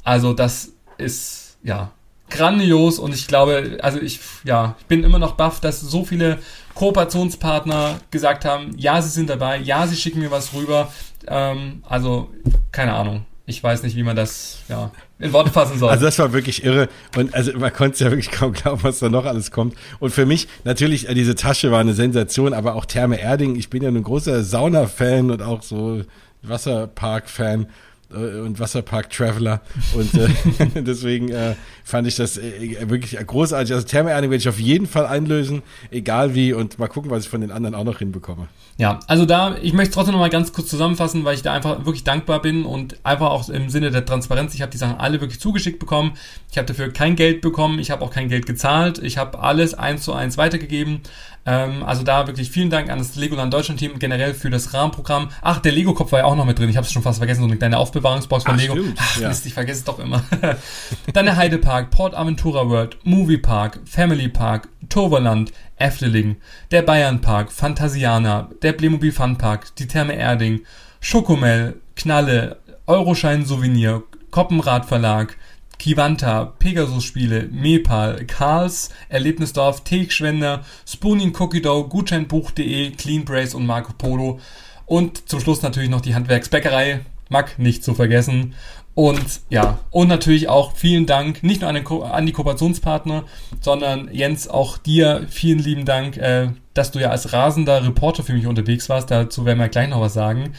[0.04, 1.92] Also das ist, ja,
[2.30, 6.38] grandios und ich glaube, also ich, ja, ich bin immer noch baff, dass so viele
[6.74, 10.92] Kooperationspartner gesagt haben, ja, sie sind dabei, ja, sie schicken mir was rüber.
[11.28, 12.30] Ähm, also,
[12.72, 13.24] keine Ahnung.
[13.46, 15.88] Ich weiß nicht, wie man das ja, in Worte fassen soll.
[15.88, 16.88] Also das war wirklich irre.
[17.16, 19.74] Und also man konnte es ja wirklich kaum glauben, was da noch alles kommt.
[20.00, 23.70] Und für mich, natürlich, äh, diese Tasche war eine Sensation, aber auch Therme Erding, ich
[23.70, 26.02] bin ja ein großer Sauna-Fan und auch so
[26.42, 27.68] Wasserpark-Fan.
[28.10, 29.60] Äh, und Wasserpark Traveler
[29.94, 30.28] und äh,
[30.82, 31.54] deswegen äh,
[31.84, 33.74] fand ich das äh, wirklich großartig.
[33.74, 37.24] Also Therme Erding werde ich auf jeden Fall einlösen, egal wie und mal gucken, was
[37.24, 38.48] ich von den anderen auch noch hinbekomme.
[38.76, 41.84] Ja, also da, ich möchte trotzdem noch mal ganz kurz zusammenfassen, weil ich da einfach
[41.84, 45.20] wirklich dankbar bin und einfach auch im Sinne der Transparenz, ich habe die Sachen alle
[45.20, 46.12] wirklich zugeschickt bekommen.
[46.50, 49.74] Ich habe dafür kein Geld bekommen, ich habe auch kein Geld gezahlt, ich habe alles
[49.74, 51.00] eins zu eins weitergegeben.
[51.48, 55.30] Ähm, also da wirklich vielen Dank an das Legoland Deutschland Team generell für das Rahmenprogramm.
[55.40, 56.68] Ach, der Lego-Kopf war ja auch noch mit drin.
[56.68, 58.74] Ich habe es schon fast vergessen, so eine kleine Aufbewahrungsbox von Ach, Lego.
[58.74, 59.28] Stimmt, Ach, ja.
[59.28, 60.22] Mist, ich vergesse es doch immer.
[61.14, 66.36] Dann der Heidepark, Port Aventura World, Movie Park, Family Park, Toverland, Efteling,
[66.70, 70.60] der Bayern Park, Phantasiana, der Playmobil Fun Park, die Therme Erding,
[71.00, 75.38] Schokomel, Knalle, Euroschein Souvenir, Koppenrad Verlag,
[75.78, 84.40] Kivanta, Pegasus-Spiele, Mepal, Karls, Erlebnisdorf, Teekschwender, Spooning Cookie Dough, Gutscheinbuch.de, Clean Brace und Marco Polo.
[84.86, 88.54] Und zum Schluss natürlich noch die Handwerksbäckerei, Mack nicht zu vergessen.
[88.94, 93.22] Und ja, und natürlich auch vielen Dank, nicht nur an, den an die Kooperationspartner,
[93.60, 98.32] sondern Jens, auch dir vielen lieben Dank, äh, dass du ja als rasender Reporter für
[98.32, 99.12] mich unterwegs warst.
[99.12, 100.54] Dazu werden wir gleich noch was sagen.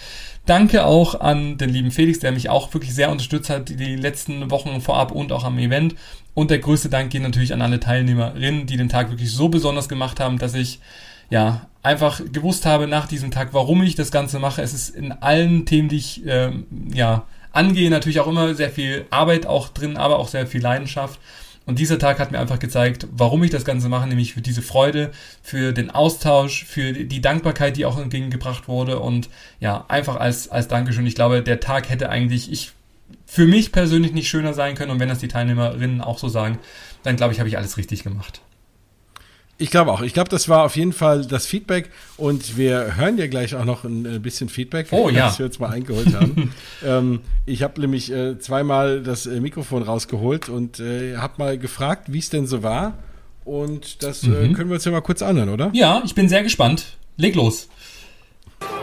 [0.49, 4.49] Danke auch an den lieben Felix, der mich auch wirklich sehr unterstützt hat, die letzten
[4.49, 5.93] Wochen vorab und auch am Event.
[6.33, 9.87] Und der größte Dank geht natürlich an alle Teilnehmerinnen, die den Tag wirklich so besonders
[9.87, 10.79] gemacht haben, dass ich
[11.29, 14.63] ja einfach gewusst habe nach diesem Tag, warum ich das Ganze mache.
[14.63, 16.51] Es ist in allen Themen, die ich äh,
[16.91, 21.19] ja angehe, natürlich auch immer sehr viel Arbeit auch drin, aber auch sehr viel Leidenschaft.
[21.69, 24.63] Und dieser Tag hat mir einfach gezeigt, warum ich das Ganze mache, nämlich für diese
[24.63, 25.11] Freude,
[25.43, 29.29] für den Austausch, für die Dankbarkeit, die auch entgegengebracht wurde und
[29.59, 31.05] ja, einfach als, als Dankeschön.
[31.05, 32.71] Ich glaube, der Tag hätte eigentlich, ich,
[33.27, 36.57] für mich persönlich nicht schöner sein können und wenn das die Teilnehmerinnen auch so sagen,
[37.03, 38.41] dann glaube ich, habe ich alles richtig gemacht.
[39.61, 40.01] Ich glaube auch.
[40.01, 43.65] Ich glaube, das war auf jeden Fall das Feedback und wir hören ja gleich auch
[43.65, 45.27] noch ein, ein bisschen Feedback, oh, ja.
[45.27, 46.53] das wir jetzt mal eingeholt haben.
[46.85, 52.05] ähm, ich habe nämlich äh, zweimal das äh, Mikrofon rausgeholt und äh, habe mal gefragt,
[52.07, 52.93] wie es denn so war.
[53.43, 54.53] Und das äh, mhm.
[54.53, 55.71] können wir uns ja mal kurz anhören, oder?
[55.73, 56.97] Ja, ich bin sehr gespannt.
[57.17, 57.67] Leg los.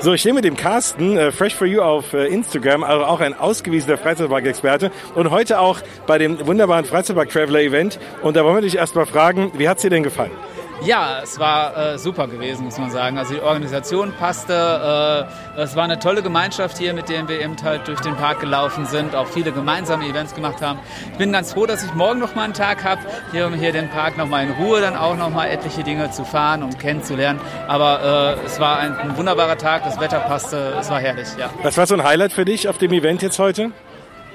[0.01, 3.21] So, ich stehe mit dem Carsten, äh, Fresh for You auf äh, Instagram, also auch
[3.21, 7.99] ein ausgewiesener Freizeitpark-Experte und heute auch bei dem wunderbaren Freizeitpark-Traveler-Event.
[8.23, 10.33] Und da wollen wir dich erstmal fragen, wie hat es dir denn gefallen?
[10.83, 13.19] Ja, es war äh, super gewesen, muss man sagen.
[13.19, 15.27] Also die Organisation passte.
[15.57, 18.41] Äh, es war eine tolle Gemeinschaft hier, mit der wir eben halt durch den Park
[18.41, 20.79] gelaufen sind, auch viele gemeinsame Events gemacht haben.
[21.13, 23.01] Ich bin ganz froh, dass ich morgen noch mal einen Tag habe,
[23.33, 26.11] hier um hier den Park noch mal in Ruhe dann auch noch mal etliche Dinge
[26.11, 27.41] zu fahren und kennenzulernen.
[27.69, 31.29] Aber äh, es war ein, ein, wunderbarer Tag, das Wetter passte, es war herrlich.
[31.39, 31.51] Ja.
[31.63, 33.73] Was war so ein Highlight für dich auf dem Event jetzt heute?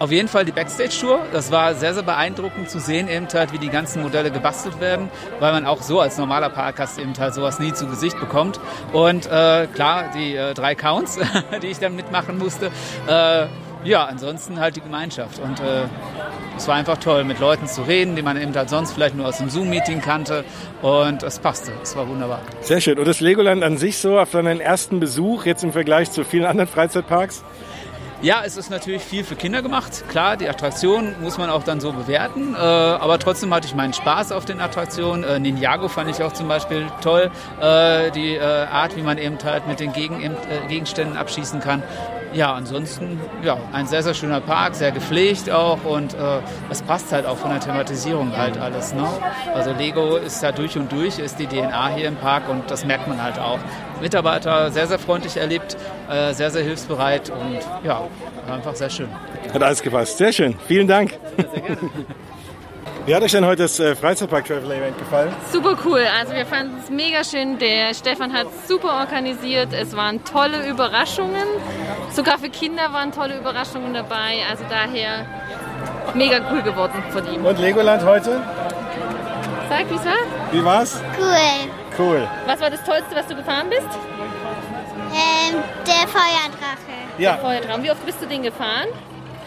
[0.01, 1.27] Auf jeden Fall die Backstage-Tour.
[1.31, 5.11] Das war sehr, sehr beeindruckend zu sehen, eben halt, wie die ganzen Modelle gebastelt werden,
[5.39, 8.59] weil man auch so als normaler Parkgast eben halt sowas nie zu Gesicht bekommt.
[8.93, 11.19] Und äh, klar, die äh, drei Counts,
[11.61, 12.71] die ich dann mitmachen musste.
[13.07, 13.45] Äh,
[13.83, 15.37] ja, ansonsten halt die Gemeinschaft.
[15.37, 15.83] Und äh,
[16.57, 19.27] es war einfach toll, mit Leuten zu reden, die man eben halt sonst vielleicht nur
[19.27, 20.45] aus dem Zoom-Meeting kannte.
[20.81, 21.73] Und es passte.
[21.83, 22.41] Es war wunderbar.
[22.61, 22.97] Sehr schön.
[22.97, 26.45] Und das Legoland an sich so auf deinen ersten Besuch jetzt im Vergleich zu vielen
[26.45, 27.43] anderen Freizeitparks?
[28.23, 30.03] Ja, es ist natürlich viel für Kinder gemacht.
[30.07, 32.53] Klar, die Attraktion muss man auch dann so bewerten.
[32.53, 35.23] Äh, aber trotzdem hatte ich meinen Spaß auf den Attraktionen.
[35.23, 37.31] Äh, Ninjago fand ich auch zum Beispiel toll.
[37.59, 40.29] Äh, die äh, Art, wie man eben halt mit den Gegen äh,
[40.67, 41.81] Gegenständen abschießen kann.
[42.33, 46.39] Ja, ansonsten ja, ein sehr, sehr schöner Park, sehr gepflegt auch und äh,
[46.69, 48.93] es passt halt auch von der Thematisierung halt alles.
[48.93, 49.05] Ne?
[49.53, 52.85] Also Lego ist ja durch und durch, ist die DNA hier im Park und das
[52.85, 53.59] merkt man halt auch.
[54.01, 55.75] Mitarbeiter sehr, sehr freundlich erlebt,
[56.09, 58.01] äh, sehr, sehr hilfsbereit und ja,
[58.49, 59.09] einfach sehr schön.
[59.53, 60.17] Hat alles gepasst.
[60.17, 60.55] Sehr schön.
[60.67, 61.11] Vielen Dank.
[61.37, 61.77] Ja, sehr gerne.
[63.05, 65.33] Wie hat euch denn heute das äh, Freizeitpark Traveler Event gefallen?
[65.51, 66.03] Super cool.
[66.19, 67.57] Also wir fanden es mega schön.
[67.57, 69.73] Der Stefan hat super organisiert.
[69.73, 71.47] Es waren tolle Überraschungen.
[72.11, 74.43] Sogar für Kinder waren tolle Überraschungen dabei.
[74.49, 75.25] Also daher
[76.13, 77.43] mega cool geworden von ihm.
[77.43, 78.39] Und Legoland heute?
[79.67, 80.51] Sag, wie es war?
[80.51, 81.01] Wie war's?
[81.19, 81.71] Cool.
[81.97, 82.27] Cool.
[82.45, 83.81] Was war das Tollste, was du gefahren bist?
[85.13, 85.55] Ähm,
[85.87, 86.93] der Feuerdrache.
[87.17, 87.33] Ja.
[87.33, 87.83] Der Feuerdrache.
[87.83, 88.89] Wie oft bist du den gefahren?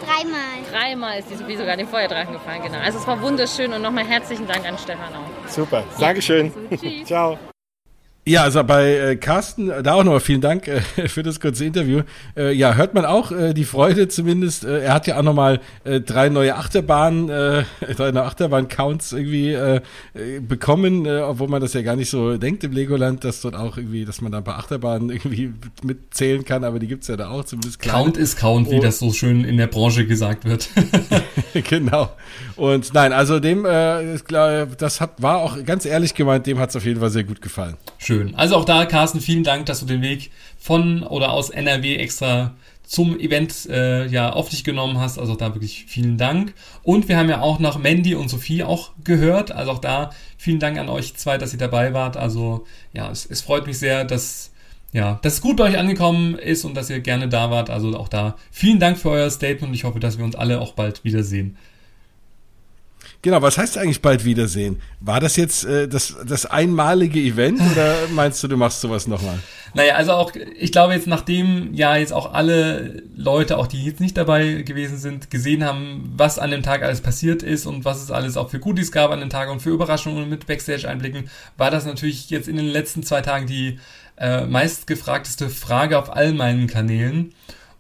[0.07, 0.71] Dreimal.
[0.71, 2.79] Dreimal ist die Sophie sogar den Feuerdrachen gefahren, genau.
[2.79, 5.49] Also es war wunderschön und nochmal herzlichen Dank an Stefan auch.
[5.49, 6.53] Super, Dankeschön.
[6.71, 7.39] Also, Ciao.
[8.27, 12.05] Ja, also bei äh, Carsten, da auch nochmal vielen Dank äh, für das kurze Interview.
[12.35, 14.65] Äh, ja, hört man auch äh, die Freude zumindest.
[14.65, 17.65] Äh, er hat ja auch nochmal äh, drei neue Achterbahnen, äh,
[17.95, 19.83] drei neue Achterbahn-Counts irgendwie äh,
[20.41, 23.77] bekommen, äh, obwohl man das ja gar nicht so denkt im Legoland, dass dort auch
[23.77, 25.53] irgendwie, dass man da ein paar Achterbahnen irgendwie
[25.83, 28.05] mitzählen kann, aber die gibt's ja da auch zumindest klar.
[28.05, 28.81] Count ist Count, wie oh.
[28.81, 30.71] das so schön in der Branche gesagt wird.
[31.69, 32.09] genau.
[32.57, 34.17] Und nein, also dem, äh,
[34.79, 37.77] das hat, war auch ganz ehrlich gemeint, dem hat's auf jeden Fall sehr gut gefallen.
[37.99, 38.35] Schön schön.
[38.35, 42.55] Also auch da, Carsten, vielen Dank, dass du den Weg von oder aus NRW extra
[42.83, 45.19] zum Event äh, ja auf dich genommen hast.
[45.19, 46.55] Also auch da wirklich vielen Dank.
[46.83, 49.53] Und wir haben ja auch noch Mandy und Sophie auch gehört.
[49.53, 52.17] Also auch da vielen Dank an euch zwei, dass ihr dabei wart.
[52.17, 54.51] Also ja, es, es freut mich sehr, dass
[54.93, 57.69] ja, dass es gut bei euch angekommen ist und dass ihr gerne da wart.
[57.69, 60.73] Also auch da vielen Dank für euer Statement ich hoffe, dass wir uns alle auch
[60.73, 61.57] bald wiedersehen.
[63.25, 64.83] Genau, was heißt eigentlich bald wiedersehen?
[65.01, 69.39] War das jetzt äh, das, das einmalige Event oder meinst du, du machst sowas nochmal?
[69.73, 73.99] Naja, also auch, ich glaube jetzt, nachdem ja jetzt auch alle Leute, auch die jetzt
[73.99, 78.03] nicht dabei gewesen sind, gesehen haben, was an dem Tag alles passiert ist und was
[78.03, 81.71] es alles auch für Goodies gab an dem Tag und für Überraschungen mit Backstage-Einblicken, war
[81.71, 83.79] das natürlich jetzt in den letzten zwei Tagen die
[84.19, 87.33] äh, meistgefragteste Frage auf all meinen Kanälen.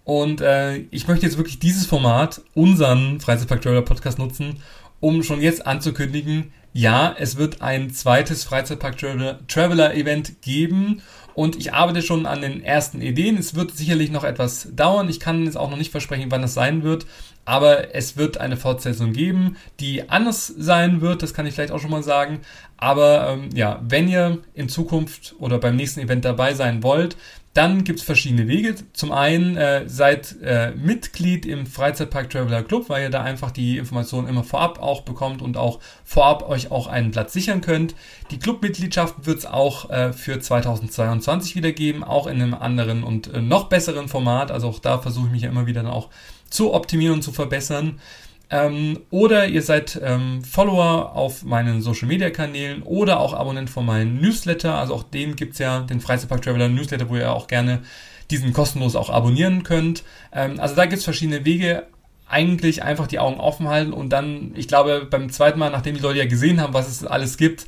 [0.04, 4.56] Und äh, ich möchte jetzt wirklich dieses Format, unseren Freizeitpark Traveler Podcast nutzen,
[5.04, 11.02] um schon jetzt anzukündigen, ja, es wird ein zweites Freizeitpark Traveler Event geben
[11.34, 13.36] und ich arbeite schon an den ersten Ideen.
[13.36, 15.10] Es wird sicherlich noch etwas dauern.
[15.10, 17.04] Ich kann jetzt auch noch nicht versprechen, wann das sein wird.
[17.44, 21.22] Aber es wird eine Fortsetzung geben, die anders sein wird.
[21.22, 22.40] Das kann ich vielleicht auch schon mal sagen.
[22.78, 27.16] Aber ähm, ja, wenn ihr in Zukunft oder beim nächsten Event dabei sein wollt,
[27.54, 28.74] dann gibt es verschiedene Wege.
[28.92, 33.78] Zum einen äh, seid äh, Mitglied im Freizeitpark Traveler Club, weil ihr da einfach die
[33.78, 37.94] Informationen immer vorab auch bekommt und auch vorab euch auch einen Platz sichern könnt.
[38.32, 43.32] Die Clubmitgliedschaft wird es auch äh, für 2022 wieder geben, auch in einem anderen und
[43.32, 44.50] äh, noch besseren Format.
[44.50, 46.08] Also auch da versuche ich mich ja immer wieder dann auch
[46.50, 48.00] zu optimieren und zu verbessern.
[48.54, 53.84] Ähm, oder ihr seid ähm, Follower auf meinen Social Media Kanälen oder auch Abonnent von
[53.84, 54.78] meinem Newsletter.
[54.78, 57.80] Also auch gibt es ja, den Freizeitpark Traveler Newsletter, wo ihr auch gerne
[58.30, 60.04] diesen kostenlos auch abonnieren könnt.
[60.32, 61.88] Ähm, also da gibt es verschiedene Wege.
[62.28, 66.00] Eigentlich einfach die Augen offen halten und dann, ich glaube, beim zweiten Mal, nachdem die
[66.00, 67.66] Leute ja gesehen haben, was es alles gibt,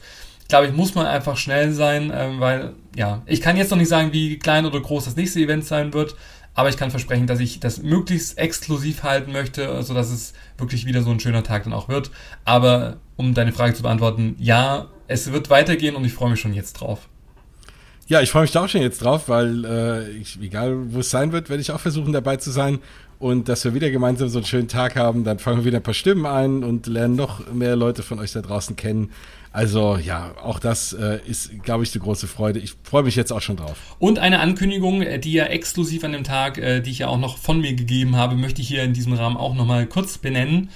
[0.48, 3.88] glaube ich, muss man einfach schnell sein, ähm, weil, ja, ich kann jetzt noch nicht
[3.88, 6.14] sagen, wie klein oder groß das nächste Event sein wird,
[6.56, 11.02] aber ich kann versprechen, dass ich das möglichst exklusiv halten möchte, sodass es wirklich wieder
[11.02, 12.10] so ein schöner Tag dann auch wird.
[12.44, 16.54] Aber um deine Frage zu beantworten, ja, es wird weitergehen und ich freue mich schon
[16.54, 17.08] jetzt drauf.
[18.08, 21.10] Ja, ich freue mich da auch schon jetzt drauf, weil äh, ich, egal wo es
[21.10, 22.78] sein wird, werde ich auch versuchen dabei zu sein
[23.18, 25.24] und dass wir wieder gemeinsam so einen schönen Tag haben.
[25.24, 28.32] Dann fangen wir wieder ein paar Stimmen ein und lernen noch mehr Leute von euch
[28.32, 29.10] da draußen kennen.
[29.56, 32.60] Also ja, auch das äh, ist, glaube ich, die große Freude.
[32.60, 33.96] Ich freue mich jetzt auch schon drauf.
[33.98, 37.16] Und eine Ankündigung, äh, die ja exklusiv an dem Tag, äh, die ich ja auch
[37.16, 40.68] noch von mir gegeben habe, möchte ich hier in diesem Rahmen auch nochmal kurz benennen.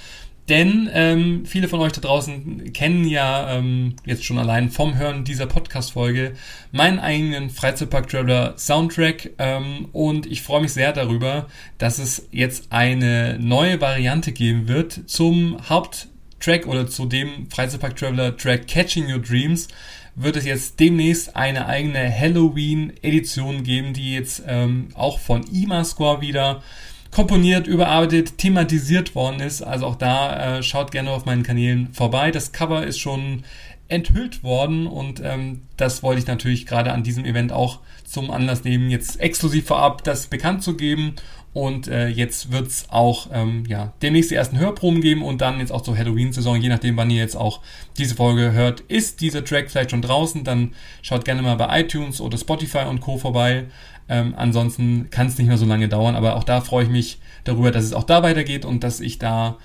[0.49, 5.25] Denn ähm, viele von euch da draußen kennen ja ähm, jetzt schon allein vom Hören
[5.25, 6.33] dieser Podcast-Folge
[6.73, 9.33] meinen eigenen Freizeitpark-Traveler Soundtrack.
[9.37, 15.03] Ähm, und ich freue mich sehr darüber, dass es jetzt eine neue Variante geben wird
[15.05, 16.09] zum Haupt
[16.41, 19.69] Track oder zu dem Freizeitpark Traveler Track Catching Your Dreams
[20.17, 26.63] wird es jetzt demnächst eine eigene Halloween-Edition geben, die jetzt ähm, auch von IMA-Score wieder
[27.11, 29.63] komponiert, überarbeitet, thematisiert worden ist.
[29.63, 32.31] Also auch da äh, schaut gerne auf meinen Kanälen vorbei.
[32.31, 33.45] Das Cover ist schon
[33.89, 38.65] enthüllt worden und ähm, das wollte ich natürlich gerade an diesem Event auch zum Anlass
[38.65, 41.17] nehmen, jetzt exklusiv vorab das bekannt zu geben
[41.53, 45.73] und äh, jetzt wird's auch ähm, ja, demnächst die ersten Hörproben geben und dann jetzt
[45.73, 47.61] auch zur Halloween-Saison, je nachdem, wann ihr jetzt auch
[47.99, 50.45] diese Folge hört, ist dieser Track vielleicht schon draußen.
[50.45, 53.19] Dann schaut gerne mal bei iTunes oder Spotify und Co.
[53.19, 53.67] vorbei.
[54.09, 57.19] Ähm, ansonsten kann es nicht mehr so lange dauern, aber auch da freue ich mich
[57.45, 59.59] darüber, dass es auch da weitergeht und dass ich da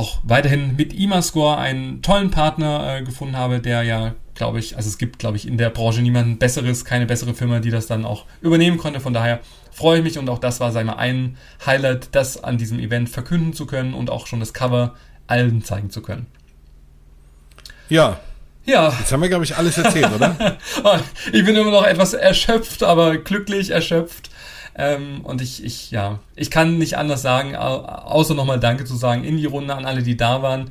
[0.00, 4.88] auch weiterhin mit IMA-Score einen tollen Partner äh, gefunden habe, der ja, glaube ich, also
[4.88, 8.06] es gibt, glaube ich, in der Branche niemanden besseres, keine bessere Firma, die das dann
[8.06, 9.00] auch übernehmen konnte.
[9.00, 9.40] Von daher
[9.70, 11.36] freue ich mich und auch das war, sei mal, ein
[11.66, 14.94] Highlight, das an diesem Event verkünden zu können und auch schon das Cover
[15.26, 16.26] allen zeigen zu können.
[17.90, 18.20] Ja.
[18.64, 18.94] Ja.
[18.98, 20.56] Jetzt haben wir, glaube ich, alles erzählt, oder?
[21.32, 24.30] ich bin immer noch etwas erschöpft, aber glücklich erschöpft.
[24.80, 29.24] Ähm, und ich, ich, ja, ich kann nicht anders sagen, außer nochmal Danke zu sagen
[29.24, 30.70] in die Runde an alle, die da waren.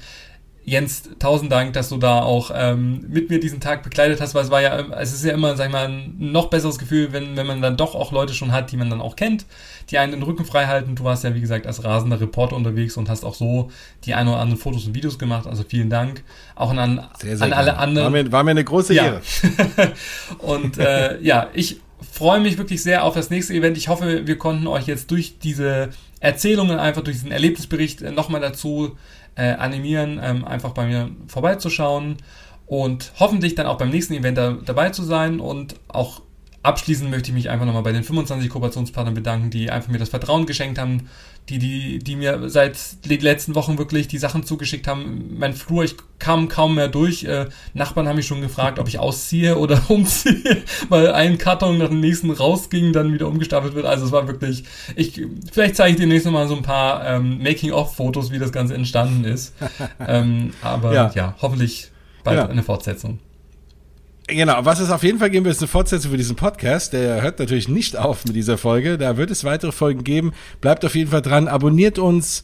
[0.65, 4.43] Jens, tausend Dank, dass du da auch ähm, mit mir diesen Tag begleitet hast, weil
[4.43, 7.37] es war ja, es ist ja immer, sag ich mal, ein noch besseres Gefühl, wenn,
[7.37, 9.45] wenn man dann doch auch Leute schon hat, die man dann auch kennt,
[9.89, 10.95] die einen den Rücken frei halten.
[10.95, 13.69] Du warst ja, wie gesagt, als rasender Reporter unterwegs und hast auch so
[14.05, 15.47] die ein oder anderen Fotos und Videos gemacht.
[15.47, 16.23] Also vielen Dank.
[16.55, 18.05] Auch an, sehr, sehr an alle anderen.
[18.05, 19.05] War mir, war mir eine große ja.
[19.05, 19.21] Ehre.
[20.39, 21.79] und äh, ja, ich
[22.19, 23.77] freue mich wirklich sehr auf das nächste Event.
[23.77, 25.89] Ich hoffe, wir konnten euch jetzt durch diese
[26.19, 28.97] Erzählungen, einfach durch diesen Erlebnisbericht äh, nochmal dazu
[29.35, 32.17] äh, animieren, ähm, einfach bei mir vorbeizuschauen
[32.65, 36.21] und hoffentlich dann auch beim nächsten Event da, dabei zu sein und auch
[36.61, 40.09] abschließend möchte ich mich einfach nochmal bei den 25 Kooperationspartnern bedanken, die einfach mir das
[40.09, 41.07] Vertrauen geschenkt haben,
[41.49, 45.37] die, die, die mir seit den letzten Wochen wirklich die Sachen zugeschickt haben.
[45.37, 47.23] Mein Flur, ich kam kaum mehr durch.
[47.23, 51.89] Äh, Nachbarn haben mich schon gefragt, ob ich ausziehe oder umziehe, weil ein Karton nach
[51.89, 53.85] dem nächsten rausging, dann wieder umgestapelt wird.
[53.85, 54.63] Also es war wirklich,
[54.95, 55.21] ich,
[55.51, 59.55] vielleicht zeige ich demnächst nochmal so ein paar ähm, Making-of-Fotos, wie das Ganze entstanden ist.
[60.07, 61.11] ähm, aber ja.
[61.15, 61.91] ja, hoffentlich
[62.23, 62.47] bald ja.
[62.47, 63.19] eine Fortsetzung.
[64.31, 66.93] Genau, was es auf jeden Fall geben wird, ist eine Fortsetzung für diesen Podcast.
[66.93, 68.99] Der hört natürlich nicht auf mit dieser Folge.
[68.99, 70.33] Da wird es weitere Folgen geben.
[70.61, 71.47] Bleibt auf jeden Fall dran.
[71.47, 72.43] Abonniert uns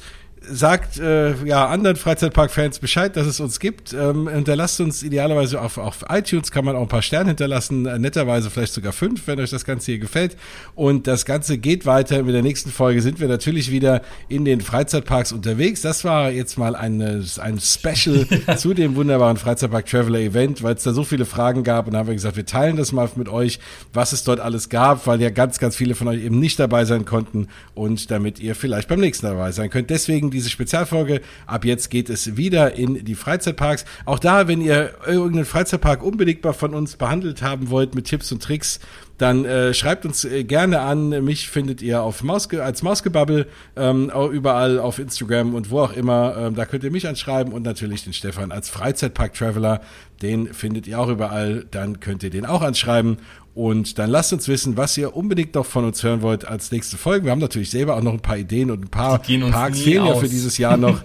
[0.49, 3.93] sagt äh, ja anderen Freizeitpark-Fans Bescheid, dass es uns gibt.
[3.93, 7.99] Ähm, hinterlasst uns idealerweise auf, auf iTunes, kann man auch ein paar Sterne hinterlassen, äh,
[7.99, 10.37] netterweise vielleicht sogar fünf, wenn euch das Ganze hier gefällt.
[10.75, 12.23] Und das Ganze geht weiter.
[12.23, 15.81] Mit der nächsten Folge sind wir natürlich wieder in den Freizeitparks unterwegs.
[15.81, 18.27] Das war jetzt mal eine, ein Special
[18.57, 21.87] zu dem wunderbaren Freizeitpark Traveler Event, weil es da so viele Fragen gab.
[21.87, 23.59] Und da haben wir gesagt, wir teilen das mal mit euch,
[23.93, 26.85] was es dort alles gab, weil ja ganz, ganz viele von euch eben nicht dabei
[26.85, 29.89] sein konnten und damit ihr vielleicht beim nächsten dabei sein könnt.
[29.89, 31.21] Deswegen diese Spezialfolge.
[31.47, 33.85] Ab jetzt geht es wieder in die Freizeitparks.
[34.05, 38.31] Auch da, wenn ihr irgendeinen Freizeitpark unbedingt mal von uns behandelt haben wollt mit Tipps
[38.31, 38.79] und Tricks,
[39.17, 41.09] dann äh, schreibt uns äh, gerne an.
[41.23, 45.93] Mich findet ihr auf Mausge als Mausgebabbel, ähm, auch überall auf Instagram und wo auch
[45.93, 46.35] immer.
[46.37, 49.81] Ähm, da könnt ihr mich anschreiben und natürlich den Stefan als Freizeitpark-Traveler.
[50.21, 51.65] Den findet ihr auch überall.
[51.71, 53.17] Dann könnt ihr den auch anschreiben.
[53.53, 56.97] Und dann lasst uns wissen, was ihr unbedingt noch von uns hören wollt als nächste
[56.97, 57.23] Folge.
[57.23, 60.15] Wir haben natürlich selber auch noch ein paar Ideen und ein paar Parks fehlen ja
[60.15, 61.01] für dieses Jahr noch.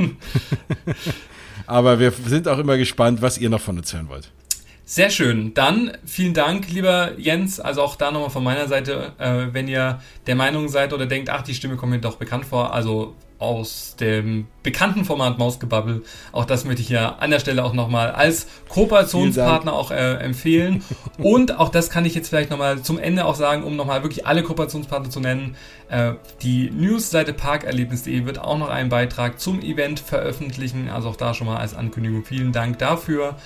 [1.67, 4.33] Aber wir sind auch immer gespannt, was ihr noch von uns hören wollt.
[4.91, 5.55] Sehr schön.
[5.55, 7.61] Dann vielen Dank, lieber Jens.
[7.61, 11.31] Also auch da nochmal von meiner Seite, äh, wenn ihr der Meinung seid oder denkt,
[11.31, 12.75] ach, die Stimme kommt mir doch bekannt vor.
[12.75, 16.03] Also aus dem bekannten Format Mausgebabbel.
[16.33, 20.83] Auch das möchte ich ja an der Stelle auch nochmal als Kooperationspartner auch äh, empfehlen.
[21.19, 24.27] Und auch das kann ich jetzt vielleicht nochmal zum Ende auch sagen, um nochmal wirklich
[24.27, 25.55] alle Kooperationspartner zu nennen.
[25.89, 30.91] Äh, die Newsseite parkerlebnis.de wird auch noch einen Beitrag zum Event veröffentlichen.
[30.91, 33.37] Also auch da schon mal als Ankündigung vielen Dank dafür.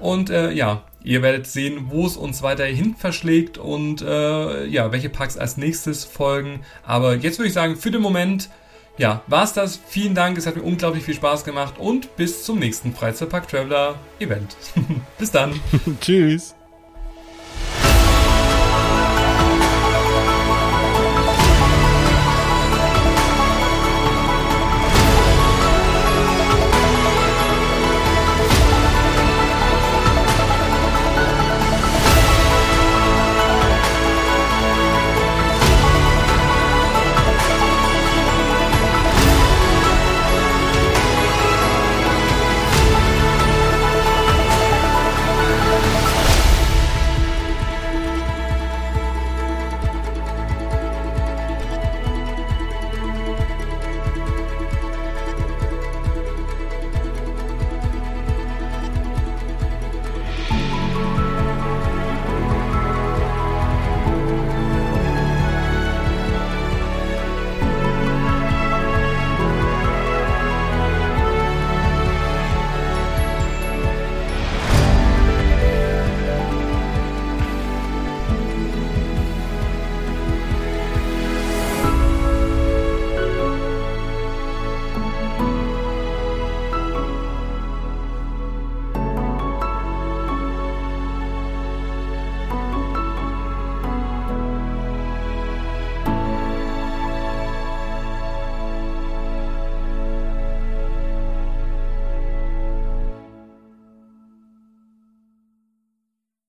[0.00, 5.10] Und äh, ja, ihr werdet sehen, wo es uns weiterhin verschlägt und äh, ja, welche
[5.10, 6.60] Parks als nächstes folgen.
[6.84, 8.48] Aber jetzt würde ich sagen, für den Moment
[8.96, 9.78] ja, war's das.
[9.88, 13.96] Vielen Dank, es hat mir unglaublich viel Spaß gemacht und bis zum nächsten Freizeitpark Traveler
[14.20, 14.56] Event.
[15.18, 15.60] bis dann.
[16.00, 16.54] Tschüss.